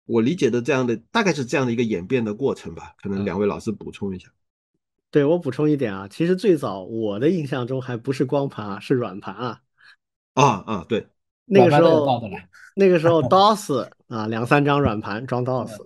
[0.07, 2.95] 我理解的这样的大概是这样的一个演变的过程吧。
[3.03, 4.29] 可能两位老师补充一下。
[5.13, 9.61] 对我补充一点啊，其实最早我的印象中还不是光盘啊，是软盘啊。
[10.33, 11.07] 啊啊，对，
[11.45, 12.23] 那个时候
[12.75, 15.79] 那个时候 DOS 啊，两三张软盘装 DOS，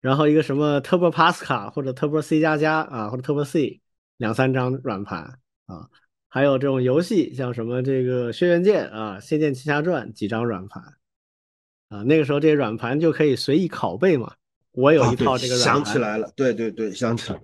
[0.00, 3.82] 然后一个什么 Turbo Pascal 或者 Turbo C 加加啊，或者 Turbo C
[4.16, 5.90] 两三张软盘啊，
[6.30, 10.82] 还有这种游戏，像什么这个《轩辕剑》啊，《仙剑奇侠传》几张软盘
[11.90, 14.32] 啊，那个时候这些软盘就可以随意拷贝嘛。
[14.72, 17.38] 我有一套这个软盘，想起来了，对对对，想起来。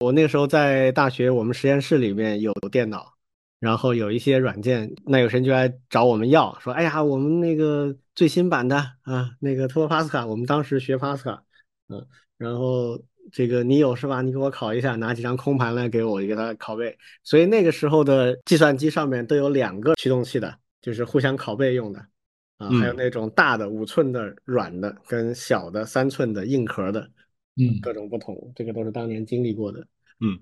[0.00, 3.14] 我那个时候在大学，我们实验室里面有电脑，
[3.60, 11.40] 然后有一些软件，那有神就来找我们要，说：“哎呀，我们那个最新版的啊，那个 Turbo Pascal，我们当时学 Pascal，
[11.88, 12.06] 嗯，
[12.36, 13.00] 然后
[13.32, 14.20] 这个你有是吧？
[14.20, 16.96] 你给我拷一下，拿几张空盘来给我，给他拷贝。
[17.22, 22.04] 所以那个时候的计算机上面都有两个驱动器的，就是互相拷贝用的。
[22.56, 27.10] 啊，还有那种大的五寸的软的，跟小的三寸的硬壳的，
[27.56, 29.86] 嗯，各种不同，这个都是当年经历过的，
[30.20, 30.38] 嗯，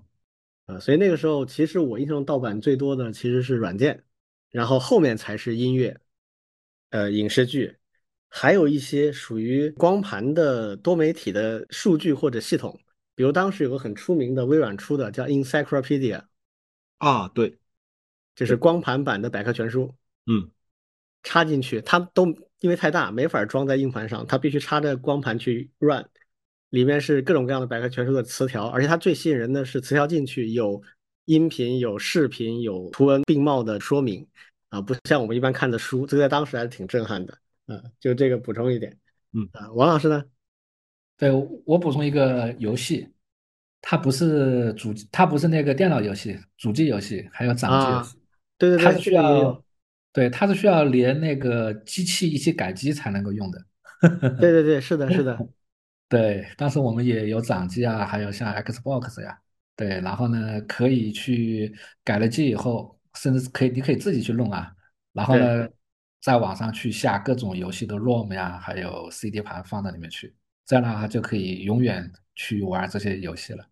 [0.65, 4.03] 啊，所以那个时候其实我印象中盗版最多的其实是软件，
[4.49, 5.99] 然后后面才是音乐，
[6.89, 7.75] 呃，影视剧，
[8.29, 12.79] 还有一些属于光盘的多媒体的数据或者系统，
[13.15, 16.23] 比如当时有个很出名的微软出的叫 Encyclopedia，
[16.97, 17.57] 啊，对，
[18.35, 19.93] 这是光盘版的百科全书，
[20.25, 20.49] 嗯。
[21.25, 22.25] 插进去，它都
[22.59, 26.05] 因为太大，没法装在硬盘上，它必须插着光盘去 run。
[26.73, 30.81] 里面是各种各样的百科全书的词条，而且它最吸引人的是词条进去有
[31.25, 34.25] 音频、有视频、有图文并茂的说明
[34.69, 37.37] 啊，不像我们一般看的书，这个在当时还是挺震撼的。
[37.67, 38.97] 嗯，就这个补充一点。
[39.33, 40.23] 嗯啊，王老师呢？
[41.15, 41.29] 对
[41.63, 43.07] 我补充一个游戏，
[43.79, 48.17] 它不是主，它不是那个电脑游戏，主机游戏，还有掌机游戏。
[48.57, 49.63] 对对对，它是需要。
[50.11, 53.63] 对，它是需要连那个机器一起改机才能够用的。
[54.39, 55.37] 对对对，是的，是的。
[56.17, 59.37] 对，当时我们也有掌机啊，还有像 Xbox 呀。
[59.75, 64.71] 对，然后呢，可以去改了机以后，甚至可以，你可以自己去弄啊。
[65.11, 65.67] 然后呢，
[66.21, 70.35] 在网上去下各种游戏的 ROM 呀，还有 CD 盘放到里面去，
[70.65, 73.65] 这样的话就可以永远去玩这些游戏了。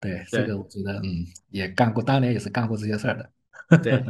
[0.00, 3.30] 对，这个我觉得，嗯，也干过，当年也是干过这些事儿的。
[3.78, 4.04] 对，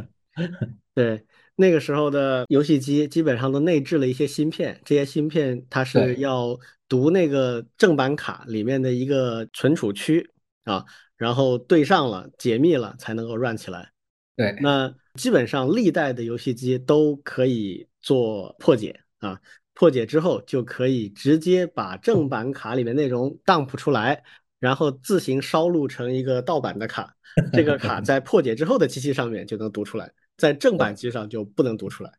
[0.93, 1.25] 对。
[1.57, 6.57] 那个时候的游戏机基本上都内置了一些芯片，这些芯片它是要
[6.89, 10.29] 读那个正版卡里面的一个存储区
[10.65, 10.83] 啊，
[11.15, 13.89] 然后对上了解密了才能够 run 起来。
[14.35, 19.39] 对，那基本上历代的游戏机都可以做破解啊，
[19.73, 24.21] 破解之后就可以直接把正版卡里面内容 dump 出来，
[24.59, 27.15] 然后自行烧录成一个盗版的卡，
[27.53, 30.11] 这个卡 在破解之后的机器上面就能读出来。
[30.37, 32.11] 在正版机上就不能读出来，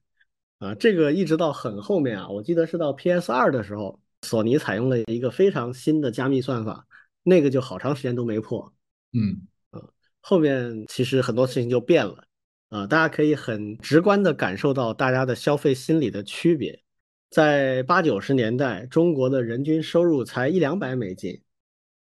[0.59, 6.87] 啊，这个一直到很后面啊，我记得是到 PS 二的时候，索尼采用了一个非常新的加密算法，
[7.23, 8.73] 那个就好长时间都没破，
[9.13, 9.83] 嗯，啊，
[10.21, 12.25] 后面其实很多事情就变了，
[12.71, 16.83] 啊，大家可以很直观的感受到大家的消费心理的区别，
[17.29, 21.43] 在八九十年代，中国的人均收入才一两百美金，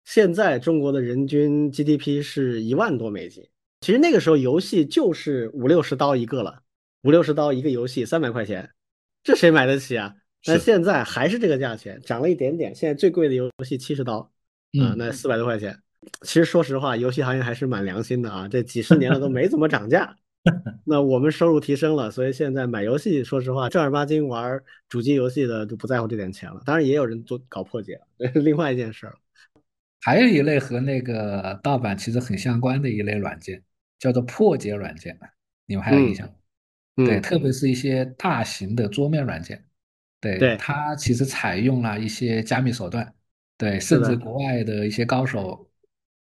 [0.04, 3.48] 现在中国的人均 GDP 是一万多美金。
[3.82, 6.62] 其实那个时候游戏就是五六十刀一个了，
[7.02, 8.70] 五六十刀一个游戏三百块钱，
[9.24, 10.14] 这谁买得起啊？
[10.46, 12.72] 那现在还是这个价钱，涨了一点点。
[12.72, 14.30] 现在最贵的游戏七十刀，
[14.80, 15.76] 啊，那四百多块钱。
[16.22, 20.16] 其实说实话，游戏行业还是蛮良心的啊，这几十年了都没怎么涨价。
[20.86, 26.62] 那我们收入提升了，所以现在买游戏，说实话正儿八经玩主机游戏的就不在乎这点钱了。
[26.64, 29.16] 当然也有人做搞破解，这 是另外一件事儿。
[30.00, 33.60] 还有一类和那个盗版其实很相关的一类软件。
[34.02, 35.16] 叫做破解软件，
[35.64, 36.28] 你们还有印象？
[36.96, 39.64] 对，特别是一些大型的桌面软件，
[40.20, 43.14] 对它其实采用了一些加密手段，
[43.56, 45.70] 对，甚至国外的一些高手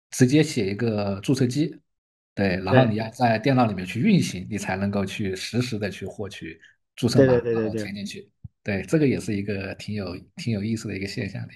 [0.10, 1.74] 直接写一个注册机，
[2.36, 6.60] 对，然后你要在电脑里面去运行，你才能够去实时的去获取
[6.98, 8.30] 注册码，然后填进去。
[8.64, 11.54] 对，这个也是一个挺有挺有意思的一个现象的。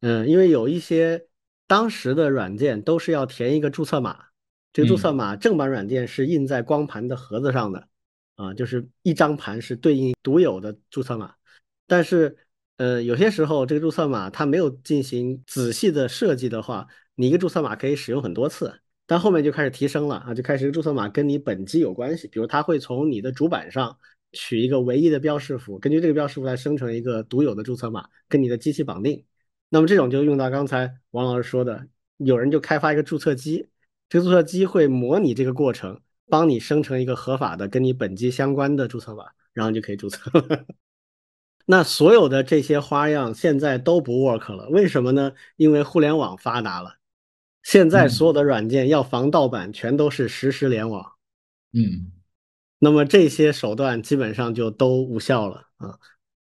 [0.00, 1.24] 嗯，因为有一些
[1.68, 4.29] 当时的软件都是要填一个注册码。
[4.72, 7.88] 这个注册码正版软件是印在光盘的盒子上的，
[8.36, 11.34] 啊，就是一张盘是对应独有的注册码。
[11.86, 12.36] 但是，
[12.76, 16.86] 呃，有些时候这个注册码它没有进行仔细的设计的话，
[17.16, 18.80] 你一个注册码可以使用很多次。
[19.06, 23.98] 但后面就开始提升了啊，就开始注册码跟你本机有关系，比如它会从你的主板上
[24.30, 29.24] 取一个唯一的标识符，根据这个标识符来生成一个独有的注册码，跟你的机器绑定。
[29.68, 31.88] 那么这种就用到刚才王老师说的，
[32.18, 33.66] 有人就开发一个注册机。
[34.10, 40.64] 这个注册机会模拟这个过程，帮你生成一个合法的跟你本机相关的注册码，然后你就可以注册了。
[41.64, 45.30] 那所有的这些花样现在都不 work 了，为什么呢？
[45.54, 46.96] 因为互联网发达了，
[47.62, 51.12] 现在所有的软件要防盗版，全都是实时联网。
[51.72, 52.10] 嗯，
[52.80, 55.96] 那么这些手段基本上就都无效了啊。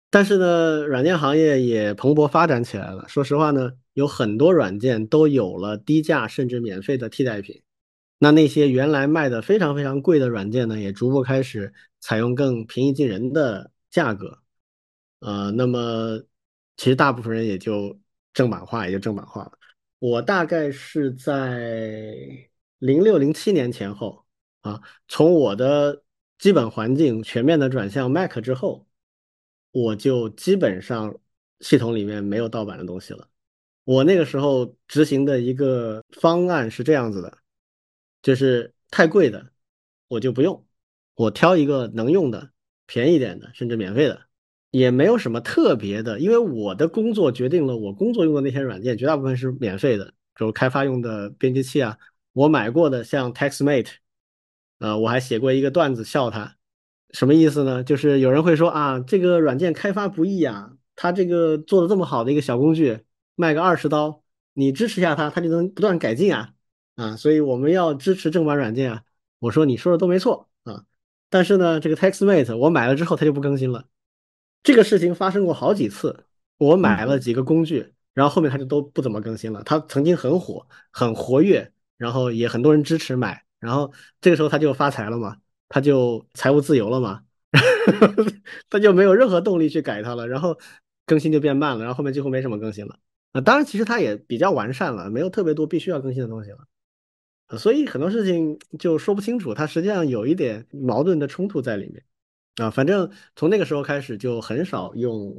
[0.10, 3.06] 但是呢，软件行业也蓬勃发展起来了。
[3.10, 3.73] 说实话呢。
[3.93, 7.61] 有很多软件都有了低价甚至免费的替代品，
[8.19, 14.39] 那那些原来卖的非常非常贵的软件呢，也逐步开始采用更平易近人的价格，
[15.19, 16.23] 呃，那么
[16.77, 17.99] 其实大部分人也就
[18.34, 19.51] 正版化，也就正版化了。
[19.99, 22.15] 我大概是在
[22.80, 24.26] 零六零七年前后
[24.61, 26.03] 啊，从我的
[26.39, 28.88] 基本环境全面的转向 Mac 之后，
[29.72, 31.19] 我就基本上
[31.59, 33.27] 系统里面没有盗版的东西了。
[33.84, 37.38] 我那个时候执行的一个方案是这样子的，
[38.22, 39.52] 就是太贵的
[40.08, 40.66] 我就不用，
[41.16, 42.52] 我挑一个能用的，
[42.86, 44.22] 便宜点的，甚至免费的，
[44.70, 46.20] 也没有什么特别的。
[46.20, 51.98] 因为我的工作决定了我工作用的那些软件，绝大部分是免费的，比如开发用的编辑器啊，
[52.34, 53.90] 我买过的像 TextMate，
[54.80, 56.56] 呃，我还写过一个段子笑它，
[57.12, 57.84] 什么意思呢？
[57.84, 62.99] 就是有人会说啊，这个软件开发不易啊，它这个做的这么好的一个小工具，
[63.36, 66.53] 卖个二十刀，你支持一下它，它就能不断改进啊。
[66.95, 69.03] 啊，所以我们要支持正版软件啊！
[69.40, 70.86] 我说你说的都没错啊，
[71.30, 73.86] 但是呢，这个 TextMate 我买了之后它就不更新了，
[74.62, 76.26] 这个事情发生过好几次。
[76.58, 79.64] 我买了几个工具，然后后面它就都不怎么更新了。
[79.64, 85.38] 它曾经很火、很活跃，然后也很多人支持买，然后这个时候它就发财了嘛，
[85.70, 87.24] 它就财务自由了嘛，
[88.70, 90.56] 他就没有任何动力去改它了，然后
[91.08, 92.99] 更新就变慢了，然后后面几乎没什么更新了。
[93.32, 96.58] 啊，当然其实它也比较完善了，没有特别多必须要更新的东西了。
[97.58, 102.03] 所以很多事情就说不清楚，它实际上有一点矛盾的冲突在里面
[102.56, 102.70] 啊。
[102.70, 105.36] 反正从那个时候开始就很少用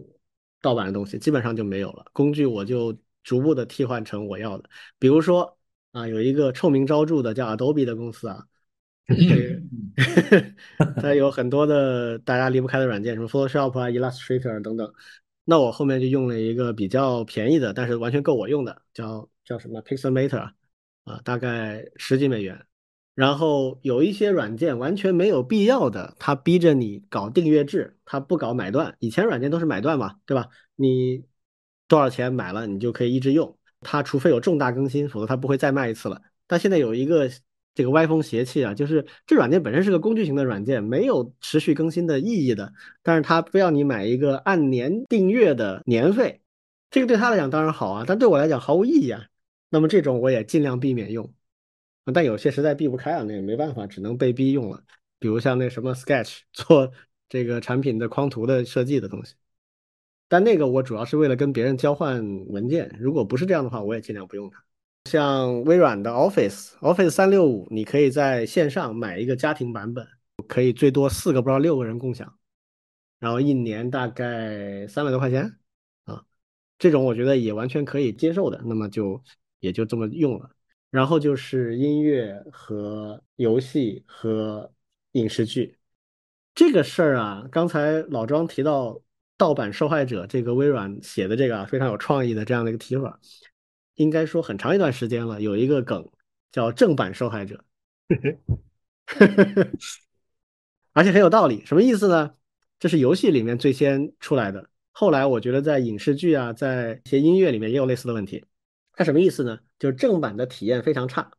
[0.61, 2.05] 盗版的东西，基本上就没有了。
[2.13, 2.95] 工具我就
[3.25, 4.69] 逐步的替换成我要的。
[4.99, 5.59] 比如说
[5.93, 8.47] 啊，有一个臭名昭著的叫 Adobe 的公司啊，
[11.01, 14.93] 它有很多的大家离不开的软件，什么 Photoshop 啊、Illustrator 等等。
[15.45, 20.51] 那我后面就用了一个比较便宜的，但是完全够我用的，叫叫什么 Pixelmator。
[21.05, 22.65] 啊，大概十几美元，
[23.17, 28.95] 然后有一些软件完全没有必要的，它逼着你搞订阅制，它不搞买断。
[29.01, 30.49] 以前软件都是买断嘛，对吧？
[30.77, 31.25] 你
[31.89, 33.59] 多少钱买了，你就可以一直用。
[33.81, 36.23] 它除非有重大更新，否则它不会再卖一次了。
[36.47, 37.29] 但现在有一个
[37.75, 42.73] 这个歪风邪气啊，就是这软件本身是个工具型的软件，没有持续更新的意义的，
[43.03, 46.43] 但是它非要你买一个按年订阅的年费，
[46.91, 49.27] 这个对他来讲当然好啊，但对我来讲毫无意义啊。
[49.71, 51.33] 那么这种我也尽量避免用，
[52.13, 54.85] 但有些实在避不开啊，那也没办法，只能被逼用了。
[55.19, 56.93] 比如像那什么 Sketch 做
[57.31, 59.35] 这个产品的框图的设计的东西，
[60.29, 64.63] 但那个我主要是为了跟别人交换文件，如果不是这样的话，我也尽量不用它。
[65.05, 70.07] 像微软的 Office Office 三六五，你可以在线上买一个家庭版本，
[70.49, 72.37] 可以最多四个不知道六个人共享，
[73.19, 75.59] 然后一年大概三百多块钱
[76.05, 76.25] 啊，
[76.79, 78.61] 这种我觉得也完全可以接受的。
[78.65, 79.23] 那么就。
[79.63, 80.51] 也就这么用了，
[80.91, 84.73] 然后就是音乐和游戏和
[85.13, 85.79] 影视剧
[86.53, 87.47] 这个事儿啊。
[87.53, 89.01] 刚才老庄提到
[89.39, 93.21] 盗版受害者，这个微软写的这个非常有创意的这样的一个提法，
[93.95, 95.41] 应该说很长一段时间了。
[95.41, 96.09] 有一个梗
[96.51, 97.65] 叫正版受害者，
[100.93, 101.65] 而且很有道理。
[101.65, 102.35] 什么意思呢？
[102.79, 108.45] 这是游戏里面最先出来的，后来我觉得在影视剧啊，在一些音乐里面也有类似的问题。
[108.93, 109.61] 它什么意思呢？
[109.79, 111.31] 就是正版的体验非常差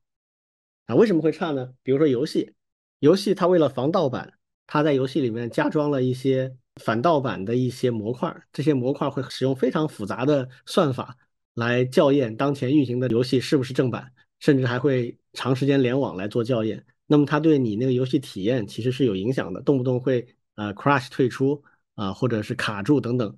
[0.86, 0.96] 啊！
[0.96, 1.74] 为什么会差呢？
[1.84, 2.54] 比如说游戏，
[3.00, 4.34] 游戏它为了防盗版，
[4.66, 11.18] 它在游戏里面加装了一些反盗版的一些模块，这些模块会使用非常复杂的算法
[11.54, 16.84] 来校验当前运行的游戏是不是正版，甚至还会长时间联网来做校验。
[17.06, 20.26] 那么它对你那个游戏体验其实是有影响的，动不动会
[20.56, 21.64] 呃 crash 退出
[21.96, 23.38] 啊，或者是卡住等等。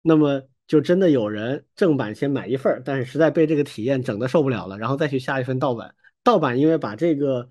[0.00, 5.94] 那么就真的有人正版先买一份儿，但是实在被这个体验整的受不了了，然后再去下一份盗版。
[6.22, 7.50] 盗版因为把这个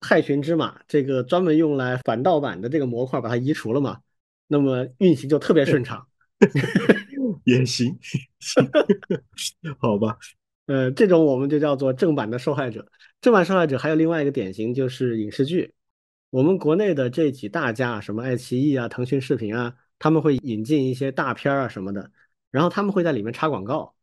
[0.00, 4.00] 害群之马，这个专门用来反盗版的这个模块把它移除了嘛，
[4.46, 6.06] 那么运行就特别顺畅。
[7.48, 7.98] 也行，
[9.80, 10.18] 好吧。
[10.66, 12.86] 呃，这种我们就叫做正版的受害者。
[13.22, 15.72] 正版受害者还有另外一个典型就是影视剧，
[16.28, 22.10] 我们国内的这几大家，什么爱奇艺啊、腾讯视频啊，他们会引进一些大片啊什么的。
[22.50, 23.94] 然后他们会在里面插广告，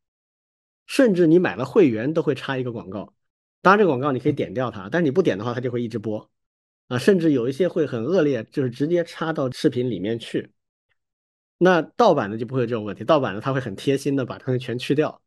[0.88, 3.14] 甚至你买了会员都会插一个广告。
[3.62, 6.28] 当然，这个广告你可以点掉它，但是你不点的话，它就会一直播
[6.88, 6.98] 啊。
[6.98, 10.50] 甚至有一些会很恶劣，就是直接插到视频里面去。
[11.58, 15.22] 那盗版的就不会有这种问题，盗版的它会很贴心的把它们全去掉。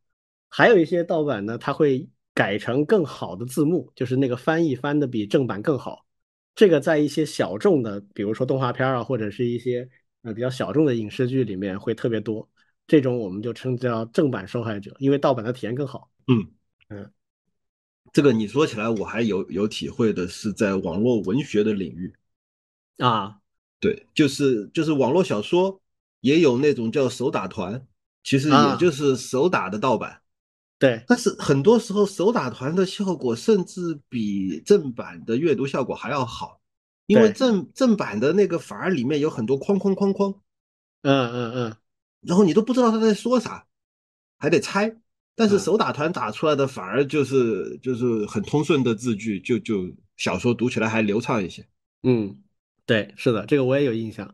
[0.47, 6.05] 还有一些盗版呢，它会改成更好的字幕，就是那个翻译翻的比正版更好。
[6.55, 9.89] 这个在一些小众的，比如说动画片啊，或者是一些
[10.23, 12.47] 呃比较小众的影视剧里面会特别多。
[12.87, 16.09] 这种我们就称叫正版受害者，因为盗版的体验更好。
[16.27, 16.47] 嗯
[16.89, 17.11] 嗯，
[18.11, 22.11] 这个你说起来我还有有体会的是在网络文学的领域
[22.97, 23.39] 啊，
[23.79, 25.79] 对，就是就是网络小说
[26.21, 27.85] 也有那种叫手打团，
[28.23, 30.21] 其实也就是手打的盗版。
[30.77, 36.61] 对，但是很多时候手打团的效果甚至比正版的阅读效果还要好，
[37.05, 40.33] 因为正正版的那个反而里面有很多框框框框。
[41.01, 41.75] 嗯嗯嗯。
[42.21, 43.65] 然后你都不知道他在说啥，
[44.37, 44.95] 还得猜。
[45.35, 51.65] 但是手打团打出来的反而就是就是很通顺的字句，就就小说读起来还流畅一些。
[52.03, 52.37] 嗯，
[52.85, 54.33] 对，是的，这个我也有印象。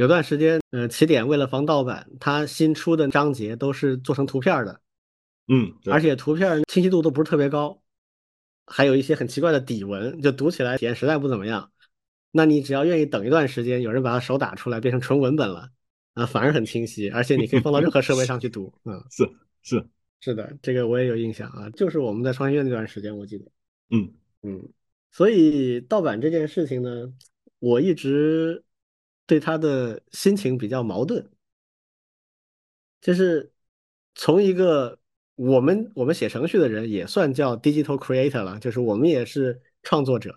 [0.00, 4.80] 有段时间，呃，起点为了防盗版，它新出的章节都是做成图片的，
[5.46, 7.82] 嗯，而且图片清晰度都不是特别高，
[8.64, 11.70] 还有一些很奇怪的底纹，就读起来体验实在不怎么样。
[12.30, 15.68] 那你只要愿意等一段时间，有人把它手打出来变成纯文本了，
[16.14, 18.72] 啊，反而很清晰，而且你可以放到任何设备上去读。
[18.86, 19.86] 嗯， 是是
[20.20, 23.44] 是的，这个我也有印象啊，就是我们在创新院那段时间，我记得。
[23.90, 24.10] 嗯
[24.44, 24.66] 嗯，
[25.10, 27.12] 所以盗版这件事情呢，
[27.58, 28.64] 我一直
[29.30, 31.24] 对他的心情比较矛盾，
[33.00, 33.52] 就是
[34.16, 34.98] 从一个
[35.36, 40.36] 我们我们写程序的人也算叫 digital creator 了，就是我们也是创作者。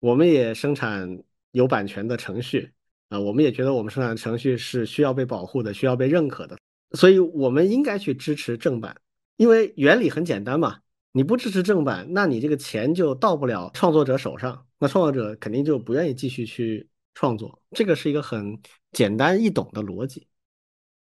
[0.00, 1.22] 我们也生产
[1.52, 2.72] 有版权的程序
[3.10, 6.58] 啊，我们也觉得我们生产的程序是需要被保护的，需要被认可的，
[6.96, 9.00] 所以我们应该去支持正版，
[9.36, 10.80] 因为原理很简单嘛。
[11.12, 17.62] 你不支持正版，那你这个钱就到不了创作者手上，那创作者肯定就不愿意继续去创作。
[17.70, 18.60] 这个是一个很
[18.92, 20.28] 简单易懂的逻辑。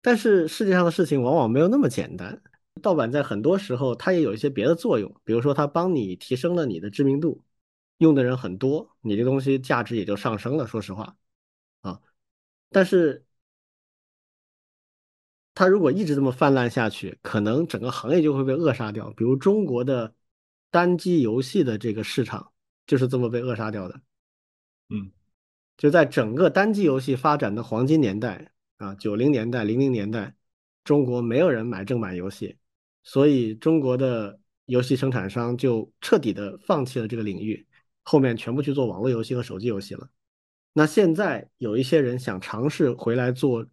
[0.02, 2.42] 但是世界上的事情往往没有那么简单，
[2.82, 7.44] 盗版在很多时候它也有一些别的作用，比如说它帮你提升了你的知名度。
[8.00, 10.68] 用的人很多，你这东西价值也就上升了。
[10.68, 11.16] 说实话，
[11.82, 12.02] 啊，
[12.70, 13.26] 但是
[15.54, 19.10] 它如果一直这么泛滥下去，可能整个行业就会被扼杀掉。
[19.12, 20.14] 比如中国的
[20.70, 22.52] 单机游戏的这个市场
[22.88, 24.02] 就是这么被扼杀掉的。
[24.90, 25.12] 嗯，
[25.78, 30.36] 就在整个单机游戏发展的黄金年代啊，九零年代、零零年代，
[30.84, 32.58] 中国没有人买正版游戏，
[33.04, 37.66] 所以中国的游戏生产商就彻底的放弃了这个领域。
[38.04, 40.10] 后面全部去做网络游戏和手机游戏了。
[40.74, 43.66] 那现在有一些人想尝试回来做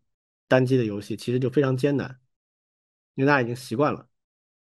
[0.47, 2.21] 单机的游戏，其实就非常艰难，
[3.17, 4.07] 因为大家已经习惯了。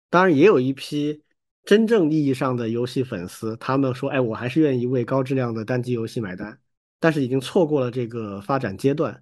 [0.10, 1.24] 当然，也有一批
[1.66, 6.58] 真正意义上的游戏粉丝，他们说：“哎，我还是愿意为高质量的单机游戏买单。”
[7.02, 9.22] 但是已经错过了这个发展阶段，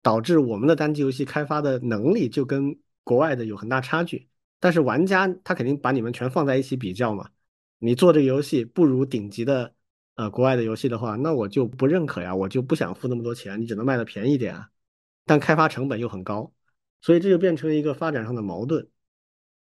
[0.00, 4.28] 导致我们的单机游戏开发的能力就跟国外的有很大差距。
[4.60, 7.28] 但是玩家他肯定把你们全放在一起比较嘛。
[7.78, 9.74] 你做这个游戏不如顶级的
[10.14, 14.70] 呃国外的游戏的话，那我就不认可呀，我就不想付那么多钱，你只能卖的便宜点啊，
[15.24, 16.52] 但开发成本又很高，
[17.02, 18.88] 所以这就变成一个发展上的矛盾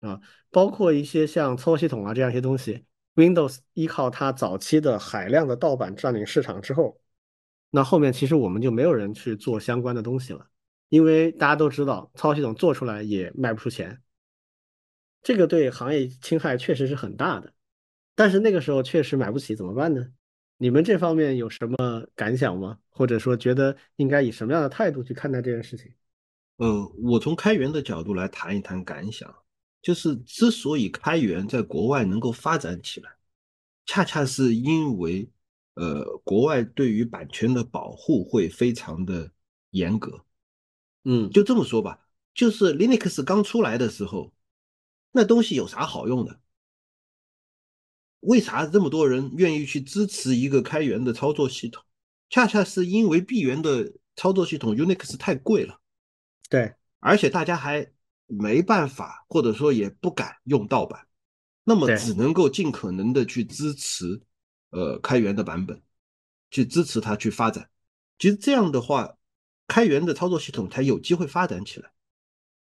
[0.00, 0.20] 啊。
[0.50, 2.84] 包括一些像操作系统啊这样一些东西
[3.14, 7.00] ，Windows 依靠它早期的海量的盗版占领市场之后，
[7.74, 10.46] 那后面其实我们就没有人去做相关的东西了，
[10.90, 14.02] 因为大家都知道操作系统做出来也卖不出钱，
[15.22, 17.54] 这个对行业侵害确实是很大的。
[18.14, 20.06] 但是那个时候确实买不起，怎么办呢？
[20.58, 22.78] 你们这方面有什么感想吗？
[22.90, 25.90] 或者说觉得应该以什么样的态度去看待这件事情？
[26.58, 29.34] 呃，我从开源的角度来谈一谈感想，
[29.80, 33.10] 就是之所以开源在国外能够发展起来，
[33.86, 35.28] 恰恰是因为
[35.74, 39.30] 呃，国外对于版权的保护会非常的
[39.70, 40.24] 严格。
[41.04, 41.98] 嗯，就这么说吧，
[42.34, 44.32] 就是 Linux 刚出来的时候，
[45.10, 46.40] 那东西有啥好用的？
[48.20, 51.82] 为啥这么多人愿意去支持一个开源的操作系统？
[52.30, 55.80] 恰恰是因为闭源的操作系统 Unix 太贵了，
[56.48, 57.92] 对，而且大家还
[58.26, 61.06] 没办法，或者说也不敢用盗版，
[61.64, 64.22] 那么只能够尽可能的去支持
[64.72, 65.80] 呃开源的版本，
[66.50, 67.70] 去支持它去发展。
[68.18, 69.16] 其实这样的话，
[69.68, 71.92] 开源的操作系统才有机会发展起来，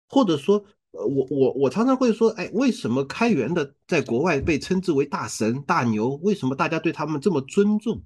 [0.09, 0.65] 或者说。
[0.99, 6.19] 我我我常常会说，哎，为什么开源的在国外被称之为大神大牛？
[6.23, 8.03] 为什么大家对他们这么尊重？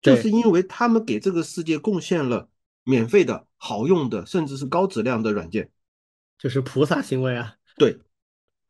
[0.00, 2.48] 就是因为他们给这个世界贡献了
[2.84, 5.72] 免费的好用的，甚至是高质量的软件，
[6.38, 7.56] 就是菩萨行为啊。
[7.76, 7.98] 对，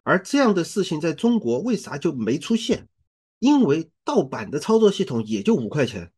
[0.03, 2.89] 而这样的事情在中国为啥就没出现？
[3.43, 6.13] 因为盗版的操作系统也就五块钱。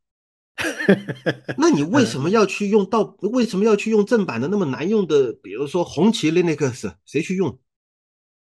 [1.56, 3.16] 那你为什么要去用盗？
[3.22, 5.32] 为什么要去用正版的那么难用的？
[5.32, 7.58] 比如说红旗 Linux，谁去用？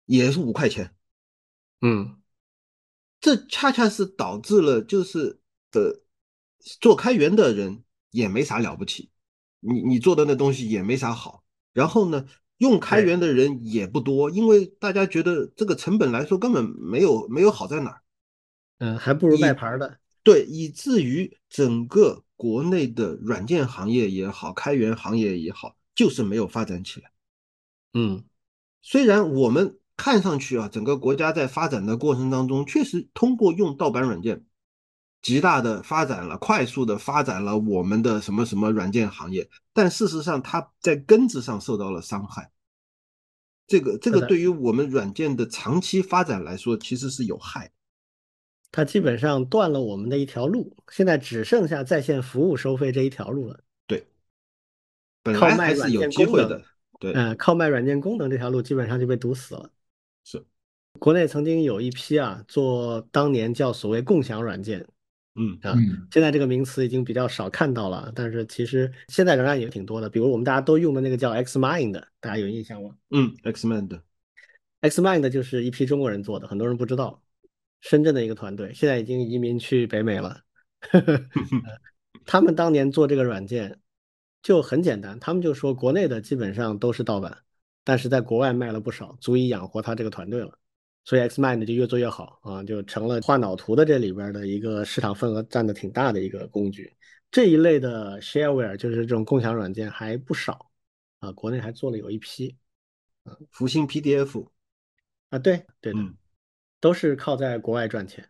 [0.05, 0.93] 也是五块钱。
[1.79, 2.17] 嗯，
[3.21, 5.39] 这恰恰是导致了，就是
[5.71, 6.01] 的，
[6.81, 7.81] 做开源的人
[8.11, 9.09] 也没啥了不起，
[9.61, 11.45] 你你做的那东西也没啥好。
[11.71, 12.25] 然后呢，
[12.57, 18.01] 用开源的人也不多，因为大家觉得这个成本来说根本没有没有好在哪儿。
[18.79, 19.99] 嗯，还不如卖牌的。
[20.23, 27.11] 对，以至于整个国内的软件行业也好，开源行业也好，就是没有发展起来。
[27.93, 28.23] 嗯，
[28.81, 34.43] 虽然我们看上去啊，整个国家在发展的过程当中，确实通过用盗版软件，
[35.21, 42.51] 极大的发展了，快速的发展了我们的什么什么软件行业，但事实上它在根子上受到了伤害。
[43.67, 47.71] 这个这个对于我们软件的长期发展来说，其实是有害。
[48.75, 53.57] 它基本上断了我们的一条路，现在只剩下在线服务收费这一条路了。
[53.87, 54.05] 对，
[55.23, 56.61] 本来还是有机会的。
[56.99, 59.71] 对，嗯，靠卖软件功能这条路基本上就被堵死了。
[60.25, 60.43] 是，
[60.99, 64.85] 国内曾经有一批啊，做当年叫所谓共享软件。
[65.35, 65.73] 嗯啊，
[66.11, 70.09] 现在这个名词已经比较少看到了，但是其实现在仍然也挺多的。
[70.09, 72.93] 比如我们大家都用的那个叫 Xmind，大家有印象吗？
[73.11, 77.21] 嗯，Xmind，Xmind 就是一批中国人做的，很多人不知道。
[77.85, 80.41] 深圳的一个团队，现在已经移民去北美了。
[82.25, 83.79] 他们当年做这个软件
[84.41, 87.37] 就很简单，他们就说国内的基本上都是盗版，
[87.83, 90.57] 但是在国外卖了不少，足以养活他这个团队了。
[91.03, 96.91] 所以 Xmind 就越做越好啊，就成了画脑图的这里边的一个市场份额占的挺大的一个工具。
[97.29, 100.71] 这一类的 shareware 就是这种共享软件还不少
[101.19, 102.57] 啊，国内还做了有一批
[103.25, 104.47] 啊，福星 PDF
[105.29, 105.99] 啊，对对的，
[106.85, 108.23] 都是靠在国外赚钱。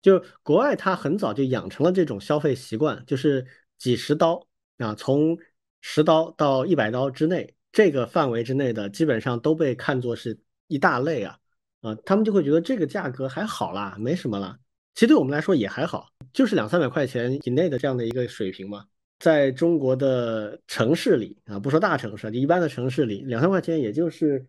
[0.00, 3.44] 就国外它很早就养成了这种消费习惯，就是
[3.78, 4.46] 几十刀
[4.78, 5.36] 啊，从
[5.80, 10.38] 十刀到一百刀之内这个范围之内的，基本上都被看作是
[10.68, 11.36] 一大类啊。
[11.80, 14.56] 啊，他们就会觉得这个价格还好啦，没什么啦。
[14.94, 18.86] 其实对我们来说也还好，就是两三百块钱以内的这样的一个水平嘛。
[19.18, 24.46] 在中国的城市里啊，不说大城市，就一般的城市里，两三块钱也就是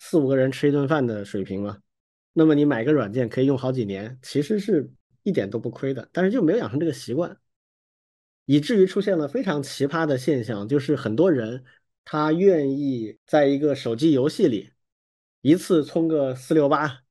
[0.00, 1.78] 四五个人吃一顿饭的水平嘛。
[2.38, 4.90] 那么你买个软件可以用好几年，其实是
[5.22, 6.06] 一点都不亏的。
[6.12, 7.34] 但是就没有养成这个习惯，
[8.44, 11.64] 以至于出现了非常奇葩的现象，就是很多人
[12.04, 14.70] 他愿意在一个手机游戏里。
[15.40, 17.04] 一次充个四六八，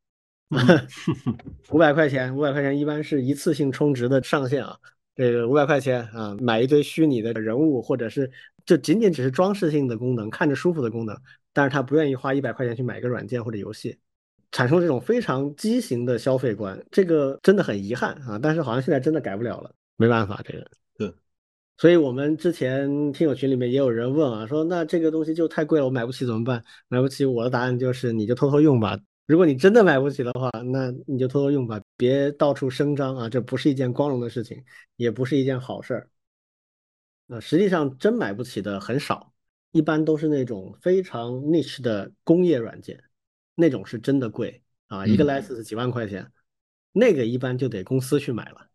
[1.71, 4.77] 五百块钱，五百块钱一般是一次性充值的上限啊。
[5.15, 8.29] 这个五百块钱啊，买一堆虚拟的人物，或者是
[8.63, 11.19] 就仅仅只是装饰性的功能，看着舒服的功能，
[11.51, 13.97] 但是他不愿意花一百块钱去买一个软件或者游戏，
[14.55, 18.39] 产生这种非常畸形的消费观，这个真的很遗憾啊。
[18.41, 20.65] 但是好像现在真的改不了了，没办法，这个。
[21.77, 26.63] 所以我们之前听友群里面也有人问啊，说那这个东西就太贵了，我买不起怎么办？
[26.87, 28.97] 买不起，我的答案就是你就偷偷用吧。
[29.25, 34.63] 如果你真的买不起的话，那你就偷偷用吧，别到处声张啊，这不是一件光荣的事情，
[34.95, 36.09] 也不是一件好事儿。
[37.27, 39.33] 那实际上真买不起的很少，
[39.71, 43.03] 一般都是那种非常 niche 的工业软件，
[43.55, 46.31] 那种是真的贵啊，一个 license 几万块钱，
[46.91, 48.69] 那个一般就得公司去买了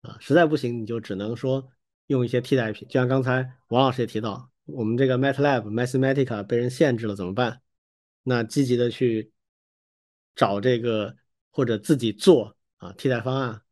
[0.00, 1.70] 啊，实在不行你就只能说。
[2.08, 7.62] 用一些替代品，就像刚才王老师也提到，我们这个 MATLAB、Mathematica 被人限制了怎么办？
[8.24, 9.32] 那积极的去
[10.34, 11.16] 找这个
[11.50, 13.62] 或者自己做啊替代方案。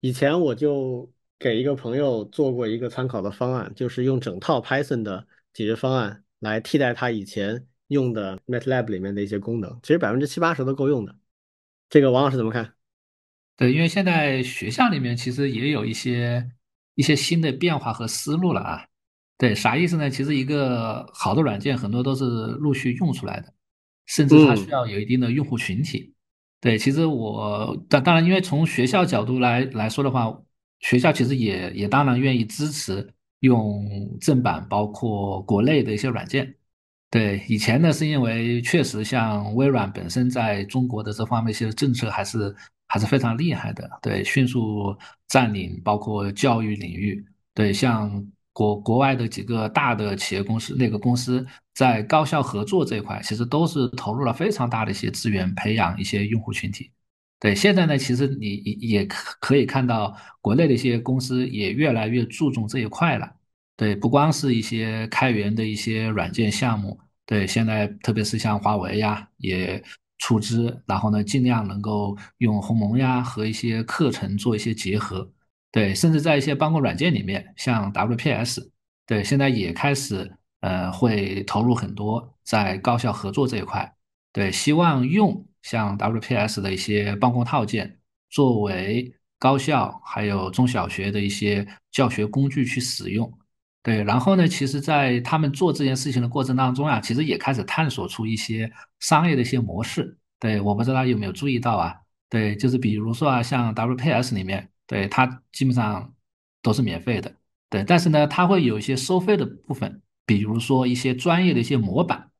[0.00, 11.16] 以前我就给一个朋友做过一个参考的方案，就是用整套 Python 的解决方案来替代他以前用的 MATLAB 里面的一些功能，其实百分之七八十都够用的。
[11.88, 12.74] 这个王老师怎么看？
[13.56, 16.50] 对，因为现在学校里面其实也有一些。
[16.96, 18.86] 一些新的变化和思路了啊，
[19.36, 20.08] 对，啥意思呢？
[20.08, 23.52] 其实一个好的软件很多都是陆续用出来的，
[24.06, 26.14] 甚至它需要有一定的用户群体。
[26.60, 30.40] 对，其实我当当然，因为从学校角度来来说的话，
[30.78, 36.54] 学校其实也也当然愿意支持用正版，包括国内的一些软件。
[37.14, 42.54] 对，以前呢是因为确实像微软本身在中国的这方面一些政策还是。
[42.86, 44.96] 还是非常厉害的，对，迅速
[45.26, 47.24] 占领包括教育领域，
[47.54, 56.92] 对，像国国外的几个大的企业公司，那个公司在高校合作这一块，其实都是投入了非常大的一些资源，培养一些用户群体。
[57.40, 63.28] 对，现在呢，其实你也可可以看到，国内的一些公司也越来越注重这一块了。
[63.76, 69.82] 对，不光是一些开源的一些软件项目，对，现在特别是像华为呀，也。
[70.18, 75.30] 出资，然后呢，尽量能够用鸿蒙呀和一些课程做一些结合，
[75.70, 78.70] 对，甚至在一些办公软件里面，像 WPS，
[79.06, 83.92] 对，现在也开始呃会投入很多在高校合作这一块，
[84.32, 87.98] 对，希望用像 WPS 的一些办公套件
[88.30, 93.30] 作为高校还有中小学的一些教学工具去使用，
[93.84, 100.16] 对，然后呢，其实，在他们做这件事情的过程当中啊，其实也开始探索出一些商业的一些模式。
[100.40, 101.94] 对，我不知道大家有没有注意到啊？
[102.30, 106.14] 对，就是比如说啊，像 WPS 里面，对它基本上
[106.62, 107.30] 都是免费的。
[107.68, 112.30] 对，但是呢，它会有一些收费的部分，比如说一些专业的一些模板，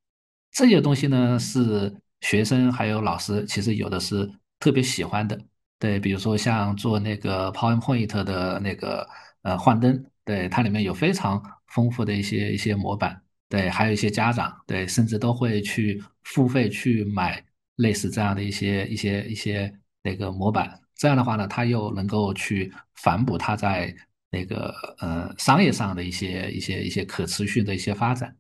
[0.51, 5.39] 这些东西呢是学生还有老师其实有的是特别喜欢的。
[5.79, 9.07] 对，比如说像做那个 PowerPoint 的那个
[9.43, 10.07] 呃幻灯。
[10.25, 17.45] 对，它里面有非常丰富的一些一些模板，对，还有一些家长，对，甚至都会去付费去买
[17.77, 19.73] 类似这样的一些一些一些
[20.03, 20.81] 那个模板。
[20.95, 23.95] 这样的话呢，他又能够去反哺他在
[24.31, 28.35] 那个呃商业上的一些一些一些可持续的一些发展。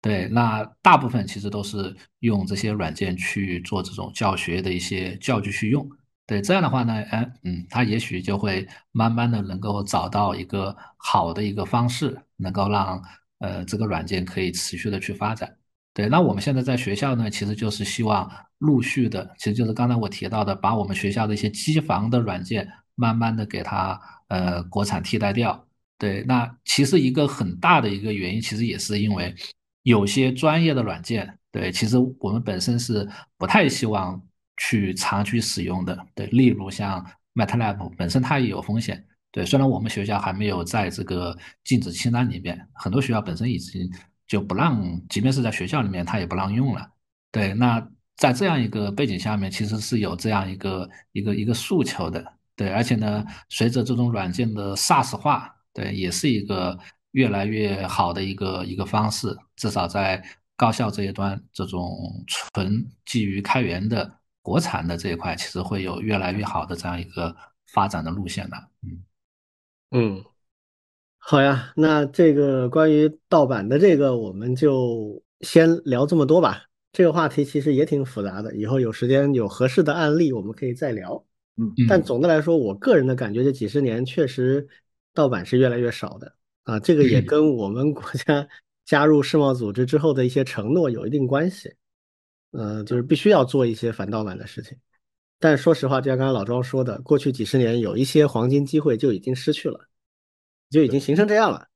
[0.00, 5.88] 对，那大部分其实都是用这些软件去做这种教学的一些教具去用。
[6.28, 13.02] 对，这样的话呢，哎，嗯，他也许就会慢慢的能够找到一个好的一个方式，能够让
[13.38, 15.50] 呃这个软件可以持续的去发展。
[15.94, 23.98] 对，那我们现在在学校呢，其实就是希望陆续的，其实就是刚才我提到的，把我们学校的一些机房的软件，慢慢的给它
[24.28, 25.66] 呃国产替代掉。
[25.96, 29.34] 对，那其实一个很大的一个原因，其实也是因为
[29.82, 34.22] 有些专业的软件，对，其实我们本身是不太希望
[34.58, 35.98] 去长期使用的。
[36.14, 37.04] 对，例如像
[37.34, 39.04] MATLAB 本身它也有风险。
[39.30, 43.90] 对，虽然我们学校还没有在这个禁止清单里面，很多学校本身已经。
[44.28, 44.78] 就不让，
[45.08, 46.86] 即便是在学校里面，它也不让用了。
[47.32, 47.82] 对，那
[48.18, 52.22] 在这样一个背景下面，其实是有这样一个一个一个诉求的。
[52.54, 56.78] 对，而且呢，随着这种软件的 SaaS 化，对，也是一个
[57.12, 59.34] 越来越好的一个一个方式。
[59.56, 60.22] 至少在
[60.58, 61.90] 高校这一端，这种
[62.26, 67.34] 纯基于开源的国产的这一块，其实会有越来越好的这样一个
[67.66, 68.56] 发展的路线的。
[68.82, 69.04] 嗯
[69.90, 70.24] 嗯。
[71.20, 76.62] 好呀，那这个关于盗版的这个，我们就先聊这么多吧。
[76.90, 81.22] 这个话题其实也挺复杂的，以后有时间有合适的案例，我们可以再聊。
[81.56, 84.66] 嗯，但总的来说，我个人的感觉，这几十年确实
[85.12, 86.80] 盗版是越来越少的啊。
[86.80, 88.48] 这个也跟我们国家
[88.86, 91.74] 加入世贸组织之后的一些承诺有一定关系。
[92.52, 94.76] 嗯，就是必须要做一些反盗版的事情。
[95.38, 99.86] 但说实话，就像刚才老庄说的，过去几十年有一些黄金机会就已经失去了。
[100.70, 101.66] 就已经形成这样了，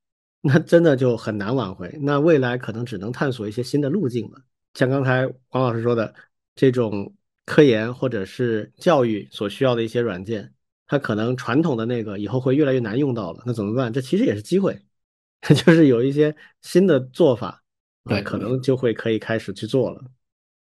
[0.42, 1.90] 那真的就很难挽回。
[2.02, 4.42] 那未来可能只能探索一些新的路径了。
[4.74, 6.14] 像刚才黄老师说的，
[6.54, 7.14] 这种
[7.46, 10.52] 科研或者是教育所需要的一些软件，
[10.86, 13.42] 它可能传统的那个以后会越来越难用到了。
[13.46, 13.90] 那怎么办？
[13.90, 14.78] 这其实也是机会，
[15.40, 17.62] 就是有一些新的做法，
[18.04, 20.04] 对，可能就会可以开始去做了。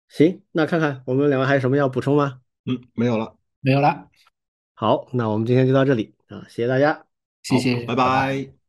[0.10, 2.42] 行，那看看我们两位还有什么要补充吗？
[2.66, 4.08] 嗯，没有了，没有了。
[4.74, 7.06] 好，那我们今天就到这里啊，谢谢大家。
[7.44, 8.55] 谢谢，拜拜。